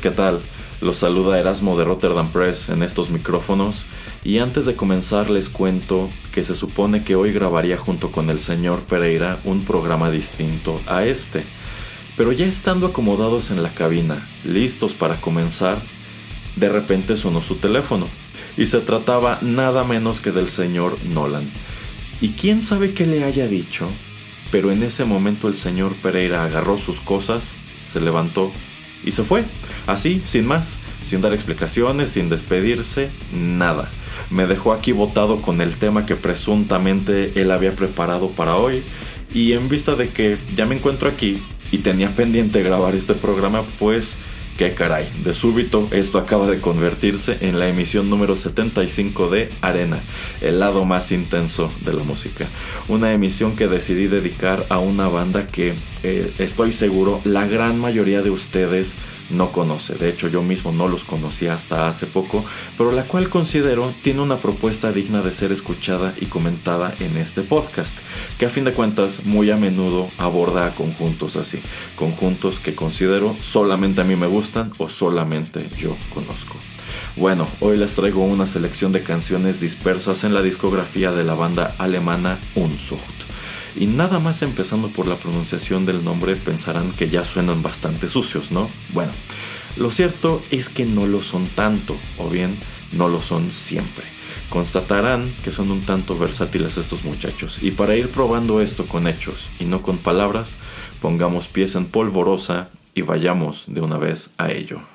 ¿Qué 0.00 0.10
tal? 0.10 0.40
Los 0.80 0.98
saluda 0.98 1.38
Erasmo 1.38 1.76
de 1.76 1.84
Rotterdam 1.84 2.30
Press 2.30 2.68
en 2.68 2.82
estos 2.82 3.10
micrófonos 3.10 3.86
y 4.22 4.38
antes 4.38 4.66
de 4.66 4.76
comenzar 4.76 5.30
les 5.30 5.48
cuento 5.48 6.10
que 6.32 6.42
se 6.42 6.54
supone 6.54 7.04
que 7.04 7.16
hoy 7.16 7.32
grabaría 7.32 7.76
junto 7.76 8.10
con 8.10 8.30
el 8.30 8.38
señor 8.38 8.82
Pereira 8.82 9.40
un 9.44 9.64
programa 9.64 10.10
distinto 10.10 10.80
a 10.86 11.04
este. 11.04 11.44
Pero 12.16 12.32
ya 12.32 12.46
estando 12.46 12.86
acomodados 12.86 13.50
en 13.50 13.62
la 13.62 13.74
cabina, 13.74 14.28
listos 14.44 14.94
para 14.94 15.20
comenzar, 15.20 15.78
de 16.56 16.68
repente 16.68 17.16
sonó 17.16 17.42
su 17.42 17.56
teléfono 17.56 18.08
y 18.56 18.66
se 18.66 18.80
trataba 18.80 19.38
nada 19.42 19.84
menos 19.84 20.20
que 20.20 20.30
del 20.30 20.48
señor 20.48 20.96
Nolan. 21.04 21.50
Y 22.20 22.30
quién 22.30 22.62
sabe 22.62 22.94
qué 22.94 23.06
le 23.06 23.24
haya 23.24 23.48
dicho, 23.48 23.88
pero 24.50 24.70
en 24.70 24.82
ese 24.82 25.04
momento 25.04 25.48
el 25.48 25.54
señor 25.54 25.94
Pereira 25.96 26.44
agarró 26.44 26.78
sus 26.78 27.00
cosas, 27.00 27.52
se 27.84 28.00
levantó 28.00 28.52
y 29.04 29.12
se 29.12 29.24
fue. 29.24 29.44
Así, 29.86 30.22
sin 30.24 30.46
más, 30.46 30.78
sin 31.02 31.20
dar 31.20 31.32
explicaciones, 31.32 32.10
sin 32.10 32.30
despedirse, 32.30 33.10
nada. 33.32 33.90
Me 34.30 34.46
dejó 34.46 34.72
aquí 34.72 34.92
botado 34.92 35.42
con 35.42 35.60
el 35.60 35.76
tema 35.76 36.06
que 36.06 36.16
presuntamente 36.16 37.40
él 37.40 37.50
había 37.50 37.72
preparado 37.72 38.30
para 38.30 38.56
hoy. 38.56 38.82
Y 39.32 39.52
en 39.52 39.68
vista 39.68 39.94
de 39.94 40.10
que 40.10 40.38
ya 40.54 40.66
me 40.66 40.76
encuentro 40.76 41.08
aquí 41.08 41.42
y 41.70 41.78
tenía 41.78 42.14
pendiente 42.14 42.62
grabar 42.62 42.94
este 42.94 43.14
programa, 43.14 43.64
pues 43.78 44.16
Qué 44.56 44.72
caray, 44.72 45.10
de 45.24 45.34
súbito 45.34 45.88
esto 45.90 46.16
acaba 46.16 46.46
de 46.46 46.60
convertirse 46.60 47.38
en 47.40 47.58
la 47.58 47.66
emisión 47.66 48.08
número 48.08 48.36
75 48.36 49.28
de 49.28 49.50
Arena, 49.60 50.04
el 50.40 50.60
lado 50.60 50.84
más 50.84 51.10
intenso 51.10 51.72
de 51.84 51.92
la 51.92 52.04
música. 52.04 52.46
Una 52.86 53.12
emisión 53.12 53.56
que 53.56 53.66
decidí 53.66 54.06
dedicar 54.06 54.64
a 54.68 54.78
una 54.78 55.08
banda 55.08 55.48
que 55.48 55.74
eh, 56.04 56.34
estoy 56.38 56.72
seguro 56.72 57.22
la 57.24 57.46
gran 57.46 57.80
mayoría 57.80 58.20
de 58.20 58.28
ustedes 58.28 58.94
no 59.30 59.52
conoce. 59.52 59.94
De 59.94 60.10
hecho, 60.10 60.28
yo 60.28 60.42
mismo 60.42 60.70
no 60.70 60.86
los 60.86 61.02
conocía 61.02 61.54
hasta 61.54 61.88
hace 61.88 62.06
poco, 62.06 62.44
pero 62.76 62.92
la 62.92 63.04
cual 63.04 63.30
considero 63.30 63.94
tiene 64.02 64.20
una 64.20 64.38
propuesta 64.38 64.92
digna 64.92 65.22
de 65.22 65.32
ser 65.32 65.50
escuchada 65.50 66.14
y 66.20 66.26
comentada 66.26 66.94
en 67.00 67.16
este 67.16 67.40
podcast, 67.40 67.96
que 68.38 68.44
a 68.44 68.50
fin 68.50 68.64
de 68.64 68.74
cuentas 68.74 69.24
muy 69.24 69.50
a 69.50 69.56
menudo 69.56 70.10
aborda 70.18 70.66
a 70.66 70.74
conjuntos 70.74 71.36
así, 71.36 71.62
conjuntos 71.96 72.60
que 72.60 72.74
considero 72.74 73.34
solamente 73.40 74.02
a 74.02 74.04
mí 74.04 74.14
me 74.14 74.26
gustan 74.26 74.72
o 74.76 74.90
solamente 74.90 75.66
yo 75.78 75.96
conozco. 76.12 76.56
Bueno, 77.16 77.48
hoy 77.60 77.78
les 77.78 77.94
traigo 77.94 78.22
una 78.22 78.44
selección 78.44 78.92
de 78.92 79.02
canciones 79.02 79.58
dispersas 79.58 80.22
en 80.24 80.34
la 80.34 80.42
discografía 80.42 81.12
de 81.12 81.24
la 81.24 81.34
banda 81.34 81.74
alemana 81.78 82.40
Unzucht. 82.54 83.33
Y 83.76 83.86
nada 83.86 84.20
más 84.20 84.42
empezando 84.42 84.88
por 84.88 85.06
la 85.06 85.16
pronunciación 85.16 85.84
del 85.86 86.04
nombre 86.04 86.36
pensarán 86.36 86.92
que 86.92 87.08
ya 87.08 87.24
suenan 87.24 87.62
bastante 87.62 88.08
sucios, 88.08 88.50
¿no? 88.50 88.70
Bueno, 88.92 89.12
lo 89.76 89.90
cierto 89.90 90.42
es 90.50 90.68
que 90.68 90.86
no 90.86 91.06
lo 91.06 91.22
son 91.22 91.48
tanto, 91.48 91.96
o 92.18 92.28
bien 92.28 92.56
no 92.92 93.08
lo 93.08 93.20
son 93.22 93.52
siempre. 93.52 94.04
Constatarán 94.48 95.34
que 95.42 95.50
son 95.50 95.70
un 95.70 95.84
tanto 95.84 96.16
versátiles 96.16 96.78
estos 96.78 97.04
muchachos. 97.04 97.58
Y 97.60 97.72
para 97.72 97.96
ir 97.96 98.10
probando 98.10 98.60
esto 98.60 98.86
con 98.86 99.08
hechos 99.08 99.48
y 99.58 99.64
no 99.64 99.82
con 99.82 99.98
palabras, 99.98 100.56
pongamos 101.00 101.48
pies 101.48 101.74
en 101.74 101.86
polvorosa 101.86 102.70
y 102.94 103.02
vayamos 103.02 103.64
de 103.66 103.80
una 103.80 103.98
vez 103.98 104.30
a 104.38 104.52
ello. 104.52 104.93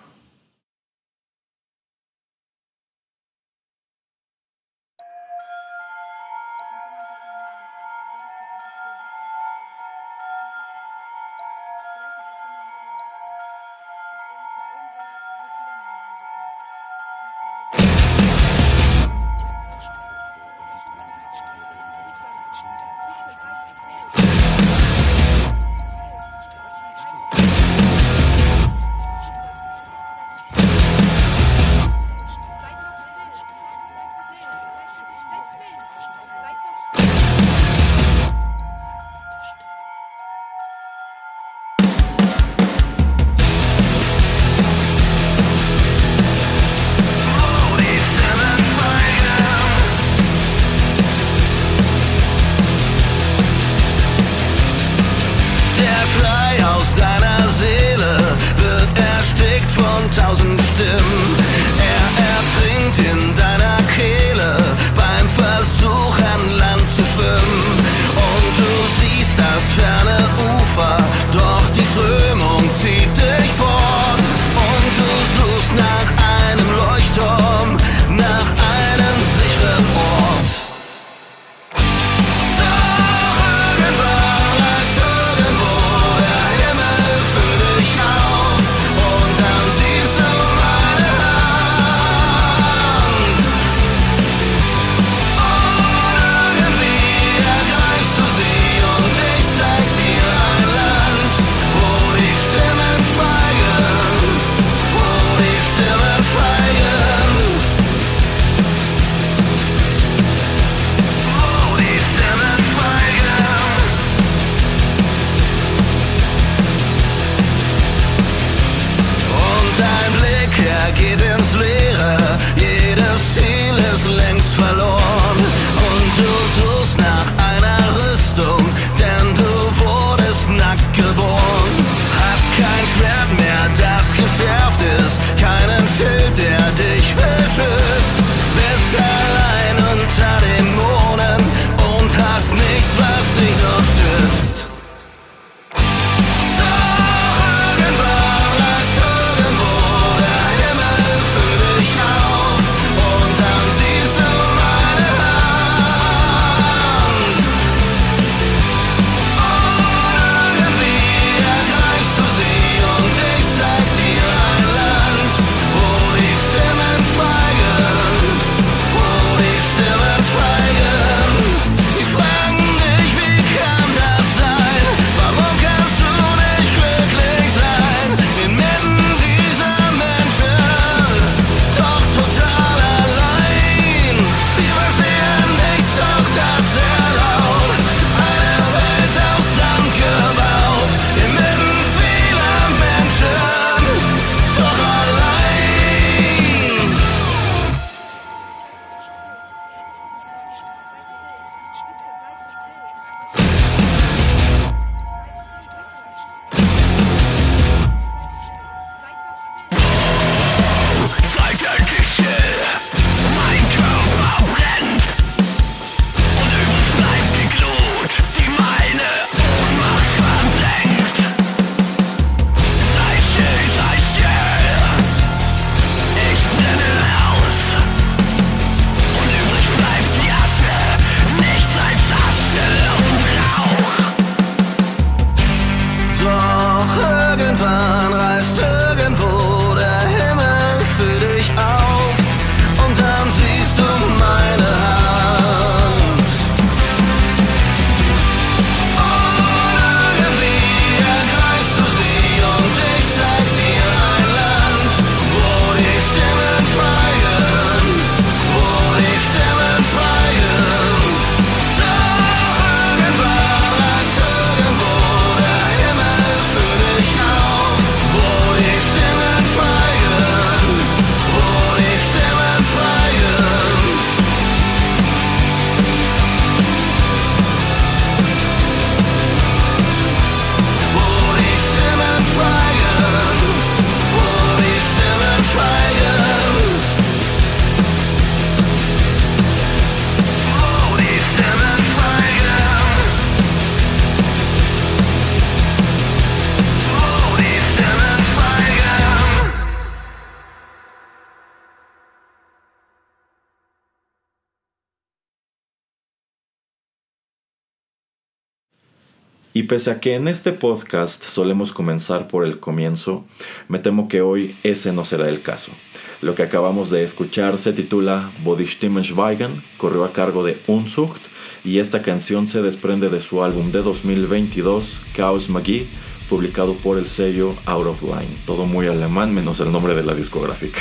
Y 309.60 309.64
pese 309.64 309.92
a 309.92 310.00
que 310.00 310.16
en 310.16 310.30
este 310.30 310.54
podcast 310.54 311.22
solemos 311.22 311.74
comenzar 311.74 312.30
por 312.30 312.46
el 312.46 312.62
comienzo, 312.62 313.26
me 313.68 313.78
temo 313.78 314.08
que 314.08 314.22
hoy 314.22 314.56
ese 314.64 314.94
no 314.94 315.04
será 315.04 315.28
el 315.28 315.42
caso. 315.42 315.74
Lo 316.22 316.34
que 316.34 316.44
acabamos 316.44 316.90
de 316.92 317.04
escuchar 317.04 317.58
se 317.58 317.74
titula 317.74 318.32
Bodystimmen 318.42 319.04
Schweigen, 319.04 319.62
corrió 319.78 320.06
a 320.06 320.14
cargo 320.14 320.46
de 320.46 320.62
Unzucht 320.68 321.28
y 321.66 321.80
esta 321.80 322.02
canción 322.02 322.48
se 322.48 322.62
desprende 322.62 323.10
de 323.10 323.20
su 323.20 323.44
álbum 323.44 323.74
de 323.74 323.82
2022, 323.82 325.02
Chaos 325.14 325.50
Magie, 325.50 325.90
publicado 326.30 326.78
por 326.78 326.98
el 326.98 327.08
sello 327.08 327.54
Out 327.66 327.88
of 327.88 328.04
Line. 328.04 328.38
Todo 328.46 328.66
muy 328.66 328.88
alemán 328.88 329.34
menos 329.34 329.60
el 329.60 329.74
nombre 329.74 329.94
de 329.94 330.04
la 330.04 330.14
discográfica. 330.14 330.80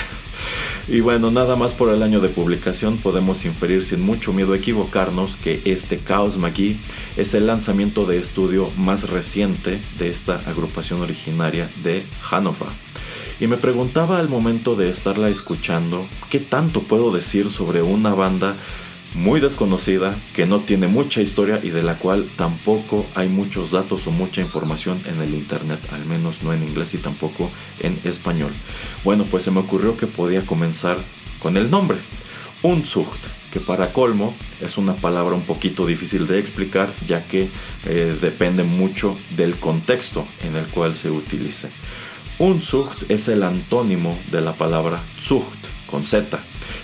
Y 0.91 1.01
bueno, 1.01 1.31
nada 1.31 1.55
más 1.55 1.75
por 1.75 1.93
el 1.93 2.03
año 2.03 2.21
de 2.21 2.31
publicación 2.31 2.97
podemos 2.97 3.45
inferir 3.45 3.85
sin 3.85 4.01
mucho 4.01 4.33
miedo 4.33 4.55
a 4.55 4.57
equivocarnos 4.57 5.37
que 5.37 5.61
este 5.67 6.03
Chaos 6.03 6.39
Magie 6.39 6.81
es 7.19 7.35
el 7.35 7.47
lanzamiento 7.47 8.07
de 8.07 8.17
estudio 8.17 8.71
más 8.75 9.11
reciente 9.11 9.83
de 9.99 10.09
esta 10.09 10.37
agrupación 10.47 11.03
originaria 11.03 11.71
de 11.83 12.07
Hannover. 12.23 12.69
Y 13.39 13.49
me 13.49 13.59
preguntaba 13.59 14.19
al 14.19 14.31
momento 14.31 14.77
de 14.77 14.89
estarla 14.89 15.29
escuchando, 15.29 16.09
¿qué 16.31 16.41
tanto 16.41 16.83
puedo 16.85 17.13
decir 17.13 17.51
sobre 17.51 17.83
una 17.83 18.15
banda 18.15 18.57
muy 19.15 19.41
desconocida, 19.41 20.17
que 20.35 20.47
no 20.47 20.61
tiene 20.61 20.87
mucha 20.87 21.21
historia 21.21 21.61
y 21.63 21.71
de 21.71 21.83
la 21.83 21.99
cual 21.99 22.31
tampoco 22.37 23.07
hay 23.15 23.29
muchos 23.29 23.73
datos 23.73 24.07
o 24.07 24.11
mucha 24.11 24.41
información 24.41 25.03
en 25.07 25.21
el 25.23 25.35
internet, 25.35 25.81
al 25.93 26.05
menos 26.05 26.43
no 26.43 26.53
en 26.53 26.63
inglés 26.63 26.95
y 26.95 26.99
tampoco 26.99 27.51
en 27.81 27.99
español. 28.05 28.53
Bueno, 29.05 29.25
pues 29.25 29.45
se 29.45 29.51
me 29.51 29.61
ocurrió 29.61 29.97
que 29.97 30.07
podía 30.07 30.45
comenzar 30.45 30.99
con 31.41 31.57
el 31.57 31.71
nombre, 31.71 31.99
Unzucht, 32.63 33.27
que 33.53 33.61
para 33.61 33.93
colmo 33.93 34.35
es 34.61 34.77
una 34.77 34.95
palabra 34.97 35.35
un 35.35 35.45
poquito 35.45 35.87
difícil 35.87 36.27
de 36.27 36.39
explicar 36.39 36.93
ya 37.07 37.27
que 37.27 37.49
eh, 37.87 38.19
depende 38.21 38.63
mucho 38.63 39.17
del 39.37 39.59
contexto 39.59 40.27
en 40.43 40.57
el 40.57 40.67
cual 40.67 40.95
se 40.95 41.11
utilice. 41.11 41.71
Unzucht 42.39 43.11
es 43.11 43.29
el 43.29 43.43
antónimo 43.43 44.19
de 44.31 44.41
la 44.41 44.55
palabra 44.55 45.03
Zucht 45.19 45.59
con 45.87 46.05
Z 46.05 46.39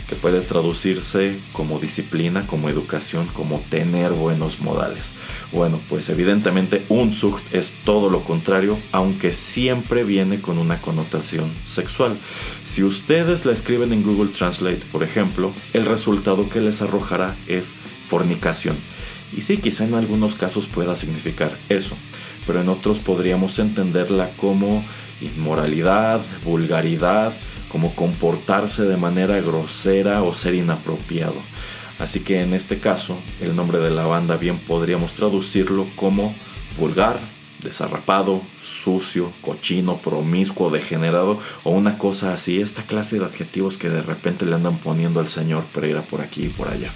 que 0.09 0.17
puede 0.17 0.41
traducirse 0.41 1.39
como 1.53 1.79
disciplina, 1.79 2.47
como 2.47 2.69
educación, 2.69 3.27
como 3.27 3.61
tener 3.71 4.13
buenos 4.13 4.61
modales. 4.61 5.15
Bueno, 5.53 5.81
pues 5.89 6.09
evidentemente 6.09 6.85
Unzucht 6.89 7.45
es 7.53 7.75
todo 7.85 8.11
lo 8.11 8.25
contrario, 8.25 8.79
aunque 8.93 9.33
siempre 9.33 10.05
viene 10.05 10.41
con 10.41 10.59
una 10.59 10.81
connotación 10.83 11.53
sexual. 11.65 12.19
Si 12.65 12.83
ustedes 12.83 13.47
la 13.47 13.53
escriben 13.53 13.93
en 13.93 14.03
Google 14.03 14.33
Translate, 14.33 14.83
por 14.93 15.03
ejemplo, 15.03 15.53
el 15.73 15.87
resultado 15.87 16.49
que 16.49 16.61
les 16.61 16.83
arrojará 16.83 17.37
es 17.47 17.75
fornicación. 18.07 18.77
Y 19.37 19.41
sí, 19.41 19.57
quizá 19.57 19.85
en 19.85 19.95
algunos 19.95 20.35
casos 20.35 20.67
pueda 20.67 20.95
significar 20.97 21.59
eso, 21.69 21.97
pero 22.47 22.61
en 22.61 22.69
otros 22.69 23.01
podríamos 23.01 23.59
entenderla 23.59 24.31
como 24.37 24.85
inmoralidad, 25.21 26.21
vulgaridad, 26.45 27.33
como 27.75 27.97
comportarse 27.97 28.85
de 28.85 28.97
manera 28.97 29.41
grosera 29.41 30.23
o 30.23 30.33
ser 30.33 30.55
inapropiado. 30.55 31.43
Así 31.99 32.21
que 32.21 32.41
en 32.41 32.55
este 32.55 32.79
caso, 32.79 33.19
el 33.41 33.57
nombre 33.57 33.81
de 33.81 33.91
la 33.91 34.05
banda 34.05 34.37
bien 34.37 34.61
podríamos 34.61 35.15
traducirlo 35.15 35.89
como 35.97 36.37
vulgar, 36.79 37.19
desarrapado, 37.65 38.43
sucio, 38.63 39.33
cochino, 39.43 39.99
promiscuo, 39.99 40.71
degenerado 40.71 41.41
o 41.65 41.71
una 41.71 41.99
cosa 41.99 42.33
así, 42.33 42.61
esta 42.61 42.83
clase 42.83 43.19
de 43.19 43.25
adjetivos 43.25 43.77
que 43.77 43.89
de 43.89 44.03
repente 44.03 44.47
le 44.47 44.55
andan 44.55 44.79
poniendo 44.79 45.19
al 45.19 45.27
señor 45.27 45.65
Pereira 45.65 46.03
por 46.03 46.21
aquí 46.21 46.45
y 46.45 46.49
por 46.49 46.69
allá. 46.69 46.93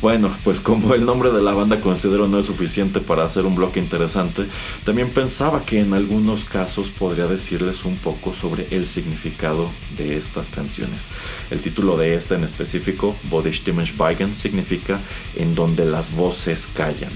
Bueno, 0.00 0.30
pues 0.44 0.60
como 0.60 0.94
el 0.94 1.06
nombre 1.06 1.30
de 1.30 1.40
la 1.40 1.54
banda 1.54 1.80
considero 1.80 2.28
no 2.28 2.38
es 2.38 2.46
suficiente 2.46 3.00
para 3.00 3.24
hacer 3.24 3.46
un 3.46 3.54
bloque 3.54 3.80
interesante, 3.80 4.46
también 4.84 5.10
pensaba 5.10 5.64
que 5.64 5.80
en 5.80 5.94
algunos 5.94 6.44
casos 6.44 6.90
podría 6.90 7.26
decirles 7.26 7.84
un 7.84 7.96
poco 7.96 8.34
sobre 8.34 8.66
el 8.70 8.86
significado 8.86 9.70
de 9.96 10.16
estas 10.16 10.50
canciones. 10.50 11.08
El 11.50 11.62
título 11.62 11.96
de 11.96 12.14
esta 12.14 12.34
en 12.34 12.44
específico, 12.44 13.16
Bodystimmenschweigen, 13.30 14.34
significa 14.34 15.00
en 15.36 15.54
donde 15.54 15.86
las 15.86 16.14
voces 16.14 16.68
callan 16.74 17.12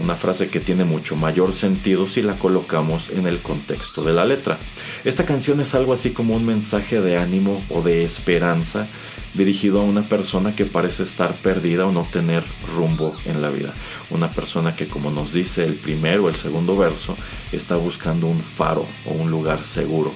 una 0.00 0.16
frase 0.16 0.48
que 0.48 0.60
tiene 0.60 0.84
mucho 0.84 1.16
mayor 1.16 1.54
sentido 1.54 2.06
si 2.06 2.22
la 2.22 2.38
colocamos 2.38 3.10
en 3.10 3.26
el 3.26 3.40
contexto 3.40 4.02
de 4.02 4.12
la 4.12 4.24
letra. 4.24 4.58
Esta 5.04 5.26
canción 5.26 5.60
es 5.60 5.74
algo 5.74 5.92
así 5.92 6.10
como 6.10 6.34
un 6.34 6.46
mensaje 6.46 7.00
de 7.00 7.18
ánimo 7.18 7.62
o 7.68 7.82
de 7.82 8.02
esperanza 8.02 8.88
dirigido 9.34 9.80
a 9.80 9.84
una 9.84 10.08
persona 10.08 10.56
que 10.56 10.66
parece 10.66 11.04
estar 11.04 11.34
perdida 11.36 11.86
o 11.86 11.92
no 11.92 12.06
tener 12.10 12.42
rumbo 12.74 13.14
en 13.24 13.42
la 13.42 13.50
vida. 13.50 13.74
Una 14.10 14.30
persona 14.32 14.74
que, 14.74 14.88
como 14.88 15.10
nos 15.10 15.32
dice 15.32 15.64
el 15.64 15.74
primero 15.74 16.24
o 16.24 16.28
el 16.28 16.34
segundo 16.34 16.76
verso, 16.76 17.16
está 17.52 17.76
buscando 17.76 18.26
un 18.26 18.40
faro 18.40 18.86
o 19.06 19.12
un 19.12 19.30
lugar 19.30 19.64
seguro. 19.64 20.12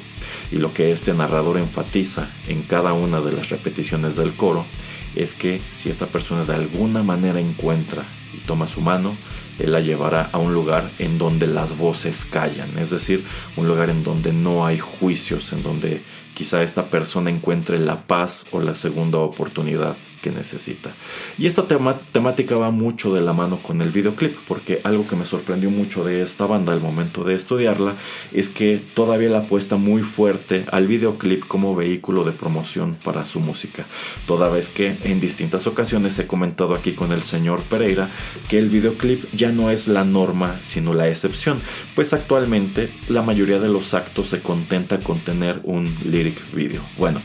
Y 0.50 0.56
lo 0.56 0.74
que 0.74 0.90
este 0.90 1.14
narrador 1.14 1.58
enfatiza 1.58 2.30
en 2.48 2.62
cada 2.62 2.92
una 2.92 3.20
de 3.20 3.32
las 3.32 3.50
repeticiones 3.50 4.16
del 4.16 4.34
coro 4.34 4.66
es 5.14 5.32
que 5.32 5.60
si 5.70 5.90
esta 5.90 6.06
persona 6.06 6.44
de 6.44 6.54
alguna 6.54 7.02
manera 7.02 7.38
encuentra 7.38 8.04
y 8.34 8.38
toma 8.38 8.66
su 8.66 8.80
mano, 8.80 9.16
él 9.58 9.73
la 9.73 9.80
llevará 9.80 10.30
a 10.32 10.38
un 10.38 10.54
lugar 10.54 10.90
en 10.99 11.18
donde 11.18 11.46
las 11.46 11.76
voces 11.76 12.25
callan, 12.25 12.78
es 12.78 12.90
decir, 12.90 13.25
un 13.56 13.68
lugar 13.68 13.90
en 13.90 14.02
donde 14.02 14.32
no 14.32 14.66
hay 14.66 14.78
juicios, 14.78 15.52
en 15.52 15.62
donde 15.62 16.02
quizá 16.34 16.62
esta 16.62 16.90
persona 16.90 17.30
encuentre 17.30 17.78
la 17.78 18.06
paz 18.06 18.46
o 18.50 18.61
la 18.61 18.75
segunda 18.75 19.18
oportunidad 19.18 19.96
necesita. 20.31 20.95
Y 21.38 21.47
esta 21.47 21.66
temática 21.66 22.57
va 22.57 22.71
mucho 22.71 23.14
de 23.14 23.21
la 23.21 23.33
mano 23.33 23.62
con 23.62 23.81
el 23.81 23.90
videoclip, 23.90 24.37
porque 24.47 24.81
algo 24.85 25.07
que 25.07 25.16
me 25.16 25.25
sorprendió 25.25 25.71
mucho 25.71 26.04
de 26.04 26.23
esta 26.23 26.47
banda 26.47 26.73
al 26.73 26.81
momento 26.81 27.25
de 27.25 27.35
estudiarla 27.35 27.97
es 28.33 28.49
que 28.49 28.81
todavía 28.95 29.28
la 29.28 29.40
apuesta 29.40 29.76
muy 29.76 30.02
fuerte 30.02 30.66
al 30.71 30.87
videoclip 30.87 31.47
como 31.47 31.75
vehículo 31.75 32.25
de 32.25 32.33
promoción 32.33 32.97
para 33.02 33.26
su 33.26 33.40
música. 33.40 33.87
Toda 34.26 34.49
vez 34.49 34.69
que 34.69 34.97
en 35.04 35.21
distintas 35.21 35.66
ocasiones 35.66 36.19
he 36.19 36.26
comentado 36.26 36.75
aquí 36.75 36.93
con 36.93 37.12
el 37.12 37.23
señor 37.23 37.62
Pereira 37.62 38.11
que 38.49 38.59
el 38.59 38.69
videoclip 38.69 39.25
ya 39.33 39.52
no 39.52 39.71
es 39.71 39.88
la 39.88 40.04
norma, 40.04 40.59
sino 40.62 40.95
la 40.95 41.09
excepción, 41.09 41.61
pues 41.95 42.12
actualmente 42.12 42.90
la 43.09 43.23
mayoría 43.23 43.59
de 43.59 43.69
los 43.69 43.95
actos 43.95 44.28
se 44.28 44.40
contenta 44.40 45.00
con 45.00 45.21
tener 45.21 45.61
un 45.64 45.95
lyric 46.04 46.52
video. 46.52 46.83
Bueno, 46.99 47.21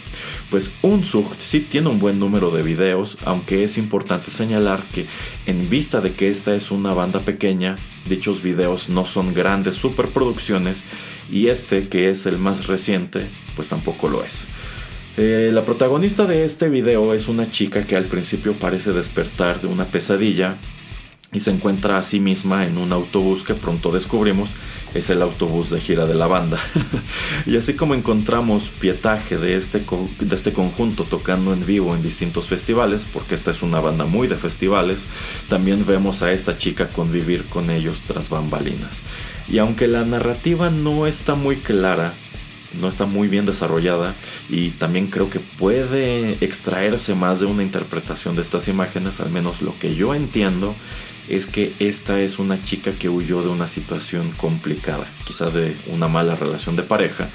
pues 0.50 0.72
Unzucht 0.82 1.40
sí 1.40 1.62
tiene 1.62 1.90
un 1.90 2.00
buen 2.00 2.20
número 2.20 2.52
de 2.52 2.64
videos 2.64 3.18
aunque 3.24 3.64
es 3.64 3.78
importante 3.78 4.32
señalar 4.32 4.84
que 4.94 5.06
en 5.46 5.70
vista 5.70 6.02
de 6.02 6.14
que 6.14 6.30
esta 6.30 6.56
es 6.56 6.72
una 6.72 6.94
banda 6.94 7.20
pequeña, 7.22 7.78
dichos 8.08 8.42
videos 8.42 8.90
no 8.90 9.06
son 9.06 9.34
grandes 9.34 9.76
superproducciones 9.76 10.84
y 11.32 11.48
este, 11.48 11.88
que 11.88 12.10
es 12.10 12.26
el 12.26 12.40
más 12.40 12.68
reciente, 12.68 13.28
pues 13.56 13.68
tampoco 13.68 14.10
lo 14.10 14.24
es. 14.24 14.46
Eh, 15.18 15.52
la 15.54 15.66
protagonista 15.66 16.26
de 16.26 16.46
este 16.46 16.70
video 16.70 17.14
es 17.14 17.28
una 17.28 17.52
chica 17.52 17.86
que 17.86 17.96
al 17.96 18.06
principio 18.06 18.54
parece 18.54 18.94
despertar 18.94 19.62
de 19.62 19.68
una 19.68 19.86
pesadilla 19.86 20.58
y 21.32 21.42
se 21.42 21.52
encuentra 21.52 21.98
a 21.98 22.02
sí 22.02 22.20
misma 22.20 22.66
en 22.66 22.78
un 22.78 22.92
autobús 22.92 23.44
que 23.44 23.54
pronto 23.54 23.92
descubrimos 23.92 24.50
es 24.96 25.10
el 25.12 25.22
autobús 25.22 25.70
de 25.70 25.80
gira 25.80 26.08
de 26.08 26.16
la 26.16 26.26
banda. 26.26 26.60
y 27.46 27.56
así 27.58 27.76
como 27.76 27.94
encontramos 27.94 28.70
pietaje 28.70 29.38
de 29.38 29.56
este, 29.56 29.84
de 30.20 30.36
este 30.36 30.54
conjunto 30.54 31.04
tocando 31.04 31.54
en 31.54 31.66
vivo 31.66 31.96
en 31.96 32.02
distintos 32.02 32.48
festivales, 32.48 33.06
porque 33.12 33.36
esta 33.36 33.52
es 33.52 33.62
una 33.62 33.80
banda 33.80 34.06
muy 34.06 34.28
de 34.28 34.36
festivales, 34.36 35.06
también 35.48 35.86
vemos 35.86 36.24
a 36.24 36.32
esta 36.32 36.58
chica 36.58 36.90
convivir 36.90 37.46
con 37.46 37.70
ellos 37.70 38.02
tras 38.08 38.30
bambalinas. 38.30 39.02
Y 39.48 39.60
aunque 39.60 39.88
la 39.88 40.06
narrativa 40.06 40.72
no 40.72 41.06
está 41.06 41.36
muy 41.36 41.58
clara, 41.58 42.14
no 42.80 42.88
está 42.88 43.06
muy 43.06 43.28
bien 43.28 43.46
desarrollada 43.46 44.16
y 44.48 44.70
también 44.72 45.08
creo 45.08 45.30
que 45.30 45.40
puede 45.40 46.34
extraerse 46.44 47.16
más 47.16 47.40
de 47.40 47.48
una 47.48 47.64
interpretación 47.64 48.36
de 48.36 48.44
estas 48.44 48.68
imágenes, 48.68 49.20
al 49.22 49.32
menos 49.32 49.62
lo 49.62 49.78
que 49.80 49.96
yo 49.96 50.14
entiendo 50.14 50.76
es 51.30 51.46
que 51.46 51.74
esta 51.80 52.20
es 52.20 52.40
una 52.40 52.62
chica 52.64 52.92
que 52.94 53.08
huyó 53.08 53.42
de 53.42 53.50
una 53.50 53.68
situación 53.68 54.32
complicada, 54.32 55.08
quizás 55.26 55.54
de 55.54 55.78
una 55.88 56.08
mala 56.08 56.36
relación 56.36 56.76
de 56.76 56.84
pareja, 56.84 57.30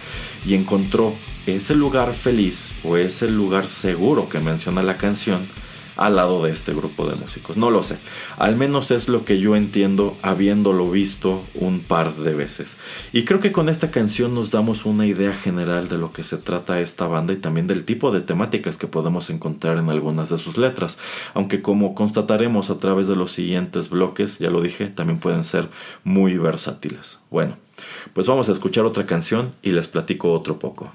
y 0.45 0.55
encontró 0.55 1.15
ese 1.47 1.75
lugar 1.75 2.13
feliz 2.13 2.71
o 2.83 2.97
ese 2.97 3.29
lugar 3.29 3.69
seguro 3.69 4.29
que 4.29 4.41
menciona 4.41 4.83
la 4.83 4.97
canción 4.97 5.47
al 5.97 6.17
lado 6.17 6.45
de 6.45 6.53
este 6.53 6.75
grupo 6.75 7.07
de 7.07 7.15
músicos. 7.17 7.57
No 7.57 7.71
lo 7.71 7.83
sé. 7.83 7.99
Al 8.37 8.57
menos 8.57 8.91
es 8.91 9.09
lo 9.09 9.25
que 9.25 9.39
yo 9.39 9.57
entiendo 9.57 10.17
habiéndolo 10.23 10.91
visto 10.91 11.43
un 11.55 11.81
par 11.81 12.17
de 12.17 12.35
veces. 12.35 12.77
Y 13.13 13.25
creo 13.25 13.41
que 13.41 13.53
con 13.53 13.69
esta 13.69 13.91
canción 13.91 14.35
nos 14.35 14.51
damos 14.51 14.85
una 14.85 15.07
idea 15.07 15.33
general 15.33 15.89
de 15.89 15.99
lo 15.99 16.13
que 16.13 16.23
se 16.23 16.39
trata 16.39 16.81
esta 16.81 17.07
banda 17.07 17.33
y 17.33 17.37
también 17.37 17.67
del 17.67 17.85
tipo 17.85 18.11
de 18.11 18.21
temáticas 18.21 18.77
que 18.77 18.87
podemos 18.87 19.31
encontrar 19.31 19.79
en 19.79 19.91
algunas 19.91 20.31
de 20.31 20.39
sus 20.39 20.59
letras. 20.59 20.99
Aunque 21.35 21.63
como 21.63 21.95
constataremos 21.95 22.71
a 22.71 22.79
través 22.79 23.09
de 23.09 23.17
los 23.17 23.33
siguientes 23.33 23.91
bloques, 23.91 24.39
ya 24.39 24.51
lo 24.51 24.61
dije, 24.61 24.87
también 24.87 25.19
pueden 25.19 25.45
ser 25.45 25.69
muy 26.03 26.37
versátiles. 26.37 27.19
Bueno, 27.31 27.57
pues 28.13 28.27
vamos 28.27 28.49
a 28.49 28.53
escuchar 28.53 28.85
otra 28.85 29.07
canción 29.07 29.53
y 29.63 29.73
les 29.73 29.89
platico 29.89 30.33
otro 30.33 30.59
poco. 30.59 30.93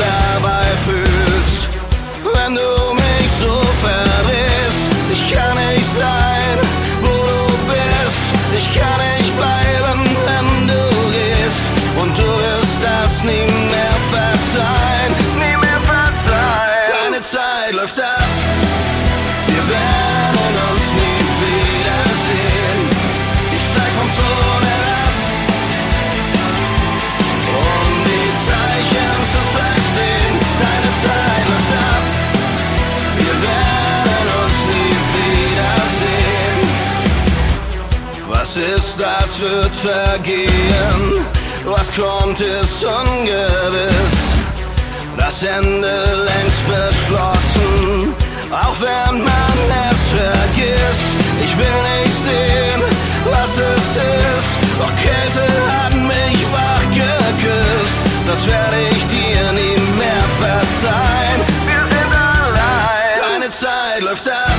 Dabei 0.00 0.66
fühlst, 0.84 1.68
wenn 2.34 2.54
du 2.54 2.94
mich 2.94 3.30
so 3.40 3.52
verdrehst. 3.84 4.84
Ich 5.12 5.32
kann 5.32 5.56
nicht 5.56 5.86
sein, 5.86 6.58
wo 7.02 7.08
du 7.08 7.42
bist, 7.68 8.24
ich 8.56 8.78
kann 8.78 8.98
nicht 8.98 9.09
wird 39.70 39.74
vergehen. 39.74 41.26
Was 41.64 41.92
kommt, 41.94 42.40
ist 42.40 42.84
ungewiss. 42.84 44.34
Das 45.16 45.42
Ende 45.42 46.04
längst 46.24 46.62
beschlossen, 46.66 48.14
auch 48.50 48.76
wenn 48.80 49.18
man 49.18 49.58
es 49.90 50.10
vergisst. 50.10 51.10
Ich 51.44 51.56
will 51.56 51.80
nicht 52.02 52.16
sehen, 52.16 52.80
was 53.24 53.58
es 53.58 53.96
ist, 53.96 54.58
doch 54.78 54.92
Kälte 55.02 55.46
hat 55.70 55.94
mich 55.94 56.40
wach 56.52 56.86
geküsst. 56.90 58.00
Das 58.26 58.46
werde 58.46 58.76
ich 58.90 59.04
dir 59.08 59.52
nie 59.52 59.80
mehr 59.98 60.26
verzeihen. 60.38 61.40
Wir 61.66 61.98
sind 61.98 62.14
allein. 62.16 63.32
Deine 63.32 63.48
Zeit 63.50 64.00
läuft 64.00 64.28
ab. 64.28 64.49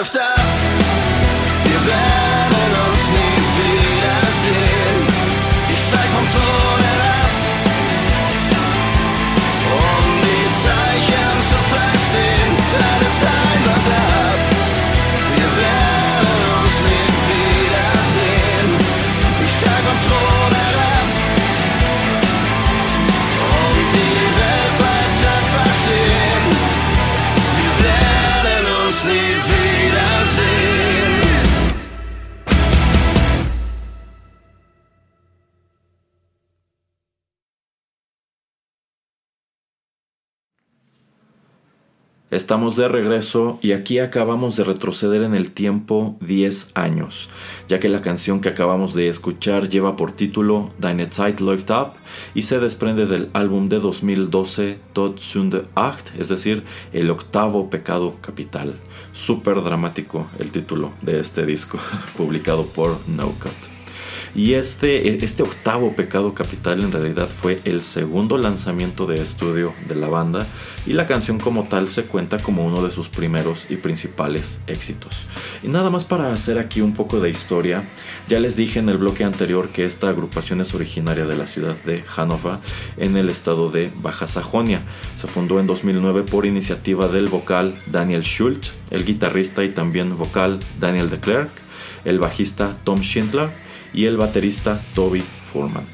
Zeit 0.00 0.10
läuft 0.12 0.29
Estamos 42.30 42.76
de 42.76 42.86
regreso 42.86 43.58
y 43.60 43.72
aquí 43.72 43.98
acabamos 43.98 44.54
de 44.54 44.62
retroceder 44.62 45.22
en 45.22 45.34
el 45.34 45.50
tiempo 45.50 46.16
10 46.20 46.70
años, 46.74 47.28
ya 47.68 47.80
que 47.80 47.88
la 47.88 48.02
canción 48.02 48.40
que 48.40 48.48
acabamos 48.48 48.94
de 48.94 49.08
escuchar 49.08 49.68
lleva 49.68 49.96
por 49.96 50.12
título 50.12 50.70
Deine 50.78 51.06
Zeit 51.06 51.40
läuft 51.40 51.72
ab 51.72 51.94
y 52.32 52.42
se 52.42 52.60
desprende 52.60 53.06
del 53.06 53.30
álbum 53.32 53.68
de 53.68 53.80
2012 53.80 54.78
Tod 54.92 55.18
Sünde 55.18 55.64
Acht, 55.74 56.14
es 56.20 56.28
decir, 56.28 56.62
el 56.92 57.10
octavo 57.10 57.68
pecado 57.68 58.14
capital. 58.20 58.76
Súper 59.12 59.64
dramático 59.64 60.28
el 60.38 60.52
título 60.52 60.92
de 61.02 61.18
este 61.18 61.44
disco, 61.44 61.78
publicado 62.16 62.64
por 62.64 62.96
No 63.08 63.32
Cut. 63.40 63.79
Y 64.34 64.54
este, 64.54 65.24
este 65.24 65.42
octavo 65.42 65.92
pecado 65.96 66.34
capital 66.34 66.82
en 66.84 66.92
realidad 66.92 67.28
fue 67.28 67.60
el 67.64 67.82
segundo 67.82 68.38
lanzamiento 68.38 69.06
de 69.06 69.20
estudio 69.20 69.74
de 69.88 69.96
la 69.96 70.08
banda 70.08 70.46
y 70.86 70.92
la 70.92 71.06
canción 71.06 71.38
como 71.38 71.64
tal 71.64 71.88
se 71.88 72.04
cuenta 72.04 72.38
como 72.38 72.64
uno 72.64 72.82
de 72.82 72.92
sus 72.92 73.08
primeros 73.08 73.66
y 73.68 73.76
principales 73.76 74.58
éxitos. 74.66 75.26
Y 75.62 75.68
nada 75.68 75.90
más 75.90 76.04
para 76.04 76.32
hacer 76.32 76.58
aquí 76.58 76.80
un 76.80 76.92
poco 76.92 77.18
de 77.18 77.28
historia, 77.28 77.84
ya 78.28 78.38
les 78.38 78.56
dije 78.56 78.78
en 78.78 78.88
el 78.88 78.98
bloque 78.98 79.24
anterior 79.24 79.70
que 79.70 79.84
esta 79.84 80.08
agrupación 80.08 80.60
es 80.60 80.74
originaria 80.74 81.26
de 81.26 81.36
la 81.36 81.46
ciudad 81.46 81.76
de 81.84 82.02
Hannover 82.02 82.58
en 82.96 83.16
el 83.16 83.28
estado 83.28 83.70
de 83.70 83.90
Baja 84.00 84.26
Sajonia. 84.28 84.82
Se 85.16 85.26
fundó 85.26 85.58
en 85.58 85.66
2009 85.66 86.22
por 86.22 86.46
iniciativa 86.46 87.08
del 87.08 87.28
vocal 87.28 87.74
Daniel 87.86 88.22
Schultz, 88.22 88.72
el 88.90 89.04
guitarrista 89.04 89.64
y 89.64 89.70
también 89.70 90.16
vocal 90.16 90.60
Daniel 90.78 91.10
de 91.10 91.18
Klerk, 91.18 91.50
el 92.04 92.18
bajista 92.18 92.78
Tom 92.84 93.00
Schindler 93.00 93.50
y 93.92 94.06
el 94.06 94.16
baterista 94.16 94.80
Toby 94.94 95.22
Furman. 95.52 95.84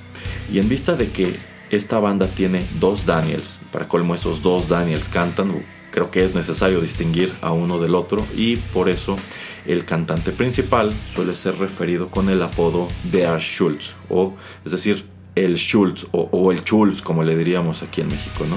Y 0.52 0.58
en 0.58 0.68
vista 0.68 0.94
de 0.94 1.10
que 1.10 1.36
esta 1.70 1.98
banda 1.98 2.28
tiene 2.28 2.68
dos 2.78 3.04
Daniels, 3.04 3.58
para 3.72 3.88
colmo 3.88 4.14
esos 4.14 4.42
dos 4.42 4.68
Daniels 4.68 5.08
cantan, 5.08 5.52
creo 5.90 6.10
que 6.10 6.22
es 6.24 6.34
necesario 6.34 6.80
distinguir 6.80 7.32
a 7.40 7.52
uno 7.52 7.78
del 7.78 7.94
otro 7.94 8.24
y 8.36 8.56
por 8.56 8.88
eso 8.88 9.16
el 9.64 9.84
cantante 9.84 10.30
principal 10.30 10.92
suele 11.14 11.34
ser 11.34 11.58
referido 11.58 12.08
con 12.08 12.28
el 12.28 12.42
apodo 12.42 12.86
de 13.10 13.26
Schultz, 13.38 13.96
o 14.08 14.34
es 14.64 14.72
decir, 14.72 15.06
el 15.36 15.56
Schultz 15.56 16.06
o, 16.12 16.50
el 16.50 16.64
Schultz 16.64 17.02
como 17.02 17.22
le 17.22 17.36
diríamos 17.36 17.82
aquí 17.82 18.00
en 18.00 18.08
México, 18.08 18.44
¿no? 18.48 18.56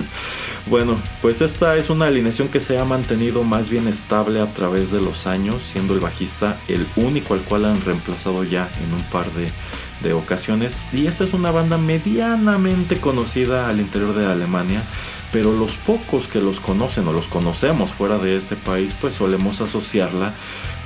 bueno, 0.66 0.96
pues 1.22 1.42
esta 1.42 1.76
es 1.76 1.90
una 1.90 2.06
alineación 2.06 2.48
que 2.48 2.60
se 2.60 2.78
ha 2.78 2.84
mantenido 2.84 3.44
más 3.44 3.68
bien 3.68 3.86
estable 3.86 4.40
a 4.40 4.52
través 4.54 4.90
de 4.90 5.00
los 5.00 5.26
años, 5.26 5.62
siendo 5.62 5.94
el 5.94 6.00
bajista 6.00 6.58
el 6.66 6.86
único 6.96 7.34
al 7.34 7.40
cual 7.40 7.66
han 7.66 7.80
reemplazado 7.84 8.42
ya 8.42 8.70
en 8.82 8.94
un 8.94 9.02
par 9.10 9.26
de 10.02 10.12
ocasiones. 10.14 10.78
Y 10.92 11.06
esta 11.06 11.24
es 11.24 11.34
una 11.34 11.50
banda 11.50 11.76
medianamente 11.76 12.98
conocida 12.98 13.68
al 13.68 13.78
interior 13.78 14.14
de 14.14 14.26
Alemania, 14.26 14.82
pero 15.30 15.52
los 15.52 15.76
pocos 15.76 16.26
que 16.26 16.40
los 16.40 16.58
conocen 16.58 17.06
o 17.06 17.12
los 17.12 17.28
conocemos 17.28 17.92
fuera 17.92 18.16
de 18.18 18.36
este 18.36 18.56
país, 18.56 18.96
pues 18.98 19.14
solemos 19.14 19.60
asociarla 19.60 20.34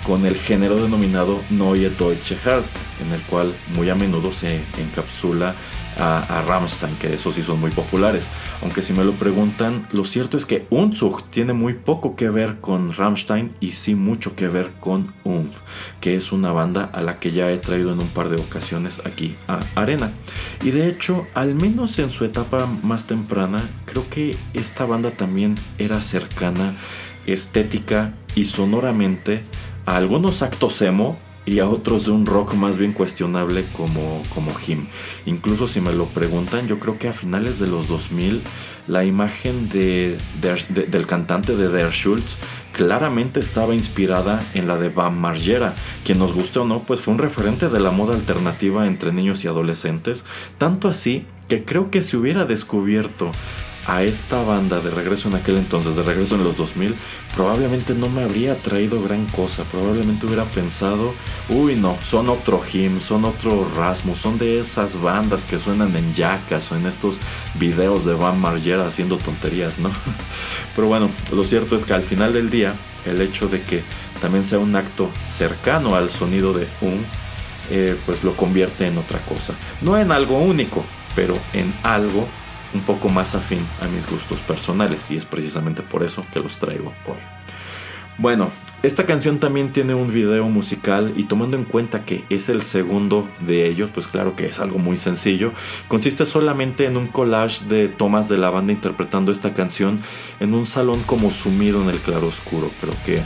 con 0.05 0.27
el 0.27 0.37
género 0.37 0.77
denominado 0.77 1.43
Neue 1.51 1.91
Deutsche 1.91 2.37
Hart, 2.45 2.67
en 3.05 3.13
el 3.13 3.21
cual 3.23 3.55
muy 3.75 3.89
a 3.91 3.95
menudo 3.95 4.33
se 4.33 4.63
encapsula 4.79 5.55
a, 5.99 6.43
Rammstein, 6.47 6.97
que 6.97 7.15
esos 7.15 7.35
sí 7.35 7.43
son 7.43 7.61
muy 7.61 7.71
populares. 7.71 8.29
Aunque 8.63 8.83
si 8.83 8.93
me 8.93 9.05
lo 9.05 9.13
preguntan, 9.13 9.87
lo 9.93 10.05
cierto 10.05 10.37
es 10.37 10.47
que 10.47 10.67
Unzug 10.71 11.25
tiene 11.25 11.53
muy 11.53 11.75
poco 11.75 12.17
que 12.17 12.31
ver 12.31 12.61
con 12.61 12.93
Rammstein 12.93 13.53
y 13.61 13.73
sí 13.73 13.95
mucho 13.95 14.35
que 14.35 14.49
ver 14.49 14.73
con 14.81 15.13
Umf, 15.25 15.59
que 16.01 16.17
es 16.17 16.33
una 16.33 16.53
banda 16.53 16.85
a 16.93 17.03
la 17.03 17.19
que 17.19 17.33
ya 17.33 17.51
he 17.51 17.59
traído 17.59 17.93
en 17.93 18.01
un 18.01 18.09
par 18.09 18.29
de 18.29 18.41
ocasiones 18.41 19.01
aquí 19.05 19.37
a 19.49 19.61
Arena. 19.75 20.13
Y 20.65 20.71
de 20.71 20.89
hecho, 20.89 21.27
al 21.35 21.55
menos 21.55 21.99
en 21.99 22.11
su 22.11 22.25
etapa 22.25 22.67
más 22.83 23.07
temprana, 23.07 23.71
creo 23.85 24.09
que 24.09 24.37
esta 24.55 24.87
banda 24.87 25.11
también 25.11 25.57
era 25.79 26.01
cercana 26.01 26.75
estética 27.27 28.15
y 28.35 28.47
sonoramente 28.47 29.43
a 29.87 29.97
algunos 29.97 30.43
actos 30.43 30.81
emo 30.83 31.19
y 31.45 31.59
a 31.59 31.69
otros 31.69 32.07
de 32.07 32.13
un 32.13 32.25
rock 32.25 32.55
más 32.55 32.79
bien 32.79 32.93
cuestionable 32.93 33.65
como, 33.77 34.23
como 34.35 34.53
Him. 34.67 34.87
Incluso 35.27 35.67
si 35.67 35.81
me 35.81 35.93
lo 35.93 36.07
preguntan, 36.07 36.69
yo 36.69 36.79
creo 36.79 36.99
que 36.99 37.09
a 37.09 37.13
finales 37.13 37.59
de 37.59 37.67
los 37.67 37.89
2000 37.89 38.43
la 38.89 39.05
imagen 39.05 39.69
de, 39.69 40.19
del 40.41 41.07
cantante 41.07 41.57
de 41.57 41.69
Der 41.69 41.91
Schultz 41.91 42.37
claramente 42.73 43.41
estaba 43.41 43.75
inspirada 43.75 44.41
en 44.55 44.67
la 44.67 44.77
de 44.77 44.89
Van 44.89 45.19
Margera, 45.19 45.75
quien 46.05 46.19
nos 46.19 46.33
guste 46.33 46.59
o 46.59 46.65
no, 46.65 46.81
pues 46.81 47.01
fue 47.01 47.13
un 47.13 47.19
referente 47.19 47.69
de 47.69 47.81
la 47.81 47.91
moda 47.91 48.15
alternativa 48.15 48.87
entre 48.87 49.13
niños 49.13 49.45
y 49.45 49.49
adolescentes, 49.49 50.25
tanto 50.59 50.89
así 50.89 51.27
que 51.49 51.65
creo 51.65 51.91
que 51.91 52.03
si 52.03 52.17
hubiera 52.17 52.45
descubierto 52.45 53.31
a 53.87 54.03
esta 54.03 54.43
banda 54.43 54.81
de 54.81 54.91
regreso 54.91 55.29
en 55.29 55.35
aquel 55.35 55.57
entonces, 55.57 55.97
de 55.97 56.03
regreso 56.03 56.37
en 56.37 56.45
los 56.45 56.57
2000, 56.57 56.95
probablemente 57.35 57.95
no 57.95 58.09
me 58.09 58.23
habría 58.23 58.57
traído 58.57 59.03
gran 59.03 59.27
cosa. 59.27 59.65
Probablemente 59.65 60.27
hubiera 60.27 60.45
pensado, 60.45 61.15
uy, 61.49 61.77
no, 61.77 61.97
son 62.05 62.29
otro 62.29 62.63
Him, 62.73 63.01
son 63.01 63.25
otro 63.25 63.69
Rasmus, 63.77 64.19
son 64.19 64.39
de 64.39 64.61
esas 64.61 65.01
bandas 65.01 65.45
que 65.45 65.59
suenan 65.59 65.97
en 65.97 66.15
yacas 66.15 66.71
o 66.71 66.77
en 66.77 66.87
estos 66.87 67.17
videos 67.55 68.05
de 68.05 68.15
Van 68.15 68.41
Margera 68.41 68.87
haciendo 68.87 69.19
tonterías, 69.19 69.79
¿no? 69.79 69.91
Pero 70.77 70.89
bueno, 70.89 71.11
lo 71.33 71.45
cierto 71.45 71.77
es 71.77 71.85
que 71.85 71.95
al 71.95 72.03
final 72.03 72.33
del 72.33 72.51
día, 72.51 72.77
el 73.05 73.21
hecho 73.21 73.49
de 73.49 73.63
que 73.63 73.83
también 74.21 74.45
sea 74.45 74.59
un 74.59 74.77
acto 74.77 75.11
cercano 75.29 75.97
al 75.97 76.09
sonido 76.09 76.53
de 76.53 76.69
un, 76.81 77.05
eh, 77.71 77.97
pues 78.07 78.23
lo 78.23 78.37
convierte 78.37 78.87
en 78.87 78.99
otra 78.99 79.19
cosa. 79.21 79.55
No 79.81 79.99
en 79.99 80.13
algo 80.13 80.39
único, 80.39 80.85
pero 81.17 81.37
en 81.53 81.75
algo 81.83 82.29
un 82.75 82.83
poco 82.83 83.09
más 83.09 83.35
afín 83.35 83.67
a 83.81 83.89
mis 83.89 84.09
gustos 84.09 84.41
personales 84.41 85.07
y 85.11 85.17
es 85.17 85.25
precisamente 85.25 85.83
por 85.83 86.03
eso 86.03 86.25
que 86.33 86.41
los 86.41 86.59
traigo 86.59 86.93
hoy. 87.07 87.19
Bueno, 88.19 88.51
esta 88.83 89.07
canción 89.07 89.39
también 89.39 89.73
tiene 89.73 89.95
un 89.95 90.13
video 90.13 90.49
musical 90.49 91.13
y 91.17 91.25
tomando 91.25 91.57
en 91.57 91.65
cuenta 91.65 92.05
que 92.05 92.25
es 92.29 92.49
el 92.49 92.63
segundo 92.63 93.29
de 93.41 93.67
ellos, 93.67 93.91
pues 93.93 94.07
claro 94.07 94.37
que 94.37 94.47
es 94.47 94.59
algo 94.59 94.79
muy 94.79 94.99
sencillo. 94.99 95.53
Consiste 95.89 96.27
solamente 96.27 96.85
en 96.85 96.97
un 96.97 97.07
collage 97.07 97.65
de 97.65 97.89
tomas 97.89 98.29
de 98.29 98.39
la 98.39 98.51
banda 98.51 98.73
interpretando 98.73 99.33
esta 99.33 99.55
canción 99.55 100.01
en 100.41 100.53
un 100.53 100.67
salón 100.67 101.03
como 101.07 101.31
sumido 101.31 101.81
en 101.83 101.89
el 101.89 101.99
claroscuro, 101.99 102.71
pero 102.81 102.93
que 103.07 103.23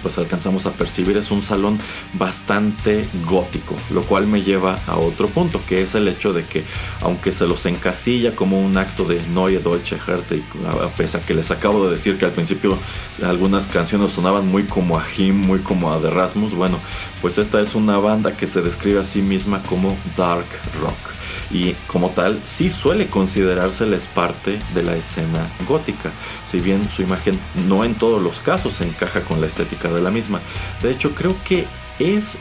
pues 0.00 0.18
alcanzamos 0.18 0.66
a 0.66 0.72
percibir 0.72 1.16
es 1.16 1.30
un 1.30 1.42
salón 1.42 1.78
bastante 2.14 3.06
gótico, 3.26 3.76
lo 3.90 4.02
cual 4.02 4.26
me 4.26 4.42
lleva 4.42 4.76
a 4.86 4.96
otro 4.96 5.28
punto, 5.28 5.60
que 5.66 5.82
es 5.82 5.94
el 5.94 6.08
hecho 6.08 6.32
de 6.32 6.44
que 6.44 6.64
aunque 7.00 7.32
se 7.32 7.46
los 7.46 7.66
encasilla 7.66 8.34
como 8.34 8.60
un 8.60 8.76
acto 8.76 9.04
de 9.04 9.20
Neue 9.28 9.58
Deutsche 9.58 9.96
Härte, 9.96 10.42
a 10.66 10.88
pesar 10.88 11.22
que 11.22 11.34
les 11.34 11.50
acabo 11.50 11.84
de 11.84 11.92
decir 11.92 12.18
que 12.18 12.24
al 12.24 12.32
principio 12.32 12.78
algunas 13.22 13.66
canciones 13.66 14.12
sonaban 14.12 14.46
muy 14.48 14.64
como 14.64 14.98
a 14.98 15.04
Him, 15.16 15.36
muy 15.36 15.60
como 15.60 15.92
a 15.92 16.00
The 16.00 16.10
Rasmus, 16.10 16.54
bueno, 16.54 16.78
pues 17.20 17.38
esta 17.38 17.60
es 17.60 17.74
una 17.74 17.98
banda 17.98 18.36
que 18.36 18.46
se 18.46 18.62
describe 18.62 19.00
a 19.00 19.04
sí 19.04 19.22
misma 19.22 19.62
como 19.62 19.96
dark 20.16 20.46
rock 20.80 21.21
y 21.50 21.72
como 21.86 22.10
tal 22.10 22.40
sí 22.44 22.70
suele 22.70 23.08
considerárseles 23.08 24.06
parte 24.08 24.58
de 24.74 24.82
la 24.82 24.96
escena 24.96 25.50
gótica, 25.66 26.12
si 26.44 26.60
bien 26.60 26.88
su 26.90 27.02
imagen 27.02 27.38
no 27.68 27.84
en 27.84 27.94
todos 27.94 28.22
los 28.22 28.40
casos 28.40 28.74
se 28.74 28.84
encaja 28.84 29.22
con 29.22 29.40
la 29.40 29.46
estética 29.46 29.88
de 29.88 30.00
la 30.00 30.10
misma. 30.10 30.40
De 30.82 30.90
hecho, 30.90 31.14
creo 31.14 31.36
que 31.44 31.66
es 31.98 32.38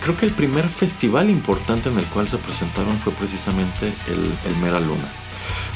creo 0.00 0.16
que 0.16 0.26
el 0.26 0.32
primer 0.32 0.68
festival 0.68 1.28
importante 1.28 1.88
en 1.88 1.98
el 1.98 2.06
cual 2.06 2.28
se 2.28 2.38
presentaron 2.38 2.98
fue 2.98 3.12
precisamente 3.12 3.92
el, 4.06 4.32
el 4.48 4.56
Mera 4.60 4.78
Luna. 4.78 5.21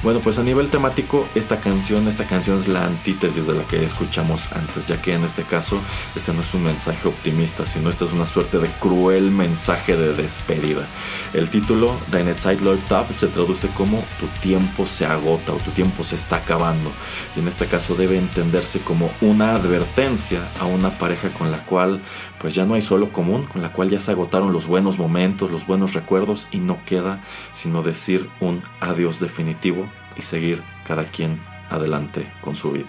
Bueno, 0.03 0.21
pues 0.21 0.39
a 0.39 0.43
nivel 0.43 0.69
temático, 0.69 1.27
esta 1.35 1.59
canción, 1.59 2.07
esta 2.07 2.27
canción 2.27 2.59
es 2.59 2.69
la 2.69 2.85
antítesis 2.85 3.47
de 3.47 3.55
la 3.55 3.65
que 3.65 3.83
escuchamos 3.83 4.43
antes, 4.53 4.87
ya 4.87 5.01
que 5.01 5.15
en 5.15 5.25
este 5.25 5.43
caso, 5.43 5.81
este 6.15 6.35
no 6.35 6.43
es 6.43 6.53
un 6.53 6.65
mensaje 6.65 7.09
optimista, 7.09 7.65
sino 7.65 7.89
este 7.89 8.05
es 8.05 8.13
una 8.13 8.27
suerte 8.27 8.59
de 8.59 8.69
cruel 8.69 9.31
mensaje 9.31 9.97
de 9.97 10.13
despedida. 10.13 10.87
El 11.33 11.49
título, 11.49 11.97
Deine 12.11 12.35
Zeit 12.35 12.61
läuft 12.61 12.93
ab, 12.93 13.13
se 13.15 13.27
traduce 13.29 13.69
como 13.69 14.05
tu 14.21 14.27
tiempo 14.41 14.87
se 14.87 15.07
agota 15.07 15.55
o 15.55 15.57
tu 15.57 15.71
tiempo 15.71 16.05
se 16.05 16.17
está 16.17 16.37
acabando. 16.37 16.93
Y 17.35 17.41
en 17.41 17.49
este 17.49 17.67
caso 17.67 17.95
debe 17.95 18.19
entenderse 18.19 18.81
como 18.81 19.11
una 19.23 19.55
advertencia 19.55 20.49
a 20.61 20.67
una 20.67 20.99
pareja 20.99 21.31
con 21.31 21.51
la 21.51 21.65
cual 21.65 22.03
pues 22.39 22.55
ya 22.55 22.67
no 22.67 22.75
hay 22.75 22.83
solo 22.83 23.13
común, 23.13 23.45
con 23.45 23.63
la 23.63 23.73
cual 23.73 23.89
ya 23.89 23.99
se 23.99 24.13
agotaron 24.13 24.53
los 24.53 24.67
buenos 24.67 24.99
momentos, 24.99 25.51
los 25.51 25.67
buenos 25.67 25.95
recuerdos 25.95 26.49
y 26.51 26.59
no 26.59 26.79
queda 26.85 27.21
sino 27.55 27.83
decir 27.83 28.29
un 28.41 28.63
adiós 28.81 29.21
definitivo 29.21 29.86
y 30.19 30.23
seguir 30.23 30.63
cada 30.87 31.05
quien 31.05 31.41
adelante 31.71 32.27
con 32.41 32.57
su 32.57 32.73
vida. 32.73 32.89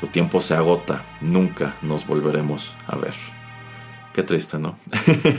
Tu 0.00 0.06
tiempo 0.08 0.40
se 0.40 0.54
agota, 0.54 1.02
nunca 1.20 1.76
nos 1.82 2.06
volveremos 2.06 2.74
a 2.86 2.96
ver. 2.96 3.14
Qué 4.12 4.22
triste, 4.22 4.58
¿no? 4.58 4.78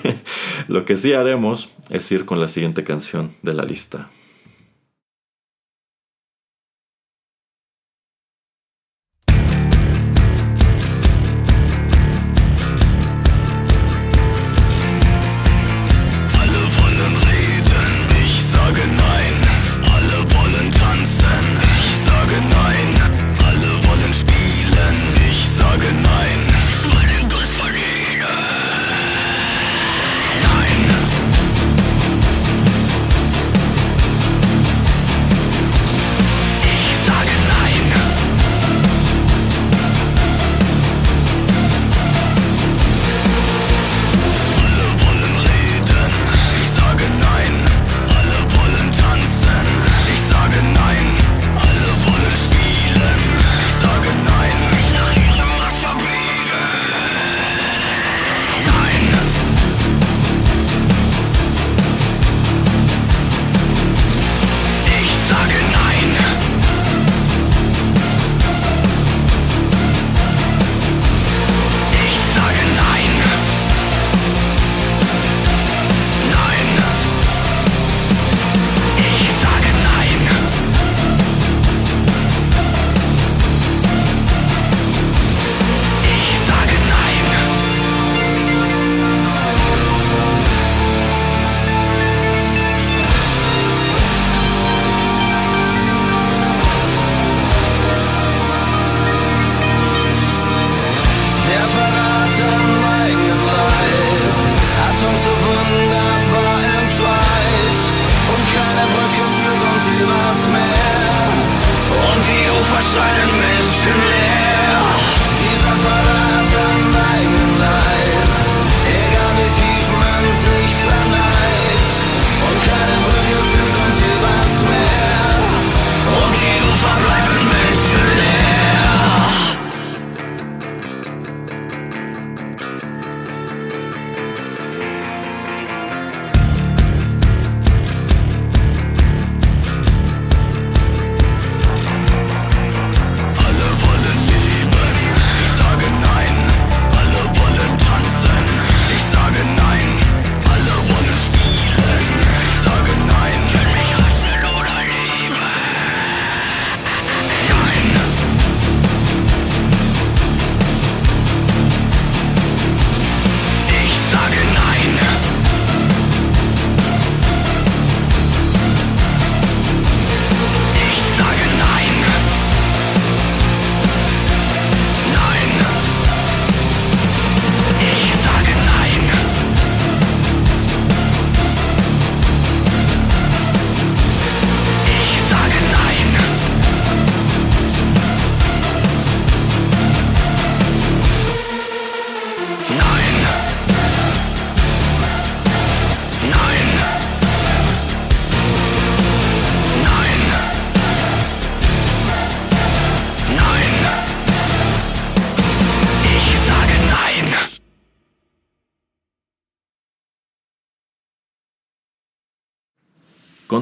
Lo 0.67 0.83
que 0.83 0.97
sí 0.97 1.13
haremos 1.13 1.69
es 1.89 2.11
ir 2.11 2.25
con 2.25 2.39
la 2.41 2.47
siguiente 2.47 2.83
canción 2.83 3.33
de 3.41 3.53
la 3.53 3.63
lista. 3.63 4.09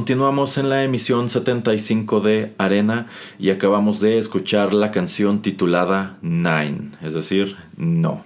Continuamos 0.03 0.57
en 0.57 0.67
la 0.67 0.83
emisión 0.83 1.29
75 1.29 2.19
de 2.19 2.53
Arena 2.57 3.07
y 3.39 3.51
acabamos 3.51 4.01
de 4.01 4.17
escuchar 4.17 4.73
la 4.73 4.91
canción 4.91 5.41
titulada 5.41 6.17
Nine, 6.21 6.89
es 7.01 7.13
decir, 7.13 7.55
No. 7.77 8.25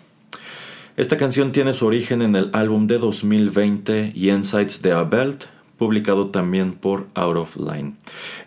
Esta 0.96 1.18
canción 1.18 1.52
tiene 1.52 1.74
su 1.74 1.86
origen 1.86 2.24
en 2.24 2.36
el 2.36 2.50
álbum 2.54 2.88
de 2.88 2.98
2020 2.98 4.13
Insights 4.16 4.82
de 4.82 4.94
A 4.94 5.08
publicado 5.78 6.28
también 6.28 6.74
por 6.74 7.08
Out 7.13 7.38
of 7.38 7.58
Line. 7.58 7.94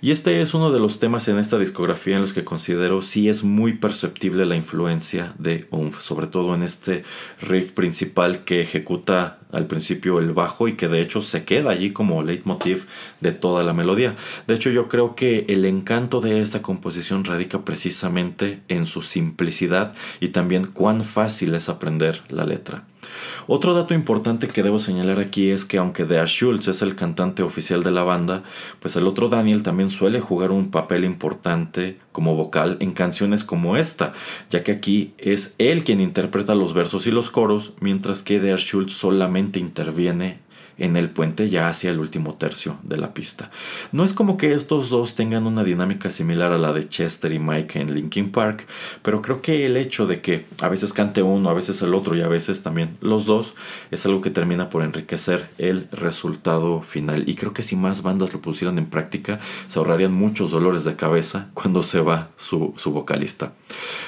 Y 0.01 0.11
este 0.11 0.41
es 0.41 0.55
uno 0.55 0.71
de 0.71 0.81
los 0.81 0.99
temas 0.99 1.29
en 1.29 1.39
esta 1.39 1.59
discografía 1.59 2.17
en 2.17 2.23
los 2.23 2.33
que 2.33 2.45
considero 2.45 3.03
sí 3.03 3.29
es 3.29 3.45
muy 3.45 3.75
perceptible 3.75 4.47
la 4.47 4.57
influencia 4.57 5.35
de 5.39 5.67
Umf, 5.71 6.01
sobre 6.01 6.27
todo 6.27 6.55
en 6.55 6.63
este 6.63 7.05
riff 7.41 7.73
principal 7.73 8.45
que 8.45 8.61
ejecuta 8.61 9.39
al 9.53 9.67
principio 9.67 10.19
el 10.19 10.33
bajo 10.33 10.69
y 10.69 10.75
que 10.75 10.89
de 10.89 11.01
hecho 11.01 11.23
se 11.23 11.45
queda 11.45 11.71
allí 11.71 11.93
como 11.93 12.23
leitmotiv 12.23 12.87
de 13.21 13.33
toda 13.33 13.63
la 13.63 13.73
melodía. 13.73 14.17
De 14.47 14.55
hecho 14.55 14.71
yo 14.71 14.89
creo 14.89 15.15
que 15.15 15.47
el 15.49 15.65
encanto 15.65 16.21
de 16.21 16.41
esta 16.41 16.63
composición 16.63 17.25
radica 17.25 17.65
precisamente 17.65 18.61
en 18.69 18.87
su 18.87 19.03
simplicidad 19.03 19.95
y 20.21 20.29
también 20.29 20.67
cuán 20.67 21.05
fácil 21.05 21.55
es 21.55 21.69
aprender 21.69 22.23
la 22.29 22.45
letra. 22.45 22.85
Otro 23.47 23.75
dato 23.75 23.95
importante 23.95 24.49
que 24.49 24.63
debo 24.63 24.79
señalar 24.79 25.19
aquí 25.19 25.51
es 25.51 25.65
que 25.65 25.79
aunque 25.79 26.05
Dea 26.05 26.25
Schultz 26.27 26.69
es 26.69 26.83
el 26.83 26.95
cantante 26.95 27.43
oficial 27.43 27.83
de 27.83 27.91
la 27.91 28.03
banda, 28.03 28.43
pues 28.81 28.97
el 28.97 29.07
otro 29.07 29.29
Daniel 29.29 29.63
también 29.63 29.91
suele 29.91 30.21
jugar 30.21 30.51
un 30.51 30.71
papel 30.71 31.05
importante 31.05 31.99
como 32.13 32.37
vocal 32.37 32.77
en 32.81 32.93
canciones 32.93 33.45
como 33.45 33.77
esta, 33.77 34.13
ya 34.51 34.63
que 34.63 34.73
aquí 34.73 35.15
es 35.19 35.55
él 35.59 35.85
quien 35.85 36.01
interpreta 36.01 36.55
los 36.55 36.75
versos 36.75 37.07
y 37.07 37.11
los 37.11 37.31
coros, 37.31 37.73
mientras 37.81 38.23
que 38.23 38.41
Dea 38.41 38.57
Schultz 38.57 38.93
solamente 38.93 39.59
interviene 39.59 40.50
en 40.81 40.97
el 40.97 41.11
puente 41.11 41.49
ya 41.49 41.69
hacia 41.69 41.91
el 41.91 42.01
último 42.01 42.35
tercio 42.35 42.79
de 42.83 42.97
la 42.97 43.15
pista. 43.15 43.51
No 43.93 44.03
es 44.03 44.13
como 44.13 44.37
que 44.37 44.55
estos 44.55 44.91
dos 44.91 45.15
tengan 45.15 45.47
una 45.47 45.63
dinámica 45.63 46.11
similar 46.11 46.53
a 46.53 46.59
la 46.59 46.73
de 46.73 46.89
Chester 46.89 47.33
y 47.33 47.39
Mike 47.39 47.79
en 47.79 47.95
Linkin 47.95 48.33
Park, 48.33 48.67
pero 49.03 49.23
creo 49.23 49.43
que 49.43 49.67
el 49.67 49.77
hecho 49.77 50.07
de 50.07 50.21
que 50.21 50.47
a 50.61 50.69
veces 50.69 50.93
cante 50.93 51.23
uno, 51.23 51.51
a 51.51 51.55
veces 51.55 51.81
el 51.83 51.95
otro 51.95 52.17
y 52.17 52.23
a 52.23 52.29
veces 52.29 52.63
también 52.63 52.97
los 53.01 53.27
dos 53.27 53.55
es 53.91 54.05
algo 54.07 54.23
que 54.23 54.31
termina 54.31 54.71
por 54.71 54.83
enriquecer 54.83 55.47
el 55.59 55.89
resultado 55.93 56.81
final. 56.81 57.29
Y 57.29 57.35
creo 57.35 57.53
que 57.53 57.63
si 57.63 57.77
más 57.77 58.03
bandas 58.03 58.33
lo 58.33 58.41
pusieran 58.41 58.79
en 58.79 58.87
práctica, 58.87 59.39
se 59.69 59.79
ahorrarían 59.79 60.13
muchos 60.13 60.51
dolores 60.51 60.85
de 60.85 60.97
cabeza 60.97 61.51
cuando 61.55 61.83
se 61.83 62.01
va 62.01 62.31
su, 62.37 62.75
vocalista. 62.87 63.53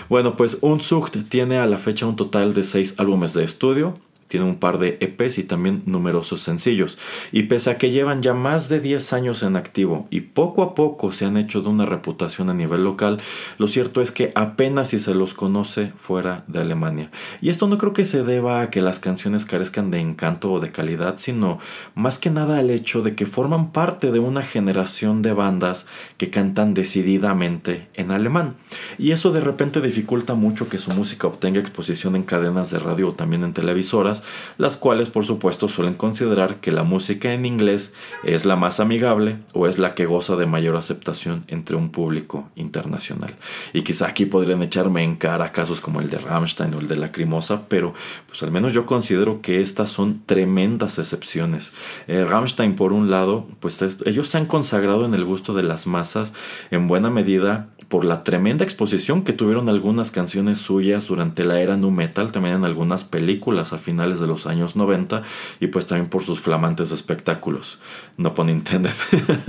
Bueno, 0.09 0.37
pues 0.37 0.59
Unzucht 0.63 1.17
tiene 1.29 1.59
a 1.59 1.67
la 1.67 1.79
fecha 1.79 2.07
un 2.07 2.17
total 2.17 2.55
de 2.55 2.65
seis 2.65 2.95
álbumes 2.99 3.35
de 3.35 3.45
estudio 3.45 3.99
tiene 4.33 4.47
un 4.47 4.57
par 4.57 4.79
de 4.79 4.97
EPs 4.99 5.37
y 5.37 5.43
también 5.45 5.83
numerosos 5.85 6.41
sencillos. 6.41 6.97
Y 7.33 7.43
pese 7.43 7.71
a 7.71 7.77
que 7.77 7.91
llevan 7.91 8.23
ya 8.23 8.33
más 8.33 8.71
de 8.71 8.81
10 8.81 9.13
años 9.13 9.43
en 9.43 9.57
activo 9.57 10.07
y 10.09 10.23
poco 10.23 10.63
a 10.63 10.75
poco 10.75 11.13
se 11.13 11.27
han 11.27 11.37
hecho 11.37 11.61
de 11.61 11.69
una 11.69 11.85
reputación 11.85 12.49
a 12.49 12.55
nivel 12.55 12.83
local, 12.83 13.21
lo 13.59 13.69
cierto 13.69 14.01
es 14.01 14.11
que 14.11 14.33
apenas 14.35 14.89
si 14.89 15.01
se 15.01 15.13
los 15.13 15.35
conoce 15.35 15.93
fuera 15.99 16.45
de 16.47 16.61
Alemania. 16.61 17.11
Y 17.43 17.51
esto 17.51 17.69
no 17.69 17.77
creo 17.77 17.93
que 17.93 18.07
se 18.07 18.25
deba 18.25 18.63
a 18.63 18.71
que 18.71 18.81
las 18.81 19.01
canciones 19.01 19.45
carezcan 19.45 19.91
de 19.91 19.99
encanto 19.99 20.51
o 20.51 20.61
de 20.61 20.73
calidad, 20.73 21.17
sino 21.19 21.59
más 21.95 22.19
que 22.19 22.31
nada 22.31 22.59
al 22.59 22.71
hecho 22.71 23.03
de 23.03 23.15
que 23.15 23.27
forman 23.27 23.71
parte 23.71 24.13
de 24.13 24.19
una 24.19 24.41
generación 24.41 25.21
de 25.21 25.35
bandas 25.35 25.87
que 26.17 26.31
cantan 26.31 26.73
decididamente 26.73 27.89
en 27.93 28.13
alemán. 28.13 28.55
Y 28.97 29.11
eso 29.11 29.31
de 29.31 29.43
repente 29.43 29.83
dificulta 29.83 30.33
mucho 30.33 30.71
que 30.71 30.79
su 30.79 30.91
música 30.93 31.27
obtenga 31.27 31.61
exposición 31.61 32.17
en 32.17 32.23
cadenas 32.23 32.71
de 32.71 32.79
radio 32.79 33.11
o 33.11 33.13
también 33.13 33.45
en 33.45 33.53
televisoras 33.53 34.22
las 34.59 34.77
cuales 34.77 35.11
por 35.11 35.25
supuesto 35.25 35.69
suelen 35.69 35.95
considerar 35.95 36.57
que 36.61 36.73
la 36.73 36.83
música 36.83 37.33
en 37.33 37.47
inglés 37.47 37.93
es 38.25 38.45
la 38.45 38.57
más 38.57 38.81
amigable 38.81 39.39
o 39.53 39.67
es 39.67 39.79
la 39.79 39.95
que 39.95 40.07
goza 40.07 40.37
de 40.37 40.47
mayor 40.47 40.77
aceptación 40.77 41.45
entre 41.49 41.77
un 41.77 41.91
público 41.91 42.49
internacional. 42.57 43.35
Y 43.73 43.83
quizá 43.83 44.09
aquí 44.09 44.27
podrían 44.27 44.63
echarme 44.63 45.03
en 45.03 45.17
cara 45.17 45.53
casos 45.53 45.81
como 45.81 46.01
el 46.01 46.11
de 46.11 46.19
Rammstein 46.19 46.75
o 46.75 46.81
el 46.81 46.89
de 46.89 46.97
Lacrimosa, 46.97 47.63
pero 47.69 47.95
pues 48.27 48.43
al 48.43 48.51
menos 48.51 48.73
yo 48.73 48.87
considero 48.87 49.41
que 49.43 49.61
estas 49.61 49.91
son 49.91 50.23
tremendas 50.27 50.99
excepciones. 50.99 51.73
Eh, 52.09 52.25
Rammstein 52.25 52.75
por 52.75 52.93
un 52.93 53.11
lado, 53.11 53.47
pues 53.61 53.81
ellos 54.05 54.29
se 54.29 54.39
han 54.39 54.47
consagrado 54.47 55.05
en 55.05 55.15
el 55.15 55.25
gusto 55.25 55.53
de 55.53 55.63
las 55.63 55.87
masas 55.87 56.33
en 56.71 56.87
buena 56.87 57.11
medida 57.11 57.69
por 57.89 58.05
la 58.07 58.25
tremenda 58.25 58.65
exposición 58.65 59.23
que 59.23 59.35
tuvieron 59.35 59.69
algunas 59.69 60.11
canciones 60.11 60.59
suyas 60.59 61.07
durante 61.07 61.45
la 61.45 61.61
era 61.61 61.77
nu 61.77 61.91
metal, 61.91 62.33
también 62.33 62.55
en 62.55 62.65
algunas 62.65 63.05
películas 63.05 63.75
a 63.75 63.79
finales 63.79 64.12
de 64.21 64.27
los 64.27 64.47
años 64.47 64.77
90 64.77 65.23
y 65.61 65.69
pues 65.69 65.87
también 65.87 66.09
por 66.09 66.23
sus 66.23 66.41
flamantes 66.41 66.91
espectáculos. 66.91 67.79
No 68.17 68.35
pone 68.35 68.53
intended. 68.53 68.93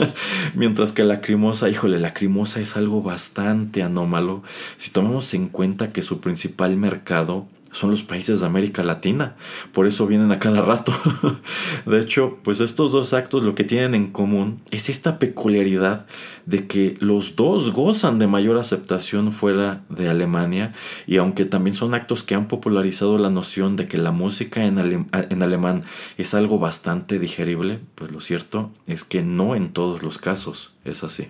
Mientras 0.56 0.92
que 0.92 1.04
Lacrimosa, 1.04 1.70
híjole, 1.70 2.00
Lacrimosa 2.00 2.60
es 2.60 2.78
algo 2.78 3.02
bastante 3.02 3.84
anómalo 3.84 4.44
si 4.78 4.92
tomamos 4.92 5.34
en 5.34 5.48
cuenta 5.50 5.92
que 5.92 6.02
su 6.02 6.20
principal 6.20 6.78
mercado 6.78 7.48
son 7.74 7.92
los 7.92 8.04
países 8.04 8.40
de 8.40 8.46
América 8.46 8.84
Latina. 8.84 9.36
Por 9.74 9.88
eso 9.88 10.08
vienen 10.08 10.32
a 10.32 10.40
cada 10.40 10.62
rato. 10.62 10.94
de 11.86 12.00
hecho, 12.00 12.38
pues 12.44 12.60
estos 12.60 12.92
dos 12.92 13.14
actos 13.14 13.44
lo 13.44 13.56
que 13.56 13.64
tienen 13.64 13.96
en 13.96 14.12
común 14.12 14.62
es 14.72 14.90
esta 14.90 15.20
peculiaridad 15.20 16.06
de 16.46 16.68
que 16.68 16.96
los 17.00 17.36
dos 17.36 17.72
gozan 17.72 18.20
de 18.20 18.28
mayor 18.28 18.58
aceptación 18.58 19.32
fuera 19.32 19.84
de 19.90 20.10
Alemania 20.10 20.74
y 21.08 21.18
aunque 21.18 21.46
también 21.46 21.76
son 21.76 21.94
actos 21.94 22.24
que 22.24 22.36
han 22.36 22.48
popularizado 22.48 23.18
la 23.18 23.30
noción 23.30 23.76
de 23.76 23.88
que 23.88 23.98
la 23.98 24.12
música 24.12 24.66
en, 24.66 25.08
en 25.12 25.44
alemán 25.44 25.84
es 26.18 26.34
algo 26.34 26.60
bastante 26.60 27.18
digerible, 27.20 27.80
pues 27.96 28.12
lo 28.12 28.22
cierto 28.22 28.72
es 28.88 29.04
que 29.04 29.24
no 29.24 29.56
en 29.56 29.74
todos 29.74 30.04
los 30.04 30.18
casos 30.18 30.74
es 30.86 31.04
así. 31.04 31.28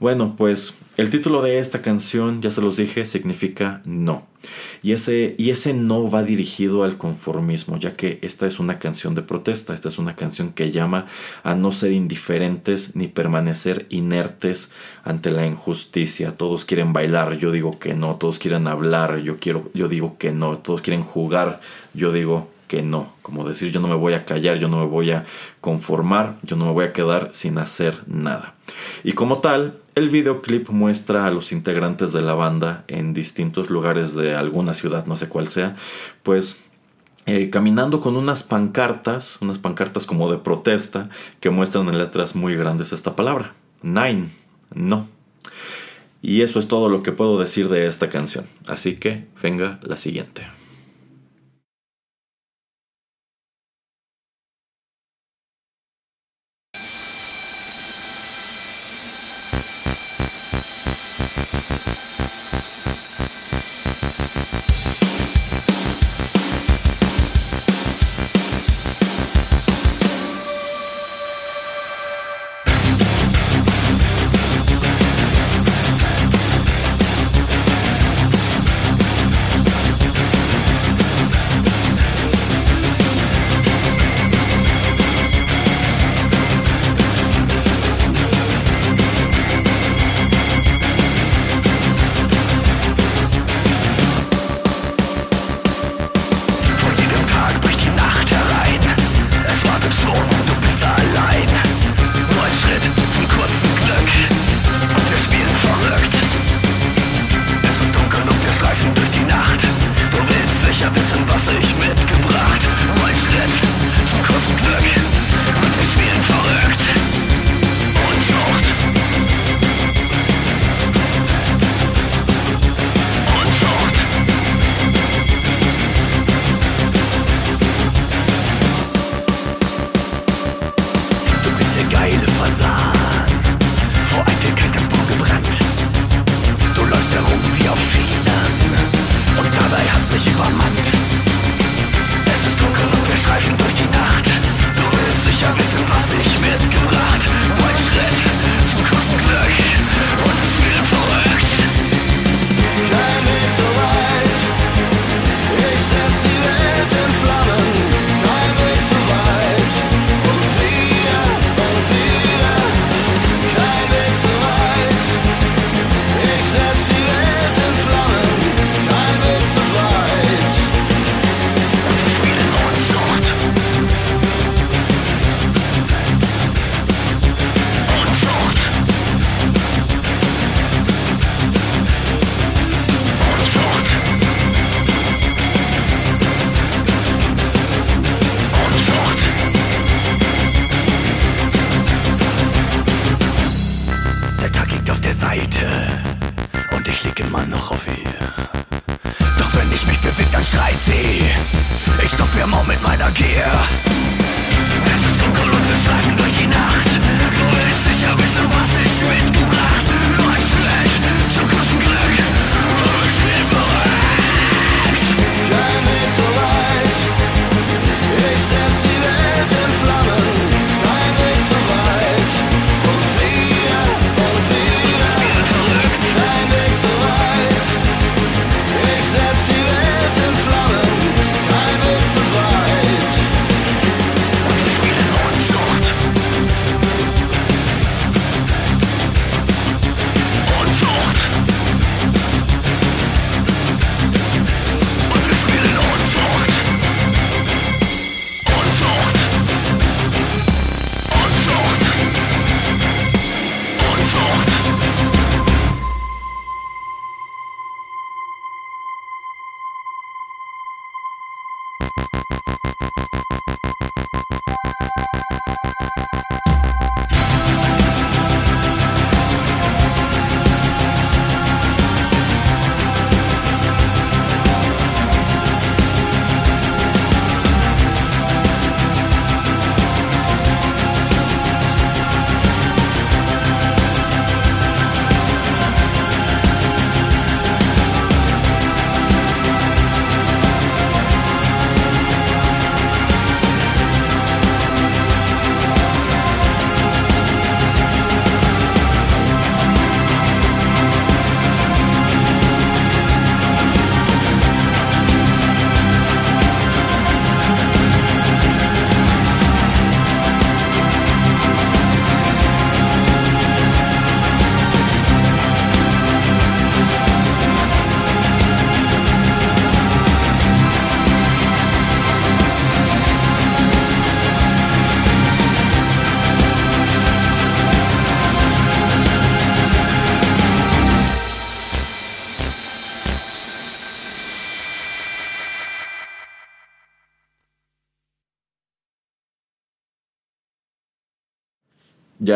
Bueno, 0.00 0.34
pues 0.36 0.78
el 0.96 1.10
título 1.10 1.42
de 1.42 1.58
esta 1.58 1.82
canción, 1.82 2.42
ya 2.42 2.50
se 2.50 2.60
los 2.60 2.76
dije, 2.76 3.06
significa 3.06 3.82
no. 3.84 4.26
Y 4.82 4.92
ese, 4.92 5.34
y 5.38 5.50
ese 5.50 5.72
no 5.72 6.10
va 6.10 6.22
dirigido 6.22 6.84
al 6.84 6.98
conformismo, 6.98 7.78
ya 7.78 7.94
que 7.94 8.18
esta 8.22 8.46
es 8.46 8.60
una 8.60 8.78
canción 8.78 9.14
de 9.14 9.22
protesta, 9.22 9.72
esta 9.72 9.88
es 9.88 9.98
una 9.98 10.14
canción 10.14 10.52
que 10.52 10.70
llama 10.70 11.06
a 11.42 11.54
no 11.54 11.72
ser 11.72 11.92
indiferentes 11.92 12.94
ni 12.94 13.08
permanecer 13.08 13.86
inertes 13.88 14.70
ante 15.02 15.30
la 15.30 15.46
injusticia. 15.46 16.32
Todos 16.32 16.64
quieren 16.64 16.92
bailar, 16.92 17.38
yo 17.38 17.50
digo 17.50 17.78
que 17.78 17.94
no, 17.94 18.16
todos 18.16 18.38
quieren 18.38 18.66
hablar, 18.68 19.18
yo, 19.18 19.38
quiero, 19.38 19.70
yo 19.74 19.88
digo 19.88 20.18
que 20.18 20.32
no, 20.32 20.58
todos 20.58 20.82
quieren 20.82 21.02
jugar, 21.02 21.60
yo 21.94 22.12
digo 22.12 22.53
no. 22.82 23.12
Como 23.22 23.46
decir, 23.46 23.72
yo 23.72 23.80
no 23.80 23.88
me 23.88 23.94
voy 23.94 24.14
a 24.14 24.24
callar, 24.24 24.58
yo 24.58 24.68
no 24.68 24.78
me 24.78 24.86
voy 24.86 25.10
a 25.10 25.24
conformar, 25.60 26.36
yo 26.42 26.56
no 26.56 26.66
me 26.66 26.72
voy 26.72 26.86
a 26.86 26.92
quedar 26.92 27.30
sin 27.32 27.58
hacer 27.58 28.02
nada. 28.06 28.54
Y 29.02 29.12
como 29.12 29.38
tal, 29.38 29.78
el 29.94 30.10
videoclip 30.10 30.70
muestra 30.70 31.26
a 31.26 31.30
los 31.30 31.52
integrantes 31.52 32.12
de 32.12 32.22
la 32.22 32.34
banda 32.34 32.84
en 32.88 33.14
distintos 33.14 33.70
lugares 33.70 34.14
de 34.14 34.34
alguna 34.34 34.74
ciudad, 34.74 35.06
no 35.06 35.16
sé 35.16 35.28
cuál 35.28 35.48
sea, 35.48 35.76
pues 36.22 36.62
eh, 37.26 37.48
caminando 37.48 38.00
con 38.00 38.16
unas 38.16 38.42
pancartas, 38.42 39.38
unas 39.40 39.58
pancartas 39.58 40.06
como 40.06 40.30
de 40.30 40.38
protesta, 40.38 41.08
que 41.40 41.50
muestran 41.50 41.88
en 41.88 41.98
letras 41.98 42.34
muy 42.34 42.54
grandes 42.56 42.92
esta 42.92 43.16
palabra. 43.16 43.54
Nine, 43.82 44.30
no. 44.74 45.08
Y 46.20 46.42
eso 46.42 46.58
es 46.58 46.68
todo 46.68 46.88
lo 46.88 47.02
que 47.02 47.12
puedo 47.12 47.38
decir 47.38 47.68
de 47.68 47.86
esta 47.86 48.08
canción. 48.08 48.46
Así 48.66 48.96
que 48.96 49.26
venga 49.42 49.78
la 49.82 49.96
siguiente. 49.96 50.46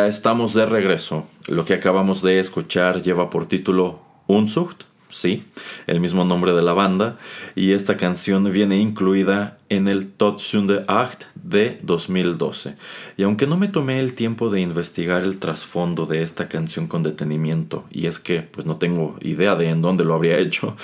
Estamos 0.07 0.55
de 0.55 0.67
regreso. 0.67 1.27
Lo 1.49 1.65
que 1.65 1.75
acabamos 1.75 2.23
de 2.23 2.39
escuchar 2.39 3.03
lleva 3.03 3.31
por 3.31 3.47
título 3.47 4.01
Unzucht, 4.27 4.85
sí, 5.09 5.45
el 5.87 6.01
mismo 6.01 6.25
nombre 6.25 6.53
de 6.53 6.63
la 6.63 6.73
banda, 6.73 7.19
y 7.55 7.73
esta 7.73 7.97
canción 7.97 8.51
viene 8.53 8.79
incluida 8.79 9.59
en 9.69 9.89
el 9.89 10.11
Todsünde 10.11 10.85
Acht 10.87 11.25
de 11.35 11.79
2012. 11.83 12.77
Y 13.17 13.23
aunque 13.23 13.47
no 13.47 13.57
me 13.57 13.69
tomé 13.69 13.99
el 13.99 14.15
tiempo 14.15 14.51
de 14.51 14.61
investigar 14.61 15.23
el 15.23 15.39
trasfondo 15.39 16.07
de 16.07 16.23
esta 16.23 16.49
canción 16.49 16.87
con 16.87 17.03
detenimiento, 17.03 17.85
y 17.91 18.07
es 18.07 18.19
que 18.19 18.43
pues 18.43 18.67
no 18.67 18.77
tengo 18.77 19.17
idea 19.21 19.57
de 19.57 19.69
en 19.69 19.83
dónde 19.83 20.05
lo 20.05 20.15
habría 20.15 20.39
hecho, 20.39 20.77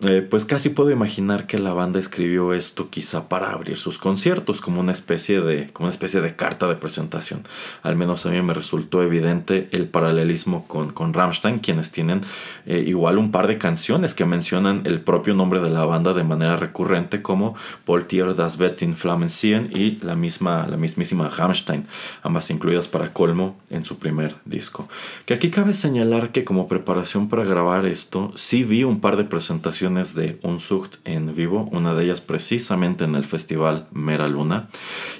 eh, 0.00 0.26
pues 0.28 0.44
casi 0.44 0.68
puedo 0.68 0.90
imaginar 0.90 1.46
que 1.46 1.58
la 1.58 1.72
banda 1.72 1.98
escribió 1.98 2.52
esto 2.52 2.90
quizá 2.90 3.30
para 3.30 3.52
abrir 3.52 3.78
sus 3.78 3.98
conciertos 3.98 4.60
como 4.60 4.80
una 4.80 4.92
especie 4.92 5.40
de 5.40 5.70
como 5.72 5.86
una 5.86 5.92
especie 5.92 6.20
de 6.20 6.36
carta 6.36 6.68
de 6.68 6.74
presentación. 6.74 7.44
Al 7.82 7.96
menos 7.96 8.26
a 8.26 8.30
mí 8.30 8.42
me 8.42 8.52
resultó 8.52 9.02
evidente 9.02 9.68
el 9.72 9.88
paralelismo 9.88 10.66
con, 10.66 10.92
con 10.92 11.14
Rammstein, 11.14 11.60
quienes 11.60 11.92
tienen 11.92 12.20
eh, 12.66 12.84
igual 12.86 13.16
un 13.16 13.30
par 13.30 13.46
de 13.46 13.56
canciones 13.56 14.12
que 14.12 14.26
mencionan 14.26 14.82
el 14.84 15.00
propio 15.00 15.32
nombre 15.32 15.60
de 15.60 15.70
la 15.70 15.86
banda 15.86 16.12
de 16.12 16.24
manera 16.24 16.58
recurrente 16.58 17.22
como 17.22 17.54
Voltier 17.86 18.34
das 18.34 18.58
Bett 18.58 18.82
in 18.82 18.96
Flammen 18.96 19.30
y 19.70 19.98
la 20.02 20.14
misma 20.14 20.66
la 20.68 20.76
mismísima 20.76 21.30
Rammstein, 21.30 21.86
ambas 22.22 22.50
incluidas 22.50 22.86
para 22.86 23.14
colmo 23.14 23.56
en 23.70 23.86
su 23.86 23.98
primer 23.98 24.36
disco. 24.44 24.88
Que 25.24 25.32
aquí 25.32 25.48
cabe 25.48 25.72
señalar 25.72 26.32
que 26.32 26.44
como 26.44 26.68
preparación 26.68 27.30
para 27.30 27.44
grabar 27.44 27.86
esto 27.86 28.30
sí 28.34 28.62
vi 28.62 28.84
un 28.84 29.00
par 29.00 29.16
de 29.16 29.24
presentaciones 29.24 29.85
de 29.86 30.38
Unzucht 30.42 30.96
en 31.04 31.34
vivo, 31.34 31.68
una 31.70 31.94
de 31.94 32.04
ellas 32.04 32.20
precisamente 32.20 33.04
en 33.04 33.14
el 33.14 33.24
festival 33.24 33.86
Mera 33.92 34.26
Luna, 34.26 34.68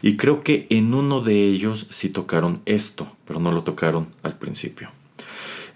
y 0.02 0.16
creo 0.16 0.42
que 0.42 0.66
en 0.70 0.92
uno 0.92 1.20
de 1.20 1.44
ellos 1.44 1.86
sí 1.90 2.08
tocaron 2.08 2.60
esto, 2.66 3.06
pero 3.24 3.38
no 3.38 3.52
lo 3.52 3.62
tocaron 3.62 4.08
al 4.24 4.36
principio. 4.36 4.90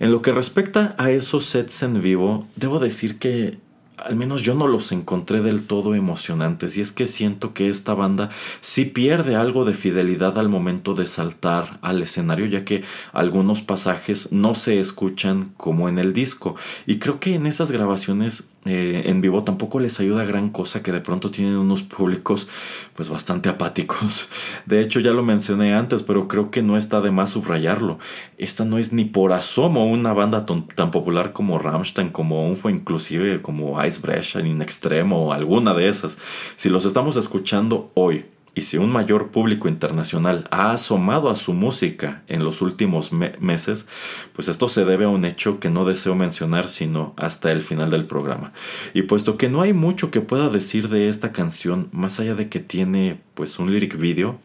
En 0.00 0.10
lo 0.10 0.22
que 0.22 0.32
respecta 0.32 0.96
a 0.98 1.10
esos 1.10 1.46
sets 1.46 1.82
en 1.84 2.02
vivo, 2.02 2.46
debo 2.56 2.80
decir 2.80 3.18
que 3.18 3.58
al 4.04 4.16
menos 4.16 4.42
yo 4.42 4.54
no 4.54 4.66
los 4.66 4.92
encontré 4.92 5.42
del 5.42 5.66
todo 5.66 5.94
emocionantes 5.94 6.76
y 6.76 6.80
es 6.80 6.92
que 6.92 7.06
siento 7.06 7.54
que 7.54 7.68
esta 7.68 7.94
banda 7.94 8.30
sí 8.60 8.84
pierde 8.84 9.36
algo 9.36 9.64
de 9.64 9.74
fidelidad 9.74 10.38
al 10.38 10.48
momento 10.48 10.94
de 10.94 11.06
saltar 11.06 11.78
al 11.82 12.02
escenario 12.02 12.46
ya 12.46 12.64
que 12.64 12.82
algunos 13.12 13.60
pasajes 13.60 14.32
no 14.32 14.54
se 14.54 14.80
escuchan 14.80 15.52
como 15.56 15.88
en 15.88 15.98
el 15.98 16.12
disco 16.12 16.56
y 16.86 16.98
creo 16.98 17.20
que 17.20 17.34
en 17.34 17.46
esas 17.46 17.70
grabaciones 17.70 18.48
eh, 18.66 19.04
en 19.06 19.22
vivo 19.22 19.42
tampoco 19.42 19.80
les 19.80 19.98
ayuda 20.00 20.26
gran 20.26 20.50
cosa 20.50 20.82
que 20.82 20.92
de 20.92 21.00
pronto 21.00 21.30
tienen 21.30 21.56
unos 21.56 21.82
públicos 21.82 22.46
pues 22.94 23.08
bastante 23.08 23.48
apáticos. 23.48 24.28
De 24.66 24.82
hecho 24.82 25.00
ya 25.00 25.12
lo 25.12 25.22
mencioné 25.22 25.74
antes, 25.74 26.02
pero 26.02 26.28
creo 26.28 26.50
que 26.50 26.62
no 26.62 26.76
está 26.76 27.00
de 27.00 27.10
más 27.10 27.30
subrayarlo. 27.30 27.98
Esta 28.36 28.66
no 28.66 28.76
es 28.76 28.92
ni 28.92 29.06
por 29.06 29.32
asomo 29.32 29.86
una 29.86 30.12
banda 30.12 30.44
tan 30.44 30.90
popular 30.90 31.32
como 31.32 31.58
Rammstein, 31.58 32.10
como 32.10 32.46
UNFO, 32.48 32.68
inclusive 32.68 33.40
como 33.40 33.82
Icebreaker 33.82 34.44
in 34.44 34.60
Extremo 34.60 35.28
o 35.28 35.32
alguna 35.32 35.72
de 35.72 35.88
esas. 35.88 36.18
Si 36.56 36.68
los 36.68 36.84
estamos 36.84 37.16
escuchando 37.16 37.90
hoy 37.94 38.26
y 38.54 38.62
si 38.62 38.78
un 38.78 38.90
mayor 38.90 39.28
público 39.30 39.68
internacional 39.68 40.46
ha 40.50 40.72
asomado 40.72 41.30
a 41.30 41.36
su 41.36 41.52
música 41.52 42.22
en 42.26 42.42
los 42.44 42.62
últimos 42.62 43.12
me- 43.12 43.34
meses, 43.38 43.86
pues 44.32 44.48
esto 44.48 44.68
se 44.68 44.84
debe 44.84 45.04
a 45.04 45.08
un 45.08 45.24
hecho 45.24 45.60
que 45.60 45.70
no 45.70 45.84
deseo 45.84 46.14
mencionar 46.14 46.68
sino 46.68 47.14
hasta 47.16 47.52
el 47.52 47.62
final 47.62 47.90
del 47.90 48.06
programa. 48.06 48.52
Y 48.92 49.02
puesto 49.02 49.36
que 49.36 49.48
no 49.48 49.62
hay 49.62 49.72
mucho 49.72 50.10
que 50.10 50.20
pueda 50.20 50.48
decir 50.48 50.88
de 50.88 51.08
esta 51.08 51.32
canción, 51.32 51.88
más 51.92 52.18
allá 52.20 52.34
de 52.34 52.48
que 52.48 52.58
tiene 52.60 53.20
pues 53.34 53.58
un 53.58 53.70
lyric 53.72 53.96
video, 53.96 54.38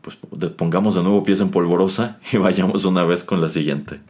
pues 0.00 0.18
pongamos 0.56 0.94
de 0.94 1.02
nuevo 1.02 1.22
pies 1.22 1.40
en 1.40 1.50
polvorosa 1.50 2.18
y 2.32 2.36
vayamos 2.38 2.84
una 2.86 3.04
vez 3.04 3.22
con 3.22 3.40
la 3.40 3.48
siguiente. 3.48 4.00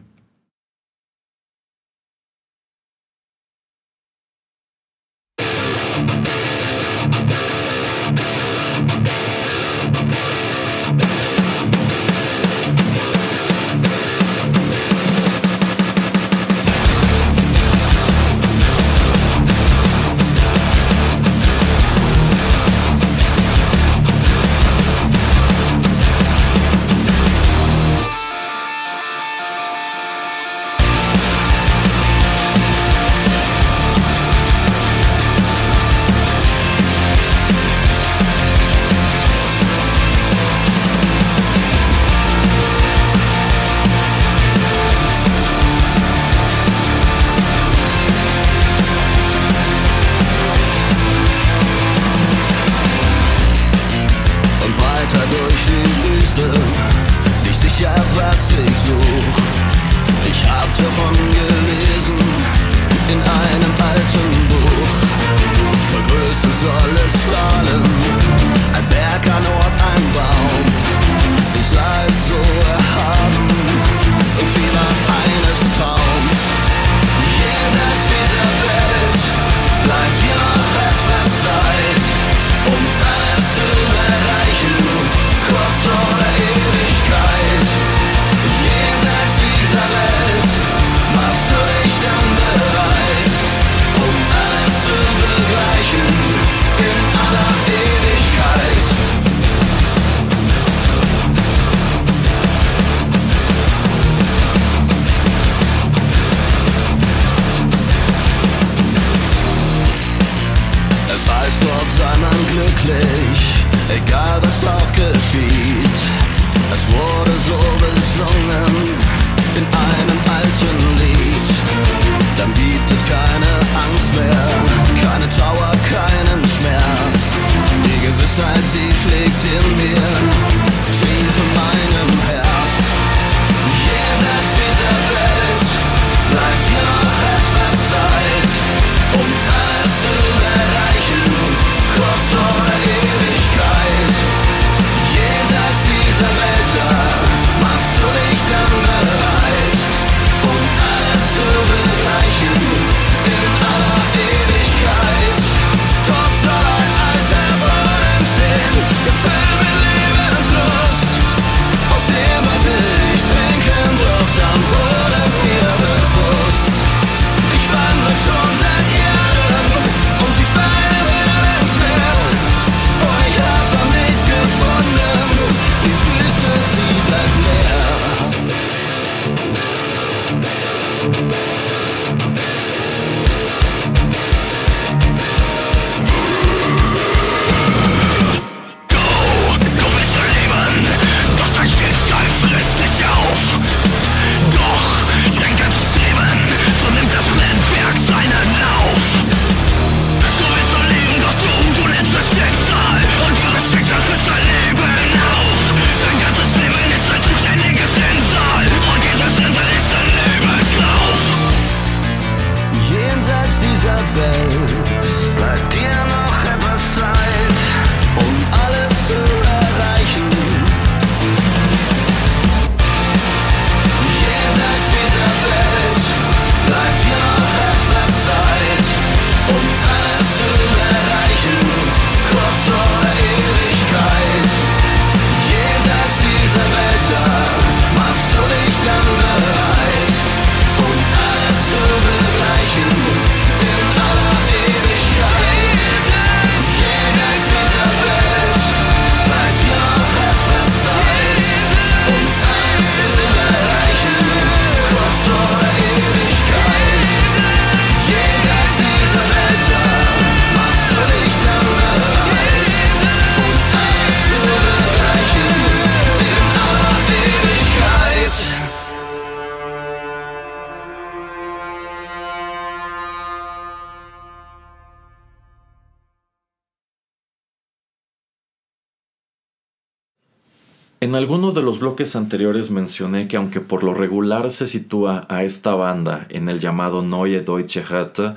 En 281.13 281.17
alguno 281.17 281.51
de 281.51 281.61
los 281.61 281.77
bloques 281.77 282.15
anteriores 282.15 282.71
mencioné 282.71 283.27
que 283.27 283.37
aunque 283.37 283.61
por 283.61 283.83
lo 283.83 283.93
regular 283.93 284.49
se 284.49 284.65
sitúa 284.65 285.27
a 285.29 285.43
esta 285.43 285.75
banda 285.75 286.25
en 286.29 286.49
el 286.49 286.59
llamado 286.59 287.03
Neue 287.03 287.41
Deutsche 287.41 287.81
Härte, 287.87 288.33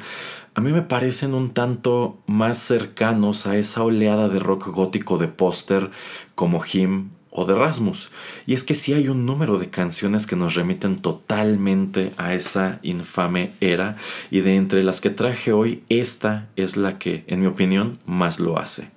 a 0.52 0.60
mí 0.60 0.72
me 0.74 0.82
parecen 0.82 1.32
un 1.32 1.54
tanto 1.54 2.18
más 2.26 2.58
cercanos 2.58 3.46
a 3.46 3.56
esa 3.56 3.82
oleada 3.82 4.28
de 4.28 4.40
rock 4.40 4.66
gótico 4.66 5.16
de 5.16 5.26
póster 5.26 5.90
como 6.34 6.62
Him 6.70 7.12
o 7.30 7.46
de 7.46 7.54
Rasmus. 7.54 8.10
Y 8.46 8.52
es 8.52 8.62
que 8.62 8.74
sí 8.74 8.92
hay 8.92 9.08
un 9.08 9.24
número 9.24 9.58
de 9.58 9.70
canciones 9.70 10.26
que 10.26 10.36
nos 10.36 10.54
remiten 10.54 10.96
totalmente 10.96 12.12
a 12.18 12.34
esa 12.34 12.78
infame 12.82 13.52
era 13.62 13.96
y 14.30 14.40
de 14.42 14.54
entre 14.54 14.82
las 14.82 15.00
que 15.00 15.08
traje 15.08 15.50
hoy, 15.50 15.82
esta 15.88 16.50
es 16.56 16.76
la 16.76 16.98
que, 16.98 17.24
en 17.26 17.40
mi 17.40 17.46
opinión, 17.46 18.00
más 18.04 18.38
lo 18.38 18.58
hace. 18.58 18.90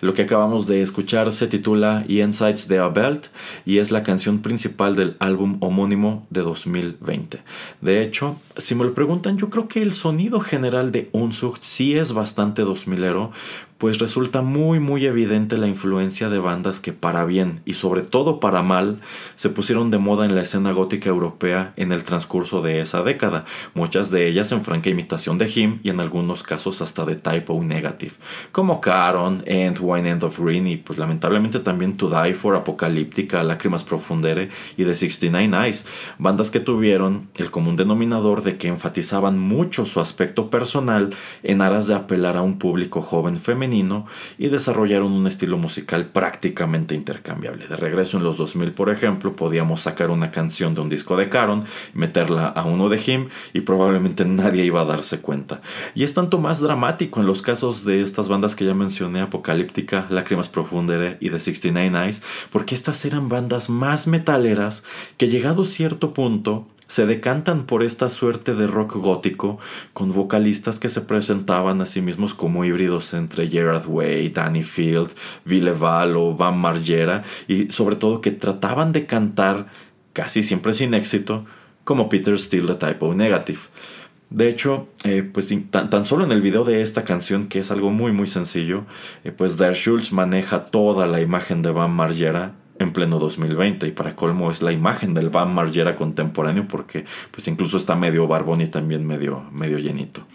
Lo 0.00 0.14
que 0.14 0.22
acabamos 0.22 0.66
de 0.66 0.82
escuchar 0.82 1.32
se 1.32 1.46
titula 1.46 2.04
Insights 2.08 2.68
de 2.68 2.78
Belt 2.88 3.28
y 3.64 3.78
es 3.78 3.90
la 3.90 4.02
canción 4.02 4.40
principal 4.40 4.96
del 4.96 5.16
álbum 5.18 5.58
homónimo 5.60 6.26
de 6.30 6.42
2020. 6.42 7.42
De 7.80 8.02
hecho, 8.02 8.36
si 8.56 8.74
me 8.74 8.84
lo 8.84 8.94
preguntan, 8.94 9.38
yo 9.38 9.50
creo 9.50 9.68
que 9.68 9.82
el 9.82 9.92
sonido 9.92 10.40
general 10.40 10.92
de 10.92 11.08
Unzucht 11.12 11.62
sí 11.62 11.96
es 11.96 12.12
bastante 12.12 12.64
2000ero, 12.64 13.30
pues 13.82 13.98
resulta 13.98 14.42
muy 14.42 14.78
muy 14.78 15.06
evidente 15.06 15.56
la 15.56 15.66
influencia 15.66 16.28
de 16.28 16.38
bandas 16.38 16.78
que 16.78 16.92
para 16.92 17.24
bien 17.24 17.62
y 17.64 17.72
sobre 17.72 18.02
todo 18.02 18.38
para 18.38 18.62
mal 18.62 19.00
se 19.34 19.50
pusieron 19.50 19.90
de 19.90 19.98
moda 19.98 20.24
en 20.24 20.36
la 20.36 20.42
escena 20.42 20.70
gótica 20.70 21.08
europea 21.08 21.72
en 21.76 21.90
el 21.90 22.04
transcurso 22.04 22.62
de 22.62 22.80
esa 22.80 23.02
década, 23.02 23.44
muchas 23.74 24.12
de 24.12 24.28
ellas 24.28 24.52
en 24.52 24.62
franca 24.62 24.88
imitación 24.88 25.36
de 25.36 25.50
Him 25.52 25.80
y 25.82 25.90
en 25.90 25.98
algunos 25.98 26.44
casos 26.44 26.80
hasta 26.80 27.04
de 27.04 27.16
Typo 27.16 27.60
Negative, 27.60 28.12
como 28.52 28.80
Caron, 28.80 29.42
End, 29.52 29.78
Wine 29.80 30.10
End 30.10 30.24
of 30.24 30.38
Green 30.38 30.66
y 30.66 30.76
pues 30.76 30.98
lamentablemente 30.98 31.60
también 31.60 31.96
To 31.96 32.08
Die 32.08 32.34
For, 32.34 32.56
Apocalíptica, 32.56 33.42
Lágrimas 33.42 33.84
Profundere 33.84 34.48
y 34.76 34.84
The 34.84 34.94
69 34.94 35.66
Eyes, 35.66 35.86
bandas 36.18 36.50
que 36.50 36.60
tuvieron 36.60 37.28
el 37.36 37.50
común 37.50 37.76
denominador 37.76 38.42
de 38.42 38.56
que 38.56 38.68
enfatizaban 38.68 39.38
mucho 39.38 39.86
su 39.86 40.00
aspecto 40.00 40.50
personal 40.50 41.10
en 41.42 41.60
aras 41.60 41.86
de 41.86 41.94
apelar 41.94 42.36
a 42.36 42.42
un 42.42 42.58
público 42.58 43.02
joven 43.02 43.36
femenino 43.36 44.06
y 44.38 44.48
desarrollaron 44.48 45.12
un 45.12 45.26
estilo 45.26 45.58
musical 45.58 46.06
prácticamente 46.06 46.94
intercambiable. 46.94 47.66
De 47.66 47.76
regreso 47.76 48.16
en 48.16 48.24
los 48.24 48.38
2000, 48.38 48.72
por 48.72 48.90
ejemplo, 48.90 49.36
podíamos 49.36 49.82
sacar 49.82 50.10
una 50.10 50.30
canción 50.30 50.74
de 50.74 50.80
un 50.80 50.88
disco 50.88 51.16
de 51.16 51.28
Caron, 51.28 51.64
meterla 51.94 52.48
a 52.48 52.64
uno 52.64 52.88
de 52.88 53.00
Him 53.04 53.28
y 53.52 53.60
probablemente 53.60 54.24
nadie 54.24 54.64
iba 54.64 54.80
a 54.80 54.84
darse 54.84 55.20
cuenta. 55.20 55.60
Y 55.94 56.04
es 56.04 56.14
tanto 56.14 56.38
más 56.38 56.60
dramático 56.60 57.20
en 57.20 57.26
los 57.26 57.42
casos 57.42 57.84
de 57.84 58.02
estas 58.02 58.28
bandas 58.28 58.56
que 58.56 58.64
ya 58.64 58.74
mencioné, 58.74 59.20
Apocalíptica, 59.20 59.41
Lágrimas 60.08 60.48
Profundere 60.48 61.16
y 61.20 61.30
The 61.30 61.38
69 61.38 62.04
Eyes, 62.04 62.22
porque 62.50 62.74
estas 62.74 63.04
eran 63.04 63.28
bandas 63.28 63.68
más 63.68 64.06
metaleras 64.06 64.82
que 65.16 65.28
llegado 65.28 65.64
cierto 65.64 66.14
punto 66.14 66.66
se 66.92 67.06
decantan 67.06 67.64
por 67.64 67.82
esta 67.82 68.10
suerte 68.10 68.54
de 68.54 68.66
rock 68.66 68.96
gótico 68.96 69.58
con 69.94 70.12
vocalistas 70.12 70.78
que 70.78 70.90
se 70.90 71.00
presentaban 71.00 71.80
a 71.80 71.86
sí 71.86 72.02
mismos 72.02 72.34
como 72.34 72.66
híbridos 72.66 73.14
entre 73.14 73.48
Gerard 73.48 73.86
Way, 73.86 74.28
Danny 74.28 74.62
Field, 74.62 75.08
Villeval 75.46 76.16
o 76.16 76.34
Van 76.34 76.58
Margera 76.58 77.24
y 77.48 77.70
sobre 77.70 77.96
todo 77.96 78.20
que 78.20 78.30
trataban 78.30 78.92
de 78.92 79.06
cantar 79.06 79.68
casi 80.12 80.42
siempre 80.42 80.74
sin 80.74 80.92
éxito 80.92 81.46
como 81.84 82.10
Peter 82.10 82.38
Steele 82.38 82.66
de 82.66 82.74
Typo 82.74 83.14
Negative. 83.14 83.60
De 84.32 84.48
hecho, 84.48 84.88
eh, 85.04 85.22
pues 85.22 85.52
tan, 85.70 85.90
tan, 85.90 86.06
solo 86.06 86.24
en 86.24 86.30
el 86.30 86.40
video 86.40 86.64
de 86.64 86.80
esta 86.80 87.04
canción, 87.04 87.48
que 87.48 87.58
es 87.58 87.70
algo 87.70 87.90
muy 87.90 88.12
muy 88.12 88.26
sencillo, 88.26 88.84
eh, 89.24 89.30
pues 89.30 89.58
Der 89.58 89.74
Schultz 89.74 90.10
maneja 90.10 90.66
toda 90.66 91.06
la 91.06 91.20
imagen 91.20 91.60
de 91.60 91.70
Van 91.70 91.90
Margera 91.90 92.54
en 92.78 92.94
pleno 92.94 93.18
2020 93.18 93.86
y 93.86 93.90
para 93.90 94.16
colmo 94.16 94.50
es 94.50 94.62
la 94.62 94.72
imagen 94.72 95.12
del 95.12 95.28
Van 95.28 95.54
Margera 95.54 95.96
contemporáneo 95.96 96.66
porque 96.66 97.04
pues 97.30 97.46
incluso 97.46 97.76
está 97.76 97.94
medio 97.94 98.26
barbón 98.26 98.62
y 98.62 98.68
también 98.68 99.06
medio, 99.06 99.44
medio 99.52 99.78
llenito. 99.78 100.26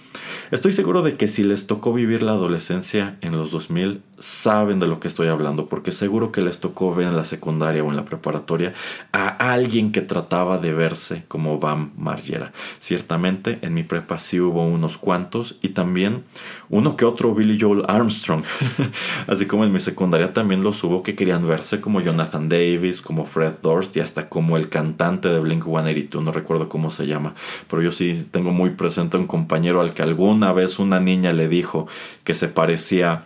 Estoy 0.50 0.72
seguro 0.72 1.02
de 1.02 1.18
que 1.18 1.28
si 1.28 1.44
les 1.44 1.68
tocó 1.68 1.92
vivir 1.92 2.24
la 2.24 2.32
adolescencia 2.32 3.18
en 3.20 3.34
los 3.34 3.52
2000, 3.52 4.02
saben 4.18 4.80
de 4.80 4.88
lo 4.88 5.02
que 5.02 5.10
estoy 5.10 5.28
hablando, 5.28 5.68
porque 5.68 5.92
seguro 5.92 6.32
que 6.32 6.42
les 6.42 6.62
tocó 6.62 6.96
ver 6.96 7.08
en 7.08 7.18
la 7.18 7.26
secundaria 7.26 7.84
o 7.84 7.90
en 7.90 7.98
la 7.98 8.06
preparatoria 8.06 8.74
a 9.12 9.28
alguien 9.52 9.92
que 9.92 10.02
trataba 10.02 10.58
de 10.58 10.74
verse 10.74 11.24
como 11.28 11.60
Bam 11.60 11.92
Margera. 11.98 12.54
Ciertamente 12.80 13.60
en 13.62 13.74
mi 13.74 13.84
prepa 13.84 14.20
sí 14.20 14.40
hubo 14.40 14.66
unos 14.66 14.98
cuantos 14.98 15.58
y 15.62 15.70
también 15.70 16.24
uno 16.70 16.96
que 16.96 17.04
otro 17.04 17.36
Billy 17.36 17.58
Joel 17.60 17.84
Armstrong, 17.88 18.44
así 19.28 19.48
como 19.48 19.66
en 19.66 19.74
mi 19.74 19.82
secundaria 19.82 20.32
también 20.32 20.64
los 20.64 20.82
hubo 20.84 21.04
que 21.04 21.16
querían 21.16 21.46
verse 21.46 21.82
como 21.82 22.00
Jonathan 22.00 22.48
Davis, 22.48 23.02
como 23.02 23.26
Fred 23.26 23.54
Durst 23.62 23.98
y 23.98 24.00
hasta 24.00 24.30
como 24.30 24.56
el 24.56 24.70
cantante 24.70 25.28
de 25.28 25.40
Blink 25.42 25.66
182, 25.66 26.24
no 26.24 26.32
recuerdo 26.32 26.70
cómo 26.70 26.90
se 26.90 27.06
llama, 27.06 27.36
pero 27.70 27.82
yo 27.82 27.92
sí 27.92 28.26
tengo 28.32 28.52
muy 28.52 28.70
presente 28.72 29.18
a 29.18 29.20
un 29.20 29.28
compañero 29.28 29.82
al 29.82 29.94
que 29.94 30.04
algún 30.04 30.37
una 30.38 30.54
vez 30.54 30.78
una 30.78 31.00
niña 31.00 31.34
le 31.34 31.48
dijo 31.48 31.88
que 32.24 32.34
se 32.34 32.48
parecía 32.48 33.26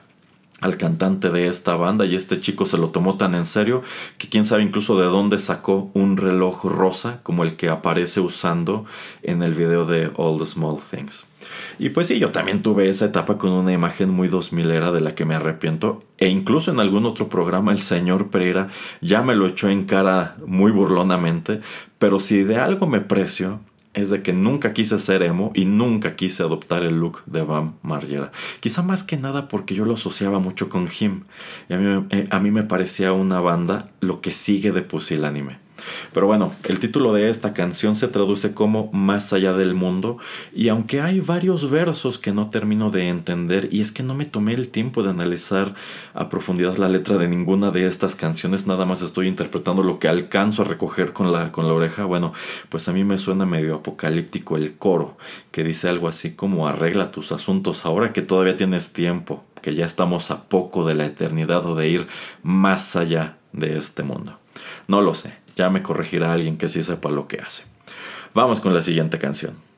al 0.62 0.78
cantante 0.78 1.30
de 1.30 1.48
esta 1.48 1.76
banda 1.76 2.06
y 2.06 2.16
este 2.16 2.40
chico 2.40 2.66
se 2.66 2.78
lo 2.78 2.90
tomó 2.90 3.18
tan 3.18 3.36
en 3.36 3.46
serio 3.46 3.82
que 4.18 4.30
quién 4.30 4.46
sabe 4.46 4.64
incluso 4.64 4.98
de 4.98 5.08
dónde 5.08 5.40
sacó 5.40 5.90
un 5.94 6.18
reloj 6.18 6.66
rosa 6.66 7.20
como 7.24 7.44
el 7.44 7.56
que 7.56 7.70
aparece 7.70 8.22
usando 8.22 8.86
en 9.24 9.44
el 9.44 9.54
video 9.56 9.86
de 9.86 10.12
All 10.16 10.38
the 10.38 10.46
Small 10.46 10.78
Things. 10.78 11.26
Y 11.80 11.90
pues 11.90 12.06
sí, 12.08 12.20
yo 12.20 12.30
también 12.30 12.62
tuve 12.62 12.88
esa 12.88 13.06
etapa 13.06 13.40
con 13.40 13.52
una 13.52 13.74
imagen 13.74 14.12
muy 14.12 14.28
2000 14.28 14.70
era 14.70 14.92
de 14.92 15.02
la 15.02 15.16
que 15.16 15.26
me 15.26 15.34
arrepiento. 15.34 16.04
E 16.20 16.30
incluso 16.30 16.72
en 16.72 16.80
algún 16.80 17.08
otro 17.08 17.28
programa 17.28 17.72
el 17.72 17.80
señor 17.80 18.30
Pereira 18.30 18.70
ya 19.02 19.24
me 19.24 19.36
lo 19.36 19.48
echó 19.48 19.68
en 19.68 19.86
cara 19.86 20.38
muy 20.46 20.72
burlonamente. 20.72 21.62
Pero 21.98 22.20
si 22.20 22.44
de 22.44 22.58
algo 22.58 22.86
me 22.86 23.02
precio 23.02 23.62
es 23.94 24.10
de 24.10 24.22
que 24.22 24.34
nunca 24.34 24.74
quise 24.74 25.00
ser 25.00 25.24
emo 25.24 25.52
y 25.54 25.66
nunca 25.66 26.16
quise 26.16 26.44
adoptar 26.44 26.84
el 26.84 27.00
look 27.00 27.24
de 27.26 27.42
Bam 27.42 27.74
Margera. 27.82 28.32
Quizá 28.60 28.82
más 28.82 29.04
que 29.04 29.18
nada 29.18 29.48
porque 29.48 29.76
yo 29.76 29.86
lo 29.86 29.96
asociaba 29.96 30.40
mucho 30.40 30.70
con 30.70 30.88
Him. 30.88 31.24
Y 31.70 31.74
a 31.74 31.78
mí, 31.78 32.08
eh, 32.10 32.28
a 32.30 32.40
mí 32.40 32.52
me 32.52 32.64
parecía 32.64 33.14
una 33.14 33.40
banda 33.40 33.92
lo 34.00 34.22
que 34.22 34.32
sigue 34.32 34.72
de 34.72 34.82
Pusilánime. 34.82 35.58
Pero 36.14 36.28
bueno, 36.28 36.52
el 36.68 36.80
título 36.80 37.14
de 37.14 37.30
esta 37.30 37.54
canción 37.54 37.96
se 37.96 38.08
traduce 38.08 38.54
como 38.54 38.90
Más 38.92 39.34
allá 39.34 39.54
del 39.54 39.74
mundo 39.74 40.18
y 40.54 40.70
aunque 40.70 41.02
hay 41.02 41.20
varios 41.20 41.70
versos 41.70 42.18
que 42.18 42.34
no 42.34 42.50
termino 42.50 42.90
de 42.90 43.08
entender 43.08 43.70
y 43.72 43.82
es 43.82 43.92
que 43.92 44.04
no 44.04 44.14
me 44.14 44.26
tomé 44.26 44.54
el 44.54 44.70
tiempo 44.70 45.04
de 45.04 45.10
analizar 45.10 45.74
a 46.14 46.30
profundidad 46.30 46.78
la 46.78 46.90
letra 46.90 47.18
de 47.18 47.28
ninguna 47.28 47.72
de 47.72 47.88
estas 47.88 48.16
canciones, 48.16 48.68
nada 48.68 48.86
más 48.86 49.02
estoy 49.02 49.28
interpretando 49.28 49.84
lo 49.84 50.00
que 50.00 50.08
alcanzo 50.08 50.64
a 50.64 50.66
recoger 50.66 51.14
con 51.14 51.32
la, 51.32 51.52
con 51.52 51.68
la 51.68 51.74
oreja, 51.74 52.06
bueno, 52.06 52.34
pues 52.70 52.88
a 52.88 52.94
mí 52.94 53.04
me 53.04 53.18
suena 53.18 53.46
medio 53.46 53.76
apocalíptico 53.76 54.58
el 54.58 54.78
coro 54.78 55.18
que 55.52 55.64
dice 55.64 55.88
algo 55.90 56.08
así 56.08 56.32
como 56.32 56.68
arregla 56.68 57.12
tus 57.12 57.32
asuntos 57.32 57.86
ahora 57.86 58.14
que 58.14 58.22
todavía 58.22 58.58
tienes 58.58 58.94
tiempo, 58.94 59.44
que 59.62 59.76
ya 59.76 59.86
estamos 59.86 60.32
a 60.32 60.44
poco 60.44 60.86
de 60.86 60.96
la 60.96 61.06
eternidad 61.06 61.66
o 61.66 61.76
de 61.76 61.90
ir 61.90 62.08
más 62.44 62.96
allá 62.96 63.38
de 63.54 63.78
este 63.78 64.04
mundo. 64.04 64.38
No 64.88 65.02
lo 65.02 65.14
sé. 65.14 65.41
Ya 65.56 65.70
me 65.70 65.84
corregirá 65.84 66.34
alguien 66.34 66.58
que 66.58 66.68
sí 66.68 66.84
sepa 66.84 67.10
lo 67.10 67.28
que 67.28 67.40
hace. 67.40 67.64
Vamos 68.34 68.60
con 68.60 68.74
la 68.74 68.82
siguiente 68.82 69.20
canción. 69.20 69.71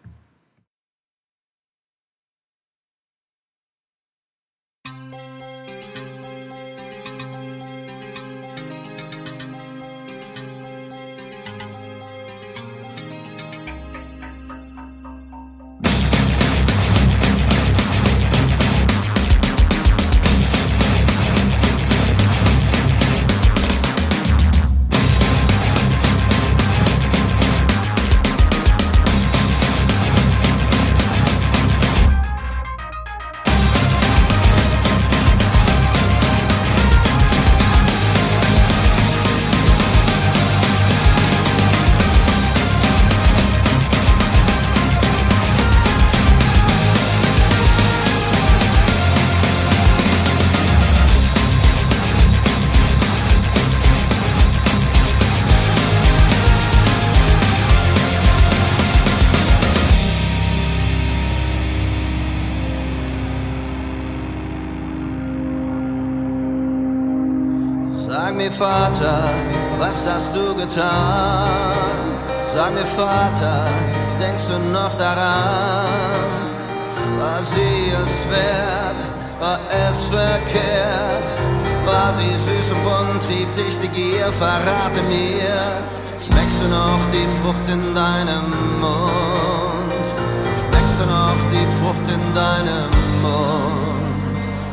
Frucht 91.84 92.08
in 92.08 92.24
deinem 92.34 92.92
Mund? 93.22 94.08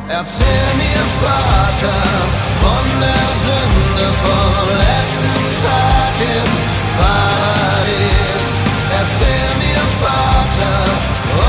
Erzähl 0.07 0.69
mir, 0.79 1.03
Vater, 1.19 1.99
von 2.63 2.85
der 3.03 3.27
Sünde 3.43 4.07
vom 4.23 4.65
letzten 4.79 5.43
Tag 5.59 6.15
im 6.23 6.51
Paradies. 6.99 8.47
Erzähl 9.01 9.51
mir, 9.59 9.83
Vater, 9.99 10.79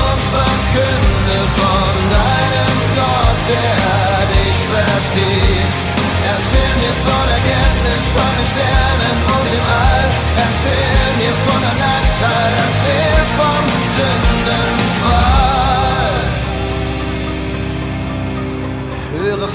und 0.03 0.23
verkünde 0.35 1.39
von 1.55 1.95
deinem 2.11 2.79
Gott, 2.99 3.41
der 3.47 4.19
dich 4.35 4.61
versteht. 4.67 5.79
Erzähl 6.27 6.75
mir 6.83 6.97
von 7.07 7.25
der 7.31 7.43
Kenntnis 7.47 8.05
von 8.15 8.33
den 8.35 8.49
Sternen 8.51 9.17
und 9.31 9.47
dem 9.55 9.67
All. 9.87 10.07
Erzähl 10.43 11.11
mir 11.23 11.35
von 11.47 11.61
der 11.63 11.77
Nacktheit, 11.87 12.82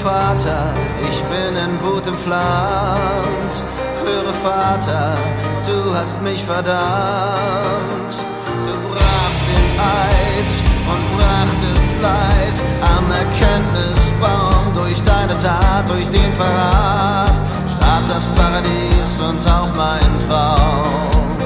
Vater, 0.02 0.72
ich 1.08 1.22
bin 1.24 1.56
in 1.56 1.82
Wut 1.82 2.06
entflammt. 2.06 3.56
Höre 4.04 4.32
Vater, 4.42 5.12
du 5.66 5.94
hast 5.94 6.20
mich 6.22 6.42
verdammt. 6.44 8.12
Du 8.66 8.74
brachst 8.88 9.44
den 9.50 9.68
Eid 9.78 10.50
und 10.92 11.02
brachtest 11.16 12.00
Leid 12.00 12.56
am 12.96 13.10
Erkenntnisbaum 13.10 14.74
durch 14.74 15.02
deine 15.02 15.36
Tat, 15.42 15.88
durch 15.88 16.08
den 16.10 16.32
Verrat. 16.34 17.32
Starb 17.76 18.02
das 18.08 18.24
Paradies 18.36 19.10
und 19.28 19.50
auch 19.50 19.74
mein 19.74 20.28
Traum. 20.28 21.36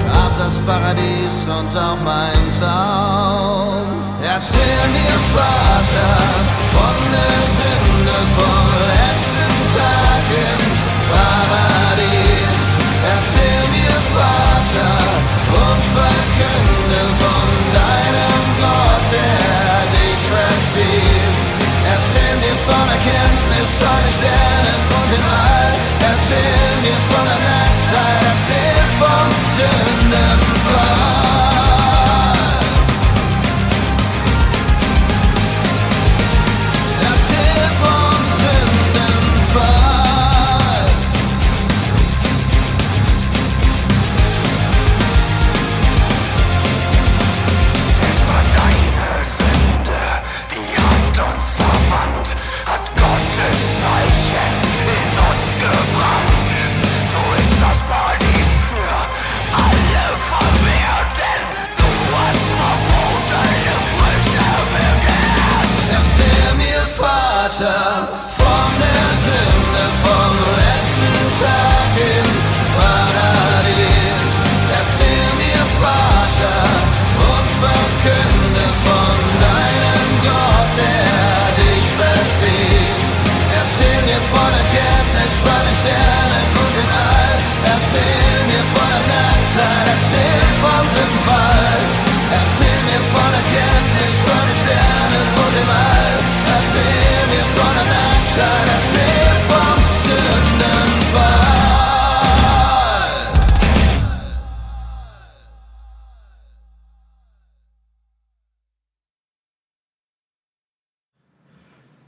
Starb 0.00 0.32
das 0.38 0.54
Paradies 0.64 1.36
und 1.48 1.76
auch 1.76 1.98
mein 2.04 2.40
Traum. 2.60 3.99
Erzähl 4.32 4.82
mir, 4.94 5.18
Vater, 5.34 6.14
von 6.74 6.98
der 7.10 7.40
Sünde, 7.58 8.18
vom 8.38 8.66
letzten 8.94 9.50
Tag 9.74 10.24
im 10.46 10.60
Paradies. 11.10 12.62
Erzähl 13.10 13.64
mir, 13.74 13.96
Vater, 14.14 14.94
und 15.50 15.82
verkünde 15.98 17.02
von 17.18 17.48
deinem 17.74 18.42
Gott, 18.62 19.06
der 19.10 19.78
dich 19.98 20.22
versteht. 20.30 21.38
Erzähl 21.90 22.34
mir 22.38 22.56
von 22.70 22.86
Erkenntnis, 22.86 23.68
von 23.82 23.98
den 23.98 24.14
Sternen 24.14 24.80
und 24.94 25.08
dem 25.10 25.26
All. 25.26 25.74
Erzähl 26.06 26.70
mir 26.86 27.09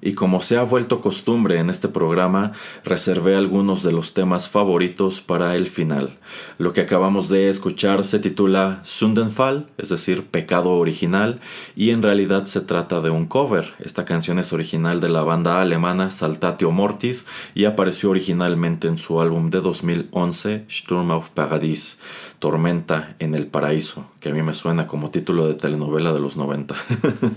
Y 0.05 0.15
como 0.15 0.41
se 0.41 0.59
ha 0.59 0.65
vuelto 0.65 1.01
costumbre 1.01 1.59
en 1.59 1.71
este 1.71 1.87
programa, 1.87 2.51
reservé 2.85 3.37
algunos 3.37 3.85
de 3.85 3.93
los 3.93 4.15
temas 4.15 4.49
favoritos 4.49 5.21
para 5.21 5.55
el 5.55 5.69
final. 5.69 6.19
Lo 6.59 6.73
que 6.73 6.81
acabamos 6.81 7.29
de 7.29 7.49
escuchar 7.49 8.05
se 8.05 8.19
titula 8.19 8.81
Sündenfall, 8.83 9.69
es 9.79 9.91
decir, 9.91 10.27
pecado 10.27 10.73
original, 10.73 11.41
y 11.77 11.91
en 11.91 12.03
realidad 12.03 12.47
se 12.47 12.63
trata 12.63 13.01
de 13.01 13.11
un 13.11 13.27
cover. 13.27 13.75
Esta 13.79 14.05
canción 14.05 14.41
es 14.41 14.53
original 14.53 15.01
de 15.01 15.09
la 15.09 15.23
banda 15.23 15.63
alemana 15.63 16.11
Saltatio 16.11 16.73
Mortis 16.73 17.25
y 17.55 17.67
apareció 17.67 18.11
originalmente 18.11 18.89
en 18.89 18.99
su 18.99 19.21
álbum 19.21 19.51
de 19.51 19.61
2011 19.61 20.65
Sturm 20.69 21.13
auf 21.13 21.29
Paradies, 21.29 22.01
Tormenta 22.41 23.15
en 23.21 23.37
el 23.37 23.47
Paraíso, 23.47 24.07
que 24.19 24.31
a 24.31 24.33
mí 24.33 24.43
me 24.43 24.55
suena 24.55 24.89
como 24.89 25.11
título 25.11 25.47
de 25.47 25.55
telenovela 25.55 26.13
de 26.13 26.19
los 26.19 26.37
90. 26.37 26.75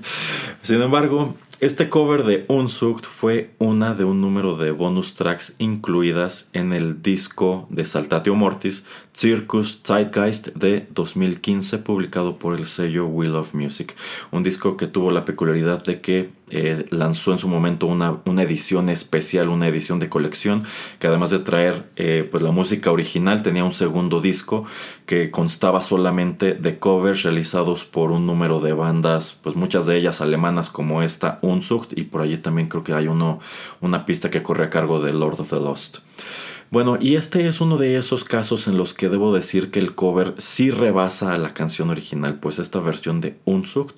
Sin 0.63 0.81
embargo, 0.81 1.35
este 1.59 1.89
cover 1.89 2.23
de 2.23 2.45
Unsucht 2.49 3.05
fue 3.05 3.51
una 3.59 3.95
de 3.95 4.03
un 4.03 4.19
número 4.19 4.57
de 4.57 4.71
bonus 4.71 5.13
tracks 5.13 5.55
incluidas 5.57 6.49
en 6.51 6.73
el 6.73 7.01
disco 7.01 7.67
de 7.69 7.85
Saltatio 7.85 8.35
Mortis 8.35 8.83
Circus 9.15 9.81
Zeitgeist 9.81 10.49
de 10.55 10.87
2015 10.89 11.77
publicado 11.77 12.37
por 12.37 12.59
el 12.59 12.67
sello 12.67 13.07
Wheel 13.07 13.35
of 13.35 13.53
Music. 13.53 13.95
Un 14.31 14.43
disco 14.43 14.75
que 14.75 14.87
tuvo 14.87 15.09
la 15.11 15.23
peculiaridad 15.23 15.85
de 15.85 16.01
que 16.01 16.31
eh, 16.49 16.85
lanzó 16.89 17.31
en 17.31 17.39
su 17.39 17.47
momento 17.47 17.87
una, 17.87 18.17
una, 18.25 18.43
edición 18.43 18.89
especial, 18.89 19.49
una 19.49 19.67
edición 19.67 19.99
de 19.99 20.09
colección 20.09 20.63
que 20.99 21.07
además 21.07 21.29
de 21.31 21.39
traer 21.39 21.89
eh, 21.95 22.27
pues 22.29 22.43
la 22.43 22.51
música 22.51 22.91
original 22.91 23.41
tenía 23.41 23.63
un 23.63 23.71
segundo 23.71 24.21
disco 24.21 24.65
que 25.05 25.31
constaba 25.31 25.81
solamente 25.81 26.53
de 26.53 26.77
covers 26.77 27.23
realizados 27.23 27.85
por 27.85 28.11
un 28.11 28.27
número 28.27 28.59
de 28.59 28.73
bandas, 28.73 29.39
pues 29.41 29.55
muchas 29.55 29.87
de 29.87 29.97
ellas 29.97 30.21
alemanas 30.21 30.69
como 30.69 31.01
esta 31.01 31.39
Unzucht 31.41 31.97
y 31.97 32.03
por 32.03 32.21
allí 32.21 32.37
también 32.37 32.67
creo 32.67 32.83
que 32.83 32.93
hay 32.93 33.07
uno, 33.07 33.39
una 33.81 34.05
pista 34.05 34.29
que 34.29 34.43
corre 34.43 34.65
a 34.65 34.69
cargo 34.69 34.99
de 34.99 35.13
Lord 35.13 35.39
of 35.39 35.49
the 35.49 35.55
Lost. 35.55 35.99
Bueno, 36.75 36.97
y 36.99 37.15
este 37.15 37.47
es 37.47 37.61
uno 37.61 37.77
de 37.77 37.95
esos 37.95 38.25
casos 38.25 38.67
en 38.67 38.75
los 38.75 38.93
que 38.93 39.07
debo 39.07 39.33
decir 39.33 39.71
que 39.71 39.79
el 39.79 39.95
cover 39.95 40.33
sí 40.39 40.71
rebasa 40.71 41.33
a 41.33 41.37
la 41.37 41.53
canción 41.53 41.89
original, 41.89 42.37
pues 42.41 42.59
esta 42.59 42.81
versión 42.81 43.21
de 43.21 43.37
Unzucht, 43.45 43.95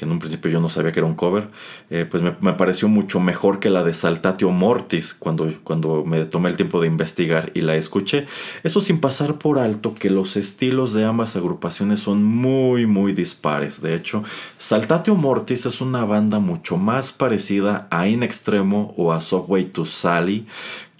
que 0.00 0.06
en 0.06 0.12
un 0.12 0.18
principio 0.18 0.50
yo 0.50 0.60
no 0.60 0.70
sabía 0.70 0.92
que 0.92 1.00
era 1.00 1.06
un 1.06 1.14
cover, 1.14 1.48
eh, 1.90 2.06
pues 2.10 2.22
me, 2.22 2.34
me, 2.40 2.54
pareció 2.54 2.88
mucho 2.88 3.20
mejor 3.20 3.60
que 3.60 3.68
la 3.68 3.82
de 3.82 3.92
Saltatio 3.92 4.50
Mortis 4.50 5.12
cuando, 5.12 5.52
cuando 5.62 6.06
me 6.06 6.24
tomé 6.24 6.48
el 6.48 6.56
tiempo 6.56 6.80
de 6.80 6.86
investigar 6.86 7.52
y 7.52 7.60
la 7.60 7.76
escuché. 7.76 8.26
Eso 8.62 8.80
sin 8.80 8.98
pasar 8.98 9.36
por 9.36 9.58
alto 9.58 9.94
que 9.94 10.08
los 10.08 10.38
estilos 10.38 10.94
de 10.94 11.04
ambas 11.04 11.36
agrupaciones 11.36 12.00
son 12.00 12.24
muy, 12.24 12.86
muy 12.86 13.12
dispares. 13.12 13.82
De 13.82 13.94
hecho, 13.94 14.24
Saltatio 14.56 15.16
Mortis 15.16 15.66
es 15.66 15.82
una 15.82 16.06
banda 16.06 16.38
mucho 16.38 16.78
más 16.78 17.12
parecida 17.12 17.86
a 17.90 18.08
In 18.08 18.22
Extremo 18.22 18.94
o 18.96 19.12
a 19.12 19.20
Subway 19.20 19.66
to 19.66 19.84
Sally 19.84 20.46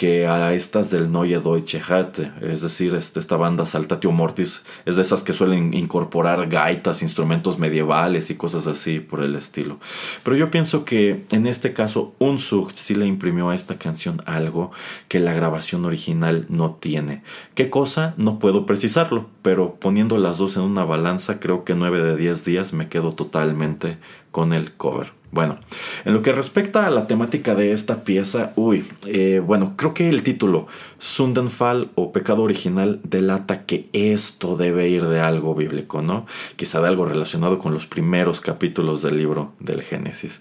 que 0.00 0.26
a 0.26 0.54
estas 0.54 0.90
del 0.90 1.12
Neue 1.12 1.38
Deutsche 1.40 1.78
Härte, 1.78 2.32
es 2.40 2.62
decir, 2.62 2.94
este, 2.94 3.20
esta 3.20 3.36
banda 3.36 3.66
Saltatio 3.66 4.10
Mortis 4.10 4.64
es 4.86 4.96
de 4.96 5.02
esas 5.02 5.22
que 5.22 5.34
suelen 5.34 5.74
incorporar 5.74 6.48
gaitas, 6.48 7.02
instrumentos 7.02 7.58
medievales 7.58 8.30
y 8.30 8.34
cosas 8.34 8.66
así 8.66 8.89
por 8.98 9.22
el 9.22 9.36
estilo. 9.36 9.78
Pero 10.24 10.36
yo 10.36 10.50
pienso 10.50 10.84
que 10.84 11.24
en 11.30 11.46
este 11.46 11.72
caso 11.72 12.14
Unzucht 12.18 12.76
sí 12.76 12.96
le 12.96 13.06
imprimió 13.06 13.50
a 13.50 13.54
esta 13.54 13.78
canción 13.78 14.22
algo 14.26 14.72
que 15.06 15.20
la 15.20 15.32
grabación 15.32 15.84
original 15.84 16.46
no 16.48 16.72
tiene. 16.72 17.22
¿Qué 17.54 17.70
cosa? 17.70 18.14
No 18.16 18.40
puedo 18.40 18.66
precisarlo, 18.66 19.28
pero 19.42 19.76
poniendo 19.76 20.18
las 20.18 20.38
dos 20.38 20.56
en 20.56 20.62
una 20.62 20.84
balanza 20.84 21.38
creo 21.38 21.64
que 21.64 21.76
9 21.76 22.02
de 22.02 22.16
10 22.16 22.44
días 22.44 22.72
me 22.72 22.88
quedo 22.88 23.14
totalmente 23.14 23.98
con 24.32 24.52
el 24.52 24.72
cover. 24.72 25.19
Bueno, 25.32 25.58
en 26.04 26.12
lo 26.12 26.22
que 26.22 26.32
respecta 26.32 26.86
a 26.86 26.90
la 26.90 27.06
temática 27.06 27.54
de 27.54 27.72
esta 27.72 28.02
pieza, 28.02 28.52
uy, 28.56 28.84
eh, 29.06 29.40
bueno, 29.44 29.74
creo 29.76 29.94
que 29.94 30.08
el 30.08 30.24
título 30.24 30.66
Sundenfall 30.98 31.90
o 31.94 32.10
Pecado 32.10 32.42
Original 32.42 33.00
delata 33.04 33.64
que 33.64 33.88
esto 33.92 34.56
debe 34.56 34.88
ir 34.88 35.04
de 35.04 35.20
algo 35.20 35.54
bíblico, 35.54 36.02
¿no? 36.02 36.26
Quizá 36.56 36.80
de 36.80 36.88
algo 36.88 37.04
relacionado 37.04 37.60
con 37.60 37.72
los 37.72 37.86
primeros 37.86 38.40
capítulos 38.40 39.02
del 39.02 39.18
libro 39.18 39.52
del 39.60 39.82
Génesis. 39.82 40.40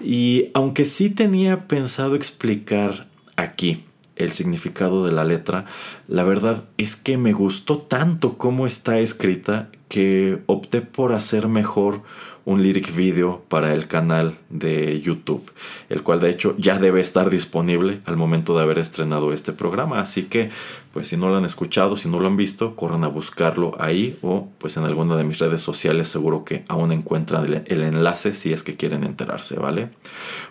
Y 0.00 0.48
aunque 0.54 0.86
sí 0.86 1.10
tenía 1.10 1.68
pensado 1.68 2.14
explicar 2.14 3.08
aquí 3.36 3.84
el 4.16 4.32
significado 4.32 5.04
de 5.04 5.12
la 5.12 5.24
letra, 5.24 5.66
la 6.08 6.24
verdad 6.24 6.64
es 6.78 6.96
que 6.96 7.18
me 7.18 7.32
gustó 7.32 7.78
tanto 7.78 8.38
cómo 8.38 8.66
está 8.66 8.98
escrita 9.00 9.68
que 9.88 10.38
opté 10.46 10.80
por 10.80 11.12
hacer 11.12 11.48
mejor 11.48 12.02
un 12.44 12.62
lyric 12.62 12.94
video 12.94 13.42
para 13.48 13.72
el 13.74 13.86
canal 13.86 14.38
de 14.48 15.00
YouTube, 15.00 15.50
el 15.88 16.02
cual 16.02 16.20
de 16.20 16.30
hecho 16.30 16.54
ya 16.58 16.78
debe 16.78 17.00
estar 17.00 17.30
disponible 17.30 18.00
al 18.06 18.16
momento 18.16 18.56
de 18.56 18.62
haber 18.62 18.78
estrenado 18.78 19.32
este 19.32 19.52
programa, 19.52 20.00
así 20.00 20.24
que 20.24 20.50
pues 20.92 21.08
si 21.08 21.16
no 21.16 21.28
lo 21.28 21.36
han 21.36 21.44
escuchado, 21.44 21.96
si 21.96 22.08
no 22.08 22.20
lo 22.20 22.26
han 22.26 22.36
visto, 22.36 22.76
corran 22.76 23.04
a 23.04 23.08
buscarlo 23.08 23.76
ahí 23.78 24.16
o 24.22 24.48
pues 24.58 24.76
en 24.76 24.84
alguna 24.84 25.16
de 25.16 25.24
mis 25.24 25.38
redes 25.38 25.60
sociales 25.60 26.08
seguro 26.08 26.44
que 26.44 26.64
aún 26.68 26.92
encuentran 26.92 27.44
el, 27.46 27.62
el 27.66 27.82
enlace 27.82 28.32
si 28.32 28.52
es 28.52 28.62
que 28.62 28.76
quieren 28.76 29.04
enterarse, 29.04 29.58
¿vale? 29.58 29.90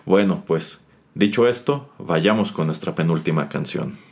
Bueno, 0.06 0.44
pues 0.46 0.80
dicho 1.14 1.48
esto, 1.48 1.90
vayamos 1.98 2.52
con 2.52 2.66
nuestra 2.66 2.94
penúltima 2.94 3.48
canción. 3.48 4.09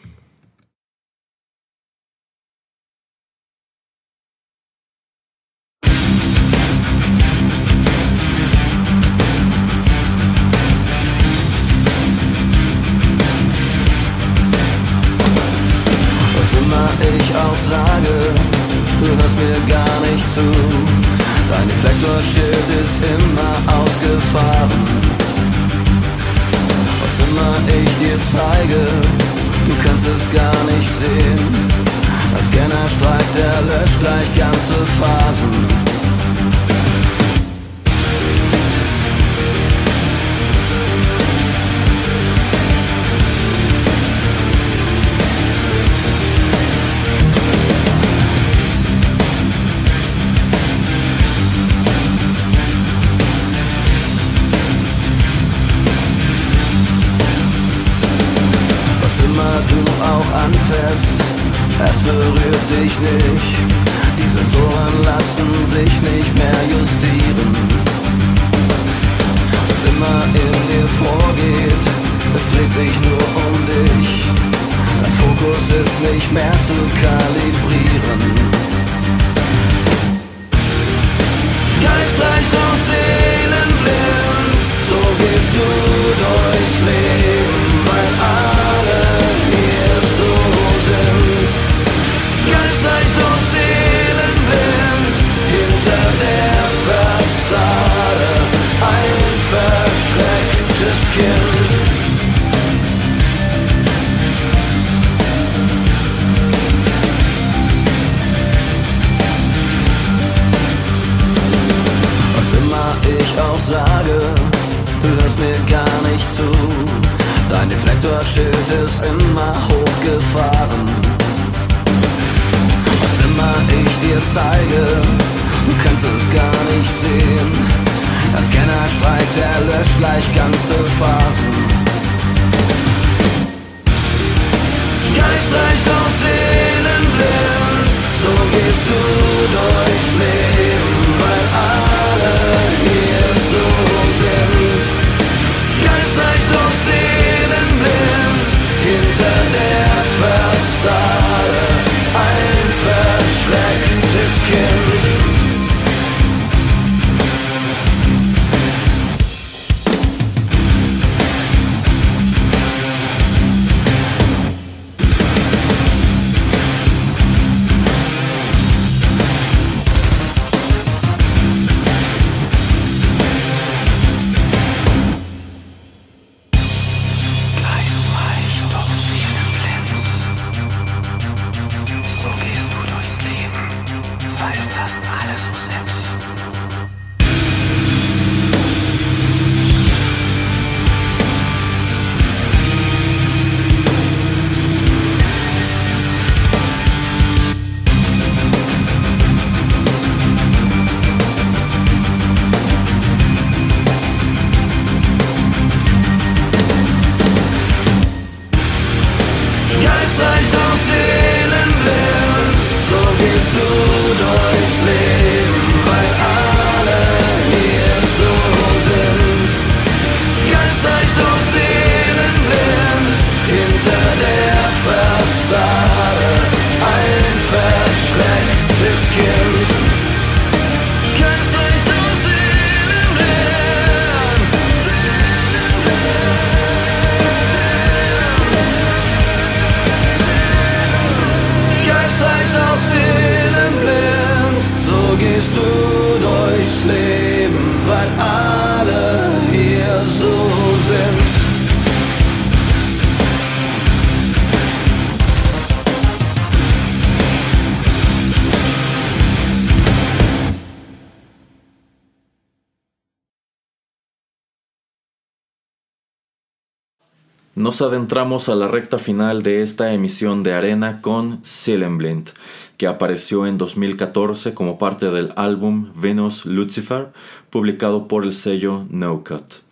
Nos 267.79 267.93
adentramos 267.93 268.49
a 268.49 268.57
la 268.57 268.67
recta 268.67 268.99
final 268.99 269.43
de 269.43 269.63
esta 269.63 269.93
emisión 269.93 270.43
de 270.43 270.53
Arena 270.53 271.01
con 271.01 271.39
Seelenblind, 271.45 272.31
que 272.77 272.89
apareció 272.89 273.47
en 273.47 273.57
2014 273.57 274.53
como 274.53 274.79
parte 274.79 275.13
del 275.13 275.33
álbum 275.37 275.93
Venus 275.95 276.45
Lucifer, 276.45 277.13
publicado 277.51 278.09
por 278.09 278.25
el 278.25 278.35
sello 278.35 278.85
No 278.91 279.23
Cut. 279.23 279.68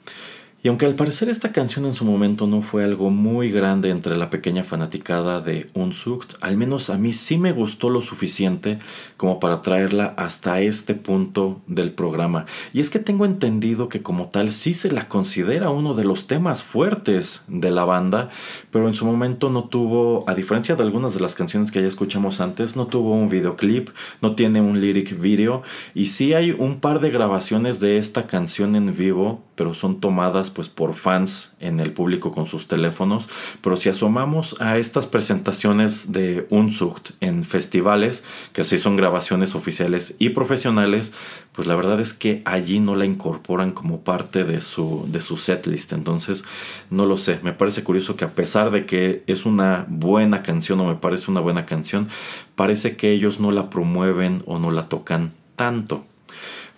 Y 0.66 0.68
aunque 0.68 0.86
al 0.86 0.96
parecer 0.96 1.28
esta 1.28 1.52
canción 1.52 1.84
en 1.84 1.94
su 1.94 2.04
momento 2.04 2.48
no 2.48 2.60
fue 2.60 2.82
algo 2.82 3.08
muy 3.08 3.52
grande 3.52 3.90
entre 3.90 4.16
la 4.16 4.30
pequeña 4.30 4.64
fanaticada 4.64 5.40
de 5.40 5.70
Unzucht, 5.74 6.34
al 6.40 6.56
menos 6.56 6.90
a 6.90 6.98
mí 6.98 7.12
sí 7.12 7.38
me 7.38 7.52
gustó 7.52 7.88
lo 7.88 8.00
suficiente 8.00 8.80
como 9.16 9.38
para 9.38 9.60
traerla 9.60 10.12
hasta 10.16 10.60
este 10.60 10.96
punto 10.96 11.60
del 11.68 11.92
programa. 11.92 12.46
Y 12.72 12.80
es 12.80 12.90
que 12.90 12.98
tengo 12.98 13.26
entendido 13.26 13.88
que 13.88 14.02
como 14.02 14.26
tal 14.26 14.50
sí 14.50 14.74
se 14.74 14.90
la 14.90 15.06
considera 15.06 15.70
uno 15.70 15.94
de 15.94 16.02
los 16.02 16.26
temas 16.26 16.64
fuertes 16.64 17.44
de 17.46 17.70
la 17.70 17.84
banda, 17.84 18.28
pero 18.72 18.88
en 18.88 18.96
su 18.96 19.06
momento 19.06 19.50
no 19.50 19.68
tuvo, 19.68 20.28
a 20.28 20.34
diferencia 20.34 20.74
de 20.74 20.82
algunas 20.82 21.14
de 21.14 21.20
las 21.20 21.36
canciones 21.36 21.70
que 21.70 21.80
ya 21.80 21.86
escuchamos 21.86 22.40
antes, 22.40 22.74
no 22.74 22.88
tuvo 22.88 23.12
un 23.12 23.28
videoclip, 23.28 23.90
no 24.20 24.34
tiene 24.34 24.60
un 24.60 24.80
lyric 24.80 25.16
video 25.16 25.62
y 25.94 26.06
sí 26.06 26.34
hay 26.34 26.50
un 26.50 26.80
par 26.80 26.98
de 26.98 27.10
grabaciones 27.10 27.78
de 27.78 27.98
esta 27.98 28.26
canción 28.26 28.74
en 28.74 28.96
vivo, 28.96 29.44
pero 29.54 29.72
son 29.72 30.00
tomadas 30.00 30.55
pues 30.56 30.70
por 30.70 30.94
fans 30.94 31.52
en 31.60 31.80
el 31.80 31.92
público 31.92 32.32
con 32.32 32.46
sus 32.46 32.66
teléfonos. 32.66 33.28
Pero 33.60 33.76
si 33.76 33.90
asomamos 33.90 34.56
a 34.58 34.78
estas 34.78 35.06
presentaciones 35.06 36.12
de 36.12 36.46
Unzucht 36.48 37.10
en 37.20 37.44
festivales, 37.44 38.24
que 38.54 38.64
sí 38.64 38.78
son 38.78 38.96
grabaciones 38.96 39.54
oficiales 39.54 40.16
y 40.18 40.30
profesionales, 40.30 41.12
pues 41.52 41.68
la 41.68 41.76
verdad 41.76 42.00
es 42.00 42.14
que 42.14 42.40
allí 42.46 42.80
no 42.80 42.94
la 42.94 43.04
incorporan 43.04 43.72
como 43.72 44.00
parte 44.00 44.44
de 44.44 44.62
su, 44.62 45.06
de 45.08 45.20
su 45.20 45.36
setlist. 45.36 45.92
Entonces, 45.92 46.42
no 46.88 47.04
lo 47.04 47.18
sé. 47.18 47.38
Me 47.42 47.52
parece 47.52 47.84
curioso 47.84 48.16
que 48.16 48.24
a 48.24 48.30
pesar 48.30 48.70
de 48.70 48.86
que 48.86 49.24
es 49.26 49.44
una 49.44 49.84
buena 49.90 50.42
canción 50.42 50.80
o 50.80 50.86
me 50.86 50.94
parece 50.94 51.30
una 51.30 51.40
buena 51.40 51.66
canción, 51.66 52.08
parece 52.54 52.96
que 52.96 53.12
ellos 53.12 53.40
no 53.40 53.50
la 53.50 53.68
promueven 53.68 54.42
o 54.46 54.58
no 54.58 54.70
la 54.70 54.88
tocan 54.88 55.32
tanto. 55.54 56.06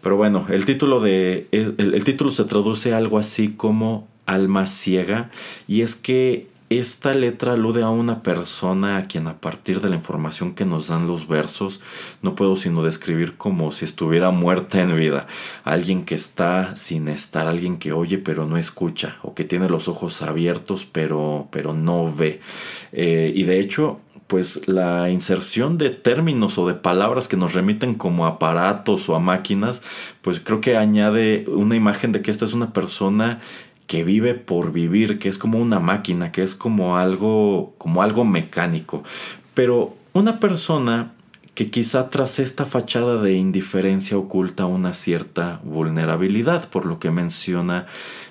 Pero 0.09 0.17
bueno, 0.17 0.47
el 0.49 0.65
título 0.65 1.01
de 1.01 1.49
el, 1.53 2.03
título 2.03 2.31
se 2.31 2.45
traduce 2.45 2.95
algo 2.95 3.19
así 3.19 3.51
como 3.51 4.09
alma 4.25 4.67
ciega 4.67 5.29
y 5.67 5.83
es 5.83 5.95
que 5.95 6.47
esta 6.71 7.13
letra 7.13 7.53
alude 7.53 7.83
a 7.83 7.91
una 7.91 8.23
persona 8.23 8.97
a 8.97 9.05
quien 9.05 9.27
a 9.27 9.39
partir 9.39 9.83
de 9.83 9.91
la 9.91 9.97
información 9.97 10.55
que 10.55 10.65
nos 10.65 10.89
dan 10.89 11.07
los 11.07 11.29
versos 11.29 11.83
no 12.23 12.35
puedo 12.35 12.57
sino 12.57 12.83
describir 12.83 13.37
como 13.37 13.71
si 13.71 13.85
estuviera 13.85 14.31
muerta 14.31 14.81
en 14.81 14.97
vida. 14.97 15.27
Alguien 15.63 16.07
que 16.07 16.15
está 16.15 16.75
sin 16.75 17.09
estar, 17.09 17.47
alguien 17.47 17.77
que 17.77 17.93
oye 17.93 18.17
pero 18.17 18.47
no 18.47 18.57
escucha 18.57 19.19
o 19.23 19.35
que 19.35 19.45
tiene 19.45 19.69
los 19.69 19.89
ojos 19.89 20.23
abiertos 20.23 20.87
pero, 20.91 21.49
pero 21.51 21.75
no 21.75 22.11
ve. 22.11 22.41
Eh, 22.93 23.31
y 23.35 23.43
de 23.43 23.61
hecho 23.61 24.01
pues 24.29 24.68
la 24.68 25.11
inserción 25.11 25.79
de 25.79 25.91
términos 25.91 26.59
o 26.59 26.68
de 26.68 26.74
palabras 26.74 27.29
que 27.29 27.37
nos 27.39 27.55
remiten 27.55 27.95
como 27.95 28.26
aparatos 28.26 29.09
o 29.09 29.16
a 29.16 29.18
máquinas, 29.18 29.83
pues 30.22 30.39
creo 30.39 30.61
que 30.61 30.76
añade 30.76 31.47
una 31.49 31.74
imagen 31.74 32.12
de 32.12 32.22
que 32.22 32.31
esta 32.31 32.45
es 32.45 32.53
una 32.53 32.72
persona 32.72 33.41
que 33.87 34.05
vive 34.05 34.35
por 34.35 34.70
vivir, 34.70 35.18
que 35.18 35.31
es 35.31 35.39
como 35.39 35.59
una 35.59 35.81
máquina, 35.81 36.31
que 36.31 36.43
es 36.43 36.55
como 36.55 36.99
algo, 36.99 37.74
como 37.79 38.03
algo 38.03 38.26
mecánico. 38.26 39.03
Pero 39.55 39.97
una 40.12 40.39
persona 40.41 41.12
que 41.55 41.70
quizá 41.70 42.09
tras 42.11 42.39
esta 42.39 42.66
fachada 42.66 43.20
de 43.20 43.33
indiferencia 43.33 44.16
oculta 44.16 44.66
una 44.66 44.93
cierta 44.93 45.61
vulnerabilidad, 45.64 46.68
por 46.68 46.87
lo 46.87 47.01
que 47.01 47.11
menciona 47.11 47.87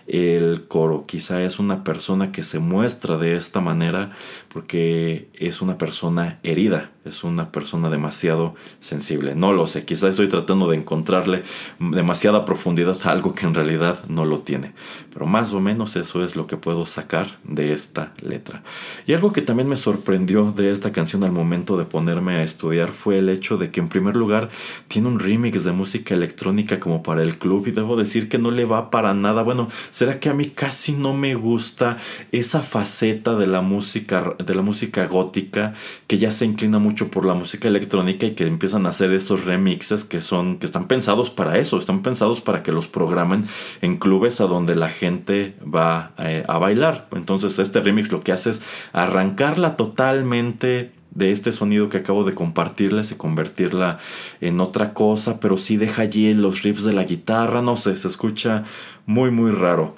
el 0.08 0.66
coro. 0.68 1.06
Quizá 1.06 1.44
es 1.44 1.60
una 1.60 1.84
persona 1.84 2.32
que 2.32 2.44
se 2.44 2.60
muestra 2.60 3.18
de 3.18 3.36
esta 3.36 3.60
manera 3.60 4.12
porque 4.58 5.30
es 5.36 5.62
una 5.62 5.78
persona 5.78 6.40
herida, 6.42 6.90
es 7.06 7.24
una 7.24 7.52
persona 7.52 7.92
demasiado 7.92 8.56
sensible. 8.80 9.36
No 9.36 9.54
lo 9.54 9.68
sé, 9.68 9.86
quizá 9.86 10.10
estoy 10.10 10.30
tratando 10.30 10.68
de 10.68 10.78
encontrarle 10.78 11.44
demasiada 11.80 12.44
profundidad 12.44 12.98
a 13.04 13.12
algo 13.12 13.36
que 13.36 13.46
en 13.46 13.54
realidad 13.54 14.00
no 14.08 14.26
lo 14.26 14.40
tiene. 14.40 14.74
Pero 15.14 15.28
más 15.28 15.54
o 15.54 15.60
menos 15.60 15.96
eso 15.96 16.26
es 16.26 16.36
lo 16.36 16.48
que 16.48 16.58
puedo 16.58 16.88
sacar 16.88 17.38
de 17.44 17.72
esta 17.72 18.14
letra. 18.24 18.64
Y 19.06 19.14
algo 19.14 19.32
que 19.32 19.44
también 19.44 19.70
me 19.70 19.78
sorprendió 19.78 20.52
de 20.52 20.72
esta 20.72 20.92
canción 20.92 21.24
al 21.24 21.32
momento 21.32 21.78
de 21.78 21.86
ponerme 21.86 22.38
a 22.38 22.44
estudiar 22.44 22.90
fue 22.90 23.20
el 23.20 23.30
hecho 23.30 23.58
de 23.58 23.70
que 23.70 23.80
en 23.80 23.90
primer 23.90 24.16
lugar 24.16 24.50
tiene 24.88 25.08
un 25.08 25.20
remix 25.20 25.66
de 25.66 25.72
música 25.72 26.16
electrónica 26.16 26.80
como 26.80 27.04
para 27.04 27.22
el 27.22 27.38
club 27.38 27.68
y 27.68 27.72
debo 27.72 27.96
decir 27.96 28.28
que 28.28 28.40
no 28.40 28.50
le 28.50 28.66
va 28.66 28.90
para 28.90 29.14
nada. 29.14 29.44
Bueno, 29.44 29.68
será 29.92 30.20
que 30.20 30.30
a 30.30 30.34
mí 30.34 30.50
casi 30.50 30.94
no 30.94 31.14
me 31.14 31.36
gusta 31.36 31.98
esa 32.32 32.62
faceta 32.62 33.36
de 33.36 33.46
la 33.46 33.62
música 33.62 34.36
de 34.48 34.56
la 34.56 34.64
música 34.64 35.06
gótica 35.06 35.74
que 36.08 36.18
ya 36.18 36.32
se 36.32 36.46
inclina 36.46 36.80
mucho 36.80 37.12
por 37.12 37.26
la 37.26 37.36
música 37.36 37.68
electrónica 37.68 38.26
y 38.26 38.32
que 38.32 38.48
empiezan 38.48 38.86
a 38.86 38.90
hacer 38.90 39.12
estos 39.14 39.46
remixes 39.46 40.04
que 40.04 40.22
son 40.22 40.58
que 40.58 40.66
están 40.66 40.88
pensados 40.88 41.30
para 41.30 41.60
eso, 41.60 41.78
están 41.78 42.02
pensados 42.02 42.42
para 42.42 42.64
que 42.64 42.72
los 42.72 42.88
programen 42.88 43.46
en 43.82 43.98
clubes 43.98 44.42
a 44.42 44.46
donde 44.46 44.76
la 44.76 44.90
gente 44.90 45.56
va 45.62 46.14
eh, 46.18 46.44
a 46.48 46.58
bailar. 46.58 47.08
Entonces 47.16 47.60
este 47.60 47.82
remix 47.82 48.12
lo 48.12 48.22
que 48.22 48.32
hace 48.32 48.52
es 48.52 48.62
arrancarla 48.94 49.76
totalmente 49.76 50.92
de 51.12 51.32
este 51.32 51.52
sonido 51.52 51.90
que 51.90 51.98
acabo 51.98 52.24
de 52.24 52.36
compartirles 52.36 53.12
y 53.12 53.16
convertirla 53.16 53.98
en 54.40 54.62
otra 54.62 54.94
cosa, 54.94 55.40
pero 55.40 55.58
sí 55.58 55.76
deja 55.76 56.04
allí 56.04 56.34
los 56.34 56.62
riffs 56.62 56.84
de 56.84 56.94
la 56.94 57.06
guitarra, 57.06 57.62
no 57.62 57.76
sé, 57.76 57.98
se 57.98 58.08
escucha 58.08 58.64
muy 59.06 59.32
muy 59.32 59.52
raro. 59.52 59.96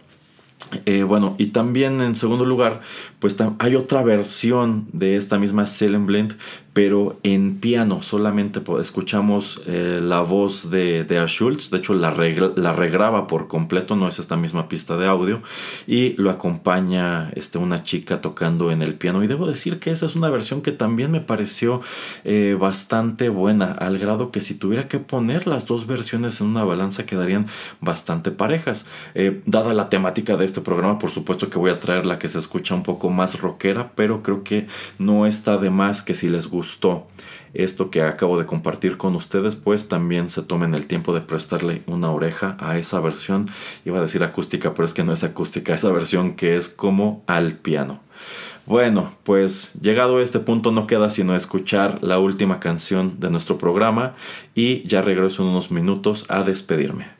Eh, 0.85 1.03
bueno, 1.03 1.35
y 1.37 1.47
también 1.47 2.01
en 2.01 2.15
segundo 2.15 2.45
lugar, 2.45 2.81
pues 3.19 3.35
hay 3.59 3.75
otra 3.75 4.03
versión 4.03 4.87
de 4.93 5.15
esta 5.15 5.39
misma 5.39 5.65
Blend 6.05 6.35
pero 6.79 7.19
en 7.23 7.57
piano 7.57 8.01
solamente 8.01 8.61
escuchamos 8.79 9.61
eh, 9.67 9.99
la 10.01 10.21
voz 10.21 10.71
de, 10.71 11.03
de 11.03 11.21
Schultz, 11.27 11.71
de 11.71 11.79
hecho 11.79 11.93
la, 11.93 12.11
la, 12.55 12.71
regraba 12.71 13.27
por 13.27 13.49
completo, 13.49 13.97
no 13.97 14.07
es 14.07 14.17
esta 14.17 14.37
misma 14.37 14.69
pista 14.69 14.95
de 14.95 15.05
audio, 15.05 15.41
y 15.87 16.13
lo 16.13 16.29
acompaña 16.29 17.31
este, 17.35 17.57
una 17.57 17.83
chica 17.83 18.21
tocando 18.21 18.71
en 18.71 18.81
el 18.81 18.93
piano. 18.93 19.21
Y 19.21 19.27
debo 19.27 19.45
decir 19.45 19.79
que 19.79 19.91
esa 19.91 20.05
es 20.05 20.15
una 20.15 20.29
versión 20.29 20.61
que 20.61 20.71
también 20.71 21.11
me 21.11 21.19
pareció 21.19 21.81
eh, 22.23 22.55
bastante 22.57 23.27
buena, 23.27 23.73
al 23.73 23.97
grado 23.97 24.31
que 24.31 24.39
si 24.39 24.55
tuviera 24.55 24.87
que 24.87 24.99
poner 24.99 25.47
las 25.47 25.67
dos 25.67 25.85
versiones 25.85 26.39
en 26.39 26.47
una 26.47 26.63
balanza 26.63 27.05
quedarían 27.05 27.47
bastante 27.81 28.31
parejas. 28.31 28.85
Eh, 29.15 29.41
dada 29.45 29.73
la 29.73 29.89
temática 29.89 30.37
de 30.37 30.45
este 30.45 30.61
programa, 30.61 30.97
por 30.97 31.09
supuesto 31.09 31.49
que 31.49 31.59
voy 31.59 31.71
a 31.71 31.79
traer 31.79 32.05
la 32.05 32.19
que 32.19 32.29
se 32.29 32.39
escucha 32.39 32.73
un 32.73 32.83
poco 32.83 33.09
más 33.09 33.41
rockera, 33.41 33.91
pero 33.95 34.23
creo 34.23 34.45
que 34.45 34.67
no 34.97 35.25
está 35.25 35.57
de 35.57 35.71
más 35.71 36.01
que 36.01 36.15
si 36.15 36.29
les 36.29 36.47
gusta 36.47 36.68
esto 37.53 37.89
que 37.89 38.01
acabo 38.01 38.37
de 38.37 38.45
compartir 38.45 38.97
con 38.97 39.15
ustedes, 39.15 39.55
pues 39.55 39.87
también 39.87 40.29
se 40.29 40.43
tomen 40.43 40.75
el 40.75 40.87
tiempo 40.87 41.13
de 41.13 41.21
prestarle 41.21 41.81
una 41.87 42.11
oreja 42.11 42.57
a 42.59 42.77
esa 42.77 42.99
versión. 42.99 43.47
Iba 43.85 43.99
a 43.99 44.03
decir 44.03 44.23
acústica, 44.23 44.73
pero 44.73 44.85
es 44.85 44.93
que 44.93 45.03
no 45.03 45.13
es 45.13 45.23
acústica, 45.23 45.73
esa 45.73 45.91
versión 45.91 46.35
que 46.35 46.55
es 46.55 46.69
como 46.69 47.23
al 47.27 47.53
piano. 47.53 47.99
Bueno, 48.65 49.11
pues 49.23 49.71
llegado 49.81 50.17
a 50.17 50.21
este 50.21 50.39
punto 50.39 50.71
no 50.71 50.85
queda 50.85 51.09
sino 51.09 51.35
escuchar 51.35 52.03
la 52.03 52.19
última 52.19 52.59
canción 52.59 53.19
de 53.19 53.31
nuestro 53.31 53.57
programa 53.57 54.13
y 54.53 54.87
ya 54.87 55.01
regreso 55.01 55.41
en 55.41 55.49
unos 55.49 55.71
minutos 55.71 56.25
a 56.29 56.43
despedirme. 56.43 57.18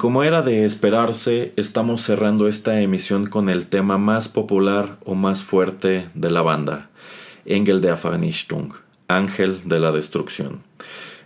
Como 0.00 0.22
era 0.22 0.40
de 0.40 0.64
esperarse, 0.64 1.52
estamos 1.56 2.00
cerrando 2.00 2.48
esta 2.48 2.80
emisión 2.80 3.26
con 3.26 3.50
el 3.50 3.66
tema 3.66 3.98
más 3.98 4.30
popular 4.30 4.96
o 5.04 5.14
más 5.14 5.44
fuerte 5.44 6.08
de 6.14 6.30
la 6.30 6.40
banda, 6.40 6.88
Engel 7.44 7.82
der 7.82 7.98
Vernichtung, 8.02 8.72
Ángel 9.08 9.60
de 9.66 9.78
la 9.78 9.92
Destrucción. 9.92 10.69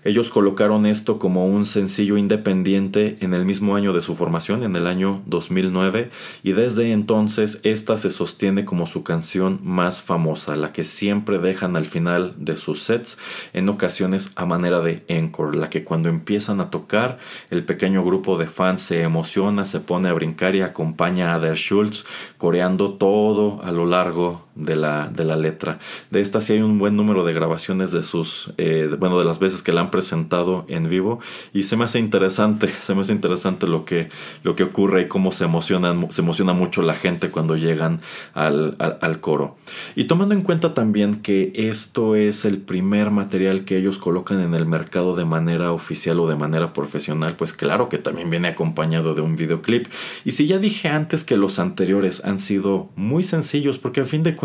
Ellos 0.04 0.30
colocaron 0.30 0.84
esto 0.84 1.18
como 1.18 1.46
un 1.46 1.64
sencillo 1.64 2.18
independiente 2.18 3.16
en 3.20 3.32
el 3.32 3.46
mismo 3.46 3.74
año 3.74 3.94
de 3.94 4.02
su 4.02 4.14
formación, 4.14 4.62
en 4.62 4.76
el 4.76 4.86
año 4.86 5.22
2009, 5.26 6.10
y 6.42 6.52
desde 6.52 6.92
entonces 6.92 7.60
esta 7.62 7.96
se 7.96 8.10
sostiene 8.10 8.66
como 8.66 8.86
su 8.86 9.02
canción 9.02 9.60
más 9.62 10.02
famosa, 10.02 10.56
la 10.56 10.72
que 10.72 10.84
siempre 10.84 11.38
dejan 11.38 11.74
al 11.74 11.86
final 11.86 12.34
de 12.36 12.56
sus 12.56 12.82
sets, 12.82 13.18
en 13.54 13.68
ocasiones 13.68 14.32
a 14.36 14.44
manera 14.44 14.80
de 14.80 15.04
encore, 15.08 15.56
la 15.56 15.70
que 15.70 15.84
cuando 15.84 16.10
empiezan 16.10 16.60
a 16.60 16.70
tocar, 16.70 17.18
el 17.50 17.64
pequeño 17.64 18.04
grupo 18.04 18.36
de 18.36 18.46
fans 18.46 18.82
se 18.82 19.02
emociona, 19.02 19.64
se 19.64 19.80
pone 19.80 20.10
a 20.10 20.12
brincar 20.12 20.54
y 20.54 20.60
acompaña 20.60 21.34
a 21.34 21.38
Der 21.38 21.56
Schultz 21.56 22.04
coreando 22.36 22.92
todo 22.92 23.62
a 23.62 23.72
lo 23.72 23.86
largo 23.86 24.44
de 24.54 24.76
la, 24.76 25.08
de 25.08 25.24
la 25.24 25.36
letra. 25.36 25.78
De 26.10 26.20
esta 26.20 26.40
sí 26.40 26.54
hay 26.54 26.62
un 26.62 26.78
buen 26.78 26.96
número 26.96 27.24
de 27.24 27.32
grabaciones 27.32 27.90
de 27.90 28.02
sus, 28.02 28.52
eh, 28.58 28.94
bueno, 28.98 29.18
de 29.18 29.24
las 29.24 29.38
veces 29.38 29.62
que 29.62 29.72
la 29.72 29.80
han 29.80 29.90
presentado 29.90 30.64
en 30.68 30.88
vivo 30.88 31.20
y 31.52 31.64
se 31.64 31.76
me 31.76 31.84
hace 31.84 31.98
interesante, 31.98 32.72
se 32.80 32.94
me 32.94 33.00
hace 33.00 33.12
interesante 33.12 33.66
lo 33.66 33.84
que, 33.84 34.08
lo 34.42 34.56
que 34.56 34.64
ocurre 34.64 35.02
y 35.02 35.08
cómo 35.08 35.32
se 35.32 35.44
emocionan, 35.44 36.10
se 36.10 36.22
emociona 36.22 36.52
mucho 36.52 36.82
la 36.82 36.94
gente 36.94 37.30
cuando 37.30 37.56
llegan 37.56 38.00
al, 38.32 38.76
al, 38.78 38.98
al 39.00 39.20
coro. 39.20 39.56
Y 39.96 40.04
tomando 40.04 40.34
en 40.34 40.42
cuenta 40.42 40.74
también 40.74 41.16
que 41.16 41.52
esto 41.54 42.16
es 42.16 42.44
el 42.44 42.58
primer 42.58 43.10
material 43.10 43.64
que 43.64 43.78
ellos 43.78 43.98
colocan 43.98 44.40
en 44.40 44.54
el 44.54 44.66
mercado 44.66 45.14
de 45.14 45.24
manera 45.24 45.72
oficial 45.72 46.20
o 46.20 46.26
de 46.26 46.36
manera 46.36 46.72
profesional, 46.72 47.34
pues 47.36 47.52
claro 47.52 47.88
que 47.88 47.98
también 47.98 48.30
viene 48.30 48.48
acompañado 48.48 49.14
de 49.14 49.22
un 49.22 49.36
videoclip. 49.36 49.86
Y 50.24 50.32
si 50.32 50.46
ya 50.46 50.58
dije 50.58 50.88
antes 50.88 51.24
que 51.24 51.36
los 51.36 51.58
anteriores 51.58 52.24
han 52.24 52.38
sido 52.38 52.90
muy 52.96 53.24
sencillos, 53.24 53.78
porque 53.78 54.00
a 54.00 54.04
fin 54.04 54.22
de 54.22 54.36
cuentas 54.36 54.43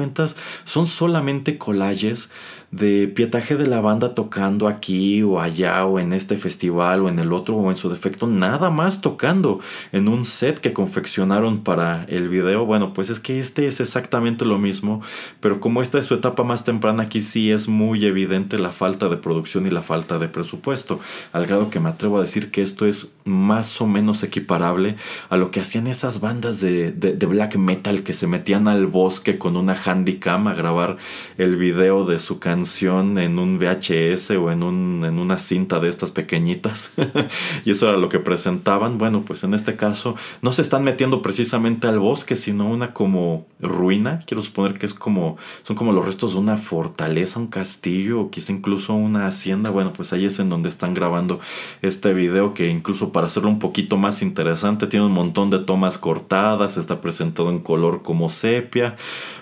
son 0.65 0.87
solamente 0.87 1.57
collages 1.57 2.29
de 2.71 3.07
pietaje 3.07 3.55
de 3.55 3.65
la 3.65 3.81
banda 3.81 4.13
tocando 4.13 4.67
aquí 4.67 5.23
o 5.23 5.39
allá 5.39 5.85
o 5.85 5.99
en 5.99 6.13
este 6.13 6.37
festival 6.37 7.01
o 7.01 7.09
en 7.09 7.17
el 7.17 7.33
otro 7.33 7.55
o 7.55 7.71
en 7.71 7.77
su 7.77 7.89
defecto 7.89 8.27
nada 8.27 8.69
más 8.69 9.01
tocando 9.01 9.59
en 9.91 10.07
un 10.07 10.25
set 10.25 10.59
que 10.59 10.71
confeccionaron 10.71 11.63
para 11.63 12.05
el 12.05 12.29
video. 12.29 12.65
Bueno 12.65 12.93
pues 12.93 13.09
es 13.09 13.19
que 13.19 13.39
este 13.39 13.65
es 13.65 13.79
exactamente 13.79 14.45
lo 14.45 14.59
mismo 14.59 15.01
pero 15.39 15.59
como 15.59 15.81
esta 15.81 15.97
es 15.97 16.05
su 16.05 16.13
etapa 16.13 16.43
más 16.43 16.63
temprana 16.63 17.03
aquí 17.03 17.21
sí 17.21 17.51
es 17.51 17.67
muy 17.67 18.05
evidente 18.05 18.59
la 18.59 18.71
falta 18.71 19.09
de 19.09 19.17
producción 19.17 19.65
y 19.65 19.71
la 19.71 19.81
falta 19.81 20.19
de 20.19 20.27
presupuesto 20.27 20.99
al 21.33 21.47
grado 21.47 21.69
que 21.69 21.79
me 21.79 21.89
atrevo 21.89 22.19
a 22.19 22.21
decir 22.21 22.51
que 22.51 22.61
esto 22.61 22.85
es 22.85 23.11
más 23.25 23.81
o 23.81 23.87
menos 23.87 24.23
equiparable 24.23 24.95
a 25.29 25.37
lo 25.37 25.51
que 25.51 25.59
hacían 25.59 25.87
esas 25.87 26.19
bandas 26.19 26.61
de, 26.61 26.91
de, 26.91 27.25
black 27.25 27.55
metal 27.57 28.03
que 28.03 28.13
se 28.13 28.27
metían 28.27 28.67
al 28.67 28.87
bosque 28.87 29.37
con 29.37 29.55
una 29.55 29.75
handycam 29.75 30.47
a 30.47 30.53
grabar 30.53 30.97
el 31.37 31.55
video 31.55 32.05
de 32.05 32.19
su 32.19 32.39
en 32.89 33.39
un 33.39 33.57
VHS 33.57 34.31
o 34.31 34.51
en, 34.51 34.63
un, 34.63 35.01
en 35.03 35.19
una 35.19 35.37
cinta 35.37 35.79
de 35.79 35.89
estas 35.89 36.11
pequeñitas. 36.11 36.93
Y 37.65 37.71
eso 37.71 37.89
era 37.89 37.97
lo 37.97 38.09
que 38.09 38.19
presentaban. 38.19 38.97
Bueno 38.97 39.23
pues 39.25 39.43
en 39.43 39.53
este 39.53 39.75
caso 39.75 40.15
no 40.41 40.51
se 40.51 40.61
están 40.61 40.83
metiendo 40.83 41.21
precisamente 41.21 41.87
al 41.87 41.99
bosque 41.99 42.35
sino 42.35 42.67
una 42.67 42.93
como 42.93 43.45
ruina. 43.59 44.21
Quiero 44.25 44.41
suponer 44.41 44.77
que 44.77 44.85
es 44.85 44.93
como 44.93 45.37
son 45.63 45.75
como 45.75 45.91
los 45.91 46.05
restos 46.05 46.33
de 46.33 46.39
una 46.39 46.57
fortaleza 46.57 47.39
un 47.39 47.47
castillo 47.47 48.21
o 48.21 48.29
quizá 48.29 48.51
incluso 48.51 48.93
una 48.93 49.27
hacienda. 49.27 49.69
Bueno 49.69 49.93
pues 49.93 50.13
ahí 50.13 50.25
es 50.25 50.39
en 50.39 50.49
donde 50.49 50.69
están 50.69 50.93
grabando 50.93 51.39
este 51.81 52.13
video 52.13 52.53
que 52.53 52.67
incluso 52.67 53.11
para 53.11 53.27
hacerlo 53.27 53.49
un 53.49 53.59
poquito 53.59 53.97
más 53.97 54.21
interesante 54.21 54.87
tiene 54.87 55.05
un 55.05 55.13
montón 55.13 55.49
de 55.49 55.59
tomas 55.59 55.97
cortadas 55.97 56.77
está 56.77 57.01
presentado 57.01 57.49
en 57.49 57.59
color 57.59 58.01
como 58.01 58.29
sepia 58.29 58.95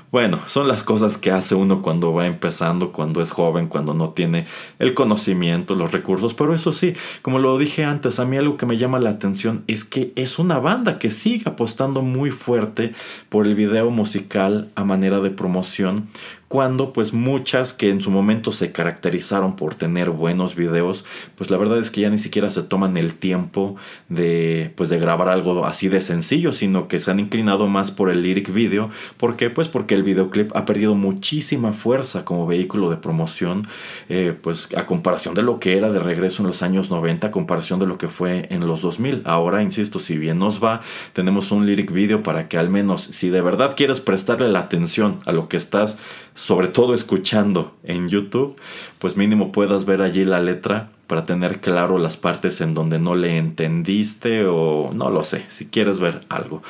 bueno, 0.09 0.39
son 0.47 0.69
las 0.69 0.83
cosas 0.83 1.17
que 1.17 1.31
hace 1.31 1.53
uno 1.53 1.81
cuando 1.81 2.13
va 2.13 2.27
empezando, 2.27 2.93
cuando 2.93 3.21
es 3.21 3.31
joven, 3.31 3.67
cuando 3.67 3.93
no 3.93 4.11
tiene 4.11 4.45
el 4.79 4.93
conocimiento, 4.93 5.75
los 5.75 5.91
recursos. 5.91 6.33
Pero 6.33 6.53
eso 6.53 6.71
sí, 6.71 6.93
como 7.21 7.39
lo 7.39 7.57
dije 7.57 7.83
antes, 7.83 8.19
a 8.19 8.25
mí 8.25 8.37
algo 8.37 8.55
que 8.55 8.65
me 8.65 8.77
llama 8.77 8.99
la 8.99 9.09
atención 9.09 9.63
es 9.67 9.83
que 9.83 10.13
es 10.15 10.39
una 10.39 10.59
banda 10.59 10.97
que 10.97 11.09
sigue 11.09 11.49
apostando 11.49 12.01
muy 12.01 12.31
fuerte 12.31 12.93
por 13.27 13.45
el 13.45 13.55
video 13.55 13.89
musical 13.89 14.69
a 14.75 14.85
manera 14.85 15.19
de 15.19 15.29
promoción 15.29 16.07
cuando 16.47 16.93
pues 16.93 17.13
muchas 17.13 17.73
que 17.73 17.89
en 17.89 18.01
su 18.01 18.09
momento 18.09 18.51
se 18.51 18.71
caracterizaron 18.71 19.55
por 19.55 19.75
tener 19.75 20.11
buenos 20.11 20.55
videos, 20.55 21.03
pues 21.35 21.49
la 21.49 21.57
verdad 21.57 21.77
es 21.79 21.91
que 21.91 22.01
ya 22.01 22.09
ni 22.09 22.17
siquiera 22.17 22.51
se 22.51 22.63
toman 22.63 22.95
el 22.95 23.13
tiempo 23.13 23.75
de 24.07 24.71
pues 24.75 24.89
de 24.89 24.97
grabar 24.97 25.27
algo 25.27 25.65
así 25.65 25.89
de 25.89 25.99
sencillo, 25.99 26.53
sino 26.53 26.87
que 26.87 26.99
se 26.99 27.11
han 27.11 27.19
inclinado 27.19 27.67
más 27.67 27.91
por 27.91 28.09
el 28.09 28.21
lyric 28.21 28.53
video, 28.53 28.89
¿por 29.17 29.35
qué? 29.35 29.49
Pues 29.49 29.67
porque 29.67 29.95
el 29.95 30.03
videoclip 30.03 30.55
ha 30.55 30.65
perdido 30.65 30.95
muchísima 30.95 31.73
fuerza 31.73 32.23
como 32.23 32.47
vehículo 32.47 32.89
de 32.89 32.97
promoción, 32.97 33.67
eh, 34.07 34.33
pues 34.41 34.69
a 34.77 34.85
comparación 34.85 35.33
de 35.33 35.43
lo 35.43 35.59
que 35.59 35.77
era 35.77 35.91
de 35.91 35.99
regreso 35.99 36.43
en 36.43 36.47
los 36.47 36.61
años 36.61 36.89
90, 36.89 37.27
a 37.27 37.31
comparación 37.31 37.79
de 37.79 37.87
lo 37.87 37.97
que 37.97 38.07
fue 38.07 38.47
en 38.51 38.65
los 38.65 38.81
2000. 38.81 39.23
Ahora, 39.25 39.63
insisto, 39.63 39.99
si 39.99 40.17
bien 40.17 40.39
nos 40.39 40.63
va, 40.63 40.81
tenemos 41.13 41.51
un 41.51 41.65
lyric 41.65 41.91
video 41.91 42.23
para 42.23 42.47
que 42.47 42.57
al 42.57 42.69
menos 42.69 43.09
si 43.11 43.29
de 43.29 43.41
verdad 43.41 43.75
quieres 43.75 43.99
prestarle 43.99 44.49
la 44.49 44.59
atención 44.59 45.19
a 45.25 45.31
lo 45.33 45.49
que 45.49 45.57
estás 45.57 45.97
sobre 46.37 46.67
todo 46.67 46.93
escuchando 46.93 47.73
en 47.83 48.09
YouTube, 48.09 48.57
pues 48.99 49.17
mínimo 49.17 49.51
puedas 49.51 49.85
ver 49.85 50.03
allí 50.03 50.23
la 50.23 50.39
letra 50.39 50.91
para 51.07 51.25
tener 51.25 51.61
claro 51.61 51.97
las 51.97 52.15
partes 52.15 52.61
en 52.61 52.75
donde 52.75 52.99
no 52.99 53.15
le 53.15 53.37
entendiste 53.37 54.45
o 54.45 54.91
no 54.93 55.09
lo 55.09 55.23
sé, 55.23 55.45
si 55.47 55.65
quieres 55.65 55.99
ver 55.99 56.25
algo. 56.29 56.61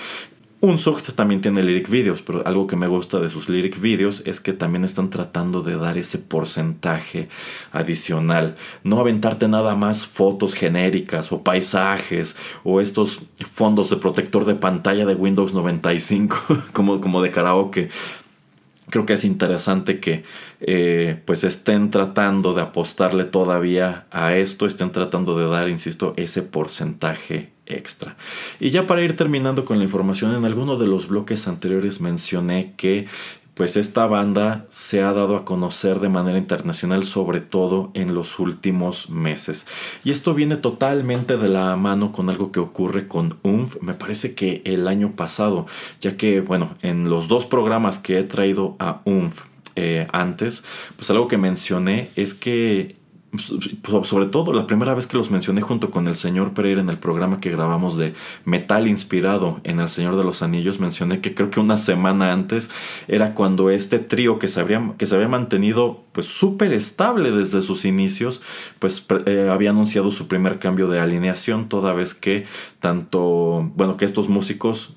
Un 0.61 0.79
Sucht 0.79 1.11
también 1.11 1.41
tiene 1.41 1.61
lyric 1.63 1.89
videos, 1.89 2.21
pero 2.21 2.47
algo 2.47 2.65
que 2.65 2.77
me 2.77 2.87
gusta 2.87 3.19
de 3.19 3.29
sus 3.29 3.49
lyric 3.49 3.79
videos 3.79 4.23
es 4.25 4.39
que 4.39 4.53
también 4.53 4.85
están 4.85 5.09
tratando 5.09 5.61
de 5.61 5.75
dar 5.75 5.97
ese 5.97 6.17
porcentaje 6.17 7.27
adicional. 7.73 8.55
No 8.83 9.01
aventarte 9.01 9.49
nada 9.49 9.75
más 9.75 10.07
fotos 10.07 10.55
genéricas 10.55 11.31
o 11.33 11.43
paisajes 11.43 12.37
o 12.63 12.79
estos 12.79 13.19
fondos 13.51 13.89
de 13.89 13.97
protector 13.97 14.45
de 14.45 14.55
pantalla 14.55 15.05
de 15.05 15.13
Windows 15.13 15.53
95 15.53 16.37
como, 16.73 17.01
como 17.01 17.21
de 17.21 17.31
karaoke 17.31 17.89
creo 18.89 19.05
que 19.05 19.13
es 19.13 19.25
interesante 19.25 19.99
que 19.99 20.23
eh, 20.61 21.21
pues 21.25 21.43
estén 21.43 21.91
tratando 21.91 22.53
de 22.53 22.61
apostarle 22.61 23.25
todavía 23.25 24.07
a 24.11 24.35
esto, 24.35 24.65
estén 24.65 24.91
tratando 24.91 25.37
de 25.37 25.47
dar, 25.47 25.69
insisto, 25.69 26.13
ese 26.17 26.41
porcentaje 26.41 27.51
extra. 27.65 28.15
Y 28.59 28.69
ya 28.69 28.87
para 28.87 29.01
ir 29.01 29.15
terminando 29.15 29.65
con 29.65 29.77
la 29.77 29.83
información, 29.83 30.33
en 30.33 30.45
alguno 30.45 30.77
de 30.77 30.87
los 30.87 31.07
bloques 31.07 31.47
anteriores 31.47 32.01
mencioné 32.01 32.73
que 32.77 33.07
pues 33.57 33.75
esta 33.75 34.05
banda 34.05 34.67
se 34.69 35.01
ha 35.01 35.11
dado 35.13 35.35
a 35.35 35.43
conocer 35.43 35.99
de 35.99 36.09
manera 36.09 36.37
internacional 36.37 37.03
sobre 37.03 37.41
todo 37.41 37.89
en 37.95 38.13
los 38.13 38.37
últimos 38.37 39.09
meses. 39.09 39.65
Y 40.03 40.11
esto 40.11 40.35
viene 40.35 40.57
totalmente 40.57 41.37
de 41.37 41.49
la 41.49 41.75
mano 41.75 42.11
con 42.11 42.29
algo 42.29 42.51
que 42.51 42.59
ocurre 42.59 43.07
con 43.07 43.39
UMF, 43.41 43.81
me 43.81 43.95
parece 43.95 44.35
que 44.35 44.61
el 44.63 44.87
año 44.87 45.15
pasado, 45.15 45.65
ya 45.99 46.17
que 46.17 46.39
bueno, 46.39 46.75
en 46.83 47.09
los 47.09 47.27
dos 47.27 47.47
programas 47.47 47.97
que 47.97 48.19
he 48.19 48.23
traído 48.23 48.75
a 48.77 49.01
UMF 49.05 49.45
eh, 49.75 50.07
antes, 50.13 50.63
pues 50.95 51.09
algo 51.09 51.27
que 51.27 51.37
mencioné 51.37 52.09
es 52.15 52.35
que 52.35 52.95
sobre 54.03 54.27
todo 54.27 54.53
la 54.53 54.67
primera 54.67 54.93
vez 54.93 55.05
que 55.05 55.17
los 55.17 55.31
mencioné 55.31 55.61
junto 55.61 55.91
con 55.91 56.07
el 56.07 56.15
señor 56.15 56.53
Pereira 56.53 56.81
en 56.81 56.89
el 56.89 56.97
programa 56.97 57.41
que 57.41 57.51
grabamos 57.51 57.97
de 57.97 58.13
metal 58.45 58.87
inspirado 58.87 59.59
en 59.63 59.79
El 59.79 59.89
Señor 59.89 60.15
de 60.15 60.23
los 60.23 60.41
Anillos, 60.41 60.79
mencioné 60.79 61.19
que 61.19 61.35
creo 61.35 61.49
que 61.51 61.59
una 61.59 61.77
semana 61.77 62.31
antes 62.31 62.69
era 63.07 63.33
cuando 63.33 63.69
este 63.69 63.99
trío 63.99 64.39
que 64.39 64.47
se 64.47 64.61
había, 64.61 64.93
que 64.97 65.05
se 65.05 65.15
había 65.15 65.27
mantenido 65.27 66.03
pues 66.13 66.27
súper 66.27 66.71
estable 66.71 67.31
desde 67.31 67.61
sus 67.61 67.85
inicios, 67.85 68.41
pues 68.79 69.05
eh, 69.25 69.49
había 69.51 69.71
anunciado 69.71 70.11
su 70.11 70.27
primer 70.27 70.59
cambio 70.59 70.87
de 70.87 70.99
alineación, 70.99 71.67
toda 71.67 71.93
vez 71.93 72.13
que 72.13 72.45
tanto, 72.79 73.71
bueno, 73.75 73.97
que 73.97 74.05
estos 74.05 74.29
músicos 74.29 74.93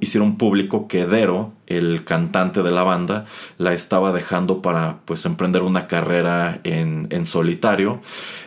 hicieron 0.00 0.36
público 0.36 0.88
que 0.88 1.06
Dero, 1.06 1.52
el 1.66 2.04
cantante 2.04 2.62
de 2.62 2.70
la 2.70 2.82
banda, 2.82 3.26
la 3.58 3.72
estaba 3.72 4.12
dejando 4.12 4.62
para 4.62 4.98
pues 5.04 5.24
emprender 5.26 5.62
una 5.62 5.86
carrera 5.86 6.60
en, 6.64 7.08
en 7.10 7.26
solitario. 7.26 8.00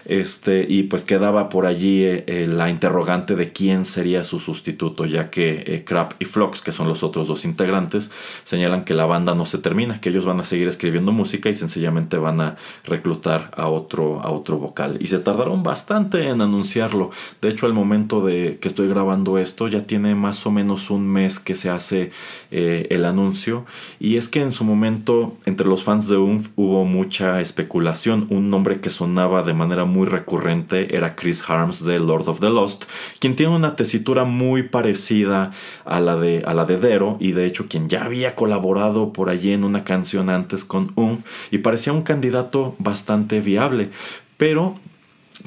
Este, 0.09 0.65
y 0.67 0.83
pues 0.83 1.03
quedaba 1.03 1.49
por 1.49 1.67
allí 1.67 2.03
eh, 2.03 2.23
eh, 2.25 2.47
la 2.47 2.71
interrogante 2.71 3.35
de 3.35 3.53
quién 3.53 3.85
sería 3.85 4.23
su 4.23 4.39
sustituto, 4.39 5.05
ya 5.05 5.29
que 5.29 5.63
eh, 5.67 5.83
Crap 5.85 6.13
y 6.17 6.25
Flox, 6.25 6.63
que 6.63 6.71
son 6.71 6.87
los 6.87 7.03
otros 7.03 7.27
dos 7.27 7.45
integrantes, 7.45 8.09
señalan 8.43 8.85
que 8.85 8.95
la 8.95 9.05
banda 9.05 9.35
no 9.35 9.45
se 9.45 9.59
termina, 9.59 10.01
que 10.01 10.09
ellos 10.09 10.25
van 10.25 10.39
a 10.39 10.43
seguir 10.43 10.67
escribiendo 10.67 11.11
música 11.11 11.49
y 11.49 11.53
sencillamente 11.53 12.17
van 12.17 12.41
a 12.41 12.55
reclutar 12.85 13.51
a 13.55 13.67
otro, 13.67 14.19
a 14.21 14.31
otro 14.31 14.57
vocal. 14.57 14.97
Y 14.99 15.07
se 15.07 15.19
tardaron 15.19 15.61
bastante 15.61 16.27
en 16.27 16.41
anunciarlo. 16.41 17.11
De 17.39 17.49
hecho, 17.49 17.67
al 17.67 17.73
momento 17.73 18.25
de 18.25 18.57
que 18.59 18.67
estoy 18.67 18.87
grabando 18.87 19.37
esto, 19.37 19.67
ya 19.67 19.85
tiene 19.85 20.15
más 20.15 20.43
o 20.47 20.51
menos 20.51 20.89
un 20.89 21.07
mes 21.07 21.37
que 21.37 21.53
se 21.53 21.69
hace 21.69 22.11
el 22.49 23.05
anuncio. 23.09 23.65
Y 23.99 24.15
es 24.15 24.29
que 24.29 24.41
en 24.41 24.53
su 24.53 24.63
momento, 24.63 25.35
entre 25.45 25.67
los 25.67 25.83
fans 25.83 26.07
de 26.07 26.17
UNF 26.17 26.49
hubo 26.55 26.85
mucha 26.85 27.41
especulación. 27.41 28.27
Un 28.29 28.49
nombre 28.49 28.79
que 28.79 28.89
sonaba 28.89 29.43
de 29.43 29.53
manera 29.53 29.85
muy 29.85 30.07
recurrente 30.07 30.95
era 30.95 31.15
Chris 31.15 31.43
Harms 31.47 31.83
de 31.83 31.99
Lord 31.99 32.29
of 32.29 32.39
the 32.39 32.49
Lost, 32.49 32.85
quien 33.19 33.35
tiene 33.35 33.55
una 33.55 33.75
tesitura 33.75 34.23
muy 34.23 34.63
parecida 34.63 35.51
a 35.85 35.99
la 35.99 36.15
de, 36.15 36.43
a 36.45 36.53
la 36.53 36.65
de 36.65 36.77
Dero 36.77 37.17
y 37.19 37.33
de 37.33 37.45
hecho 37.45 37.67
quien 37.67 37.89
ya 37.89 38.05
había 38.05 38.35
colaborado 38.35 39.11
por 39.11 39.29
allí 39.29 39.51
en 39.51 39.63
una 39.63 39.83
canción 39.83 40.29
antes 40.29 40.63
con 40.63 40.91
UNF 40.95 41.25
y 41.51 41.59
parecía 41.59 41.93
un 41.93 42.03
candidato 42.03 42.75
bastante 42.79 43.41
viable. 43.41 43.89
Pero 44.37 44.75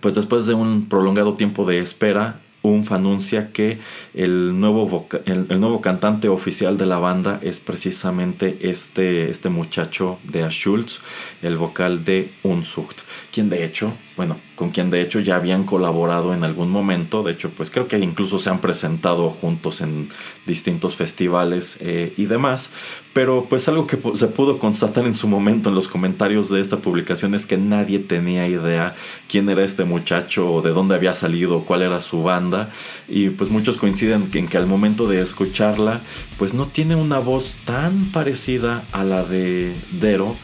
pues 0.00 0.14
después 0.14 0.46
de 0.46 0.54
un 0.54 0.88
prolongado 0.88 1.34
tiempo 1.34 1.64
de 1.64 1.78
espera, 1.78 2.40
UNF 2.62 2.92
anuncia 2.92 3.52
que 3.52 3.78
el 4.14 4.58
nuevo, 4.58 5.08
el, 5.26 5.60
nuevo 5.60 5.80
cantante 5.80 6.28
oficial 6.28 6.78
de 6.78 6.86
la 6.86 6.98
banda 6.98 7.40
es 7.42 7.60
precisamente 7.60 8.58
este, 8.62 9.30
este 9.30 9.48
muchacho 9.48 10.18
de 10.24 10.48
Schultz, 10.48 11.00
el 11.42 11.56
vocal 11.56 12.04
de 12.04 12.32
Unzucht, 12.42 13.00
quien 13.32 13.48
de 13.48 13.64
hecho 13.64 13.94
bueno, 14.16 14.38
con 14.56 14.70
quien 14.70 14.90
de 14.90 15.00
hecho 15.00 15.20
ya 15.20 15.36
habían 15.36 15.64
colaborado 15.64 16.34
en 16.34 16.44
algún 16.44 16.70
momento, 16.70 17.22
de 17.22 17.32
hecho 17.32 17.50
pues 17.50 17.70
creo 17.70 17.88
que 17.88 17.98
incluso 17.98 18.38
se 18.38 18.50
han 18.50 18.60
presentado 18.60 19.30
juntos 19.30 19.80
en 19.80 20.08
distintos 20.46 20.96
festivales 20.96 21.78
eh, 21.80 22.12
y 22.18 22.26
demás, 22.26 22.70
pero 23.14 23.46
pues 23.48 23.68
algo 23.68 23.86
que 23.86 23.98
se 24.14 24.26
pudo 24.28 24.58
constatar 24.58 25.06
en 25.06 25.14
su 25.14 25.28
momento 25.28 25.70
en 25.70 25.74
los 25.74 25.88
comentarios 25.88 26.50
de 26.50 26.60
esta 26.60 26.78
publicación 26.78 27.34
es 27.34 27.46
que 27.46 27.56
nadie 27.56 28.00
tenía 28.00 28.46
idea 28.46 28.94
quién 29.28 29.48
era 29.48 29.64
este 29.64 29.84
muchacho 29.84 30.52
o 30.52 30.60
de 30.60 30.70
dónde 30.70 30.94
había 30.94 31.14
salido, 31.14 31.64
cuál 31.64 31.82
era 31.82 32.00
su 32.00 32.22
banda. 32.22 32.70
Y 33.08 33.30
pues 33.30 33.50
muchos 33.50 33.76
coinciden 33.78 34.30
en 34.32 34.48
que 34.48 34.58
al 34.58 34.66
momento 34.66 35.08
de 35.08 35.20
escucharla 35.20 36.02
pues 36.38 36.54
no 36.54 36.66
tiene 36.66 36.96
una 36.96 37.18
voz 37.18 37.56
tan 37.64 38.12
parecida 38.12 38.84
a 38.92 39.04
la 39.04 39.24
de 39.24 39.74
Dero, 39.92 40.36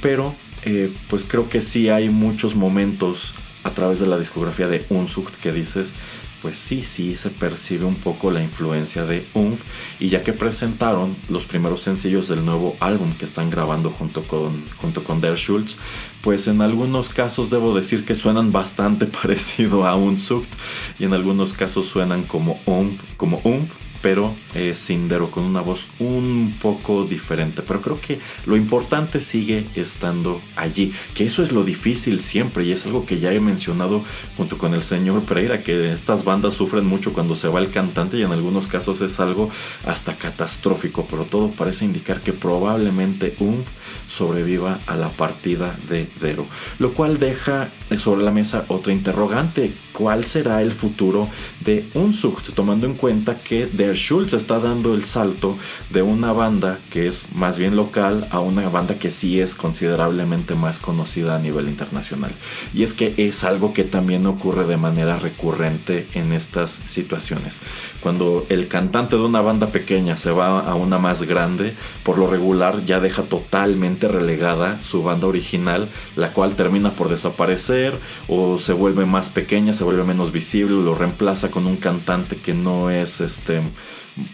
pero 0.00 0.34
eh, 0.64 0.92
pues 1.08 1.24
creo 1.24 1.48
que 1.48 1.60
sí 1.60 1.88
hay 1.88 2.08
muchos 2.08 2.54
momentos 2.54 3.34
a 3.64 3.70
través 3.70 4.00
de 4.00 4.06
la 4.06 4.18
discografía 4.18 4.68
de 4.68 4.86
Unzucht 4.88 5.34
que 5.36 5.52
dices, 5.52 5.94
pues 6.42 6.56
sí, 6.56 6.82
sí 6.82 7.16
se 7.16 7.30
percibe 7.30 7.84
un 7.84 7.96
poco 7.96 8.30
la 8.30 8.42
influencia 8.42 9.04
de 9.04 9.26
Unf 9.34 9.60
y 9.98 10.08
ya 10.08 10.22
que 10.22 10.32
presentaron 10.32 11.16
los 11.28 11.44
primeros 11.46 11.82
sencillos 11.82 12.28
del 12.28 12.44
nuevo 12.44 12.76
álbum 12.80 13.12
que 13.12 13.24
están 13.24 13.50
grabando 13.50 13.90
junto 13.90 14.22
con, 14.22 14.64
junto 14.80 15.02
con 15.02 15.20
Der 15.20 15.36
Schultz, 15.36 15.76
pues 16.22 16.46
en 16.46 16.60
algunos 16.60 17.08
casos 17.08 17.50
debo 17.50 17.74
decir 17.74 18.04
que 18.04 18.14
suenan 18.14 18.52
bastante 18.52 19.06
parecido 19.22 19.86
a 19.86 19.96
Unzucht 19.96 20.50
y 20.98 21.04
en 21.04 21.12
algunos 21.12 21.52
casos 21.52 21.86
suenan 21.86 22.24
como 22.24 22.60
Unf, 22.66 23.02
como 23.16 23.40
Unf 23.44 23.74
pero 24.02 24.34
eh, 24.54 24.74
Sindero 24.74 25.30
con 25.30 25.44
una 25.44 25.60
voz 25.60 25.86
un 25.98 26.56
poco 26.60 27.04
diferente. 27.04 27.62
Pero 27.62 27.80
creo 27.80 28.00
que 28.00 28.20
lo 28.46 28.56
importante 28.56 29.20
sigue 29.20 29.66
estando 29.74 30.40
allí, 30.56 30.92
que 31.14 31.24
eso 31.24 31.42
es 31.42 31.52
lo 31.52 31.64
difícil 31.64 32.20
siempre 32.20 32.64
y 32.64 32.72
es 32.72 32.86
algo 32.86 33.06
que 33.06 33.18
ya 33.18 33.32
he 33.32 33.40
mencionado 33.40 34.02
junto 34.36 34.58
con 34.58 34.74
el 34.74 34.82
señor 34.82 35.22
Pereira, 35.22 35.62
que 35.62 35.92
estas 35.92 36.24
bandas 36.24 36.54
sufren 36.54 36.86
mucho 36.86 37.12
cuando 37.12 37.36
se 37.36 37.48
va 37.48 37.60
el 37.60 37.70
cantante 37.70 38.18
y 38.18 38.22
en 38.22 38.32
algunos 38.32 38.68
casos 38.68 39.00
es 39.00 39.20
algo 39.20 39.50
hasta 39.84 40.16
catastrófico, 40.16 41.06
pero 41.08 41.24
todo 41.24 41.50
parece 41.50 41.84
indicar 41.84 42.20
que 42.20 42.32
probablemente 42.32 43.34
un 43.40 43.64
sobreviva 44.08 44.80
a 44.86 44.96
la 44.96 45.10
partida 45.10 45.76
de 45.88 46.08
Dero, 46.20 46.46
lo 46.78 46.92
cual 46.94 47.18
deja 47.18 47.68
sobre 47.98 48.22
la 48.22 48.30
mesa 48.30 48.64
otra 48.68 48.92
interrogante, 48.92 49.72
¿cuál 49.92 50.24
será 50.24 50.62
el 50.62 50.72
futuro 50.72 51.28
de 51.60 51.88
Unzucht? 51.94 52.52
Tomando 52.54 52.86
en 52.86 52.94
cuenta 52.94 53.38
que 53.38 53.66
Der 53.66 53.96
Schultz 53.96 54.32
está 54.32 54.58
dando 54.58 54.94
el 54.94 55.04
salto 55.04 55.56
de 55.90 56.02
una 56.02 56.32
banda 56.32 56.78
que 56.90 57.06
es 57.06 57.26
más 57.32 57.58
bien 57.58 57.76
local 57.76 58.26
a 58.30 58.40
una 58.40 58.68
banda 58.68 58.98
que 58.98 59.10
sí 59.10 59.40
es 59.40 59.54
considerablemente 59.54 60.54
más 60.54 60.78
conocida 60.78 61.36
a 61.36 61.38
nivel 61.38 61.68
internacional. 61.68 62.32
Y 62.74 62.82
es 62.82 62.92
que 62.92 63.14
es 63.16 63.44
algo 63.44 63.72
que 63.72 63.84
también 63.84 64.26
ocurre 64.26 64.66
de 64.66 64.76
manera 64.76 65.18
recurrente 65.18 66.06
en 66.14 66.32
estas 66.32 66.78
situaciones. 66.84 67.60
Cuando 68.00 68.46
el 68.48 68.68
cantante 68.68 69.16
de 69.16 69.22
una 69.22 69.40
banda 69.40 69.68
pequeña 69.68 70.16
se 70.16 70.30
va 70.30 70.60
a 70.60 70.74
una 70.74 70.98
más 70.98 71.22
grande, 71.22 71.74
por 72.02 72.18
lo 72.18 72.26
regular 72.26 72.84
ya 72.84 73.00
deja 73.00 73.22
totalmente 73.22 74.08
relegada 74.08 74.82
su 74.82 75.02
banda 75.02 75.26
original, 75.26 75.88
la 76.16 76.32
cual 76.32 76.54
termina 76.54 76.92
por 76.92 77.08
desaparecer 77.08 77.98
o 78.28 78.58
se 78.58 78.72
vuelve 78.72 79.06
más 79.06 79.28
pequeña, 79.28 79.74
se 79.74 79.84
vuelve 79.84 80.04
menos 80.04 80.32
visible, 80.32 80.82
lo 80.82 80.94
reemplaza 80.94 81.47
con 81.50 81.66
un 81.66 81.76
cantante 81.76 82.36
que 82.36 82.54
no 82.54 82.90
es 82.90 83.20
este 83.20 83.60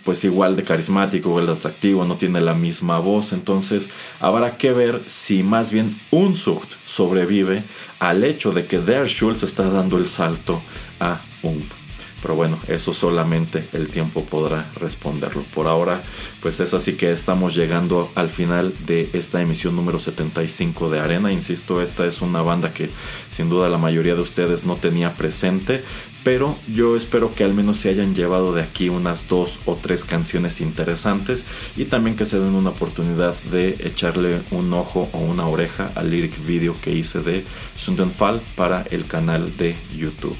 pues 0.04 0.24
igual 0.24 0.56
de 0.56 0.64
carismático, 0.64 1.28
igual 1.28 1.46
de 1.46 1.52
atractivo, 1.52 2.04
no 2.04 2.16
tiene 2.16 2.40
la 2.40 2.54
misma 2.54 2.98
voz, 2.98 3.32
entonces 3.32 3.90
habrá 4.18 4.56
que 4.56 4.72
ver 4.72 5.02
si 5.06 5.42
más 5.42 5.72
bien 5.72 6.00
Unzucht 6.10 6.74
sobrevive 6.84 7.64
al 7.98 8.24
hecho 8.24 8.52
de 8.52 8.66
que 8.66 8.78
Der 8.78 9.06
Schultz 9.06 9.42
está 9.42 9.68
dando 9.68 9.98
el 9.98 10.06
salto 10.06 10.62
a 11.00 11.20
Unf. 11.42 11.84
Pero 12.24 12.36
bueno, 12.36 12.58
eso 12.68 12.94
solamente 12.94 13.68
el 13.74 13.88
tiempo 13.88 14.24
podrá 14.24 14.70
responderlo. 14.76 15.42
Por 15.54 15.66
ahora, 15.66 16.02
pues 16.40 16.58
es 16.58 16.72
así 16.72 16.94
que 16.94 17.12
estamos 17.12 17.54
llegando 17.54 18.10
al 18.14 18.30
final 18.30 18.72
de 18.86 19.10
esta 19.12 19.42
emisión 19.42 19.76
número 19.76 19.98
75 19.98 20.88
de 20.88 21.00
Arena. 21.00 21.32
Insisto, 21.32 21.82
esta 21.82 22.06
es 22.06 22.22
una 22.22 22.40
banda 22.40 22.72
que 22.72 22.88
sin 23.28 23.50
duda 23.50 23.68
la 23.68 23.76
mayoría 23.76 24.14
de 24.14 24.22
ustedes 24.22 24.64
no 24.64 24.76
tenía 24.76 25.18
presente. 25.18 25.84
Pero 26.24 26.56
yo 26.66 26.96
espero 26.96 27.34
que 27.34 27.44
al 27.44 27.54
menos 27.54 27.76
se 27.76 27.90
hayan 27.90 28.14
llevado 28.14 28.54
de 28.54 28.62
aquí 28.62 28.88
unas 28.88 29.28
dos 29.28 29.60
o 29.66 29.76
tres 29.76 30.04
canciones 30.04 30.60
interesantes 30.62 31.44
y 31.76 31.84
también 31.84 32.16
que 32.16 32.24
se 32.24 32.40
den 32.40 32.54
una 32.54 32.70
oportunidad 32.70 33.40
de 33.52 33.76
echarle 33.78 34.42
un 34.50 34.72
ojo 34.72 35.10
o 35.12 35.18
una 35.18 35.46
oreja 35.46 35.92
al 35.94 36.10
lyric 36.10 36.44
video 36.46 36.80
que 36.80 36.92
hice 36.92 37.20
de 37.20 37.44
Sundenfall 37.76 38.40
para 38.56 38.82
el 38.90 39.06
canal 39.06 39.56
de 39.58 39.76
YouTube. 39.94 40.36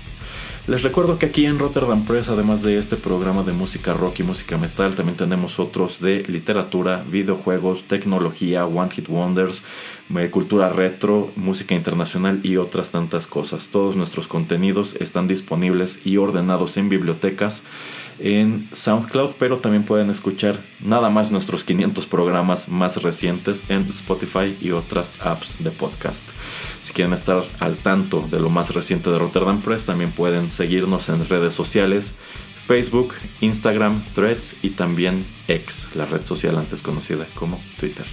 Les 0.66 0.82
recuerdo 0.82 1.18
que 1.18 1.26
aquí 1.26 1.44
en 1.44 1.58
Rotterdam 1.58 2.06
Press, 2.06 2.30
además 2.30 2.62
de 2.62 2.78
este 2.78 2.96
programa 2.96 3.42
de 3.42 3.52
música 3.52 3.92
rock 3.92 4.20
y 4.20 4.22
música 4.22 4.56
metal, 4.56 4.94
también 4.94 5.18
tenemos 5.18 5.58
otros 5.60 6.00
de 6.00 6.22
literatura, 6.26 7.04
videojuegos, 7.06 7.84
tecnología, 7.86 8.64
One 8.64 8.90
Hit 8.90 9.10
Wonders, 9.10 9.62
eh, 10.16 10.30
cultura 10.30 10.70
retro, 10.70 11.30
música 11.36 11.74
internacional 11.74 12.40
y 12.42 12.56
otras 12.56 12.88
tantas 12.88 13.26
cosas. 13.26 13.68
Todos 13.68 13.94
nuestros 13.94 14.26
contenidos 14.26 14.96
están 15.00 15.28
disponibles 15.28 16.00
y 16.02 16.16
ordenados 16.16 16.78
en 16.78 16.88
bibliotecas 16.88 17.62
en 18.18 18.68
SoundCloud, 18.72 19.32
pero 19.38 19.58
también 19.58 19.84
pueden 19.84 20.10
escuchar 20.10 20.64
nada 20.80 21.10
más 21.10 21.30
nuestros 21.30 21.64
500 21.64 22.06
programas 22.06 22.68
más 22.68 23.02
recientes 23.02 23.64
en 23.68 23.82
Spotify 23.88 24.56
y 24.60 24.70
otras 24.70 25.20
apps 25.20 25.62
de 25.62 25.70
podcast. 25.70 26.24
Si 26.82 26.92
quieren 26.92 27.12
estar 27.12 27.42
al 27.60 27.76
tanto 27.76 28.26
de 28.30 28.40
lo 28.40 28.50
más 28.50 28.74
reciente 28.74 29.10
de 29.10 29.18
Rotterdam 29.18 29.60
Press, 29.60 29.84
también 29.84 30.12
pueden 30.12 30.50
seguirnos 30.50 31.08
en 31.08 31.28
redes 31.28 31.54
sociales. 31.54 32.14
Facebook, 32.66 33.14
Instagram, 33.40 34.02
Threads 34.14 34.56
y 34.62 34.70
también 34.70 35.26
X, 35.48 35.88
la 35.94 36.06
red 36.06 36.24
social 36.24 36.56
antes 36.56 36.82
conocida 36.82 37.26
como 37.34 37.60
Twitter. 37.78 38.06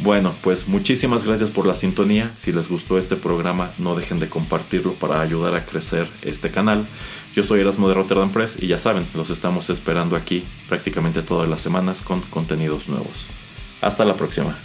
Bueno, 0.00 0.32
pues 0.42 0.68
muchísimas 0.68 1.24
gracias 1.24 1.50
por 1.50 1.66
la 1.66 1.74
sintonía. 1.74 2.30
Si 2.38 2.52
les 2.52 2.68
gustó 2.68 2.98
este 2.98 3.16
programa, 3.16 3.72
no 3.78 3.96
dejen 3.96 4.20
de 4.20 4.28
compartirlo 4.28 4.94
para 4.94 5.20
ayudar 5.20 5.56
a 5.56 5.66
crecer 5.66 6.08
este 6.22 6.52
canal. 6.52 6.86
Yo 7.38 7.44
soy 7.44 7.60
Erasmo 7.60 7.86
de 7.86 7.94
Rotterdam 7.94 8.32
Press 8.32 8.58
y 8.60 8.66
ya 8.66 8.78
saben, 8.78 9.06
los 9.14 9.30
estamos 9.30 9.70
esperando 9.70 10.16
aquí 10.16 10.42
prácticamente 10.68 11.22
todas 11.22 11.48
las 11.48 11.60
semanas 11.60 12.00
con 12.00 12.20
contenidos 12.20 12.88
nuevos. 12.88 13.26
Hasta 13.80 14.04
la 14.04 14.16
próxima. 14.16 14.58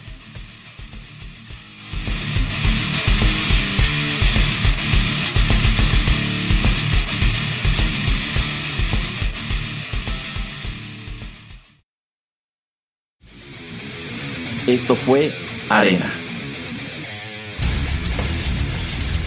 Esto 14.66 14.96
fue 14.96 15.32
Arena. 15.70 16.12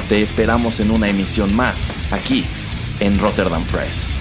Te 0.08 0.20
esperamos 0.20 0.80
en 0.80 0.90
una 0.90 1.08
emisión 1.08 1.54
más, 1.54 2.00
aquí 2.12 2.44
en 3.00 3.18
Rotterdam 3.18 3.64
Press. 3.64 4.14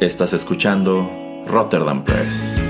Estás 0.00 0.34
escuchando 0.34 1.10
Rotterdam 1.46 2.04
Press. 2.04 2.63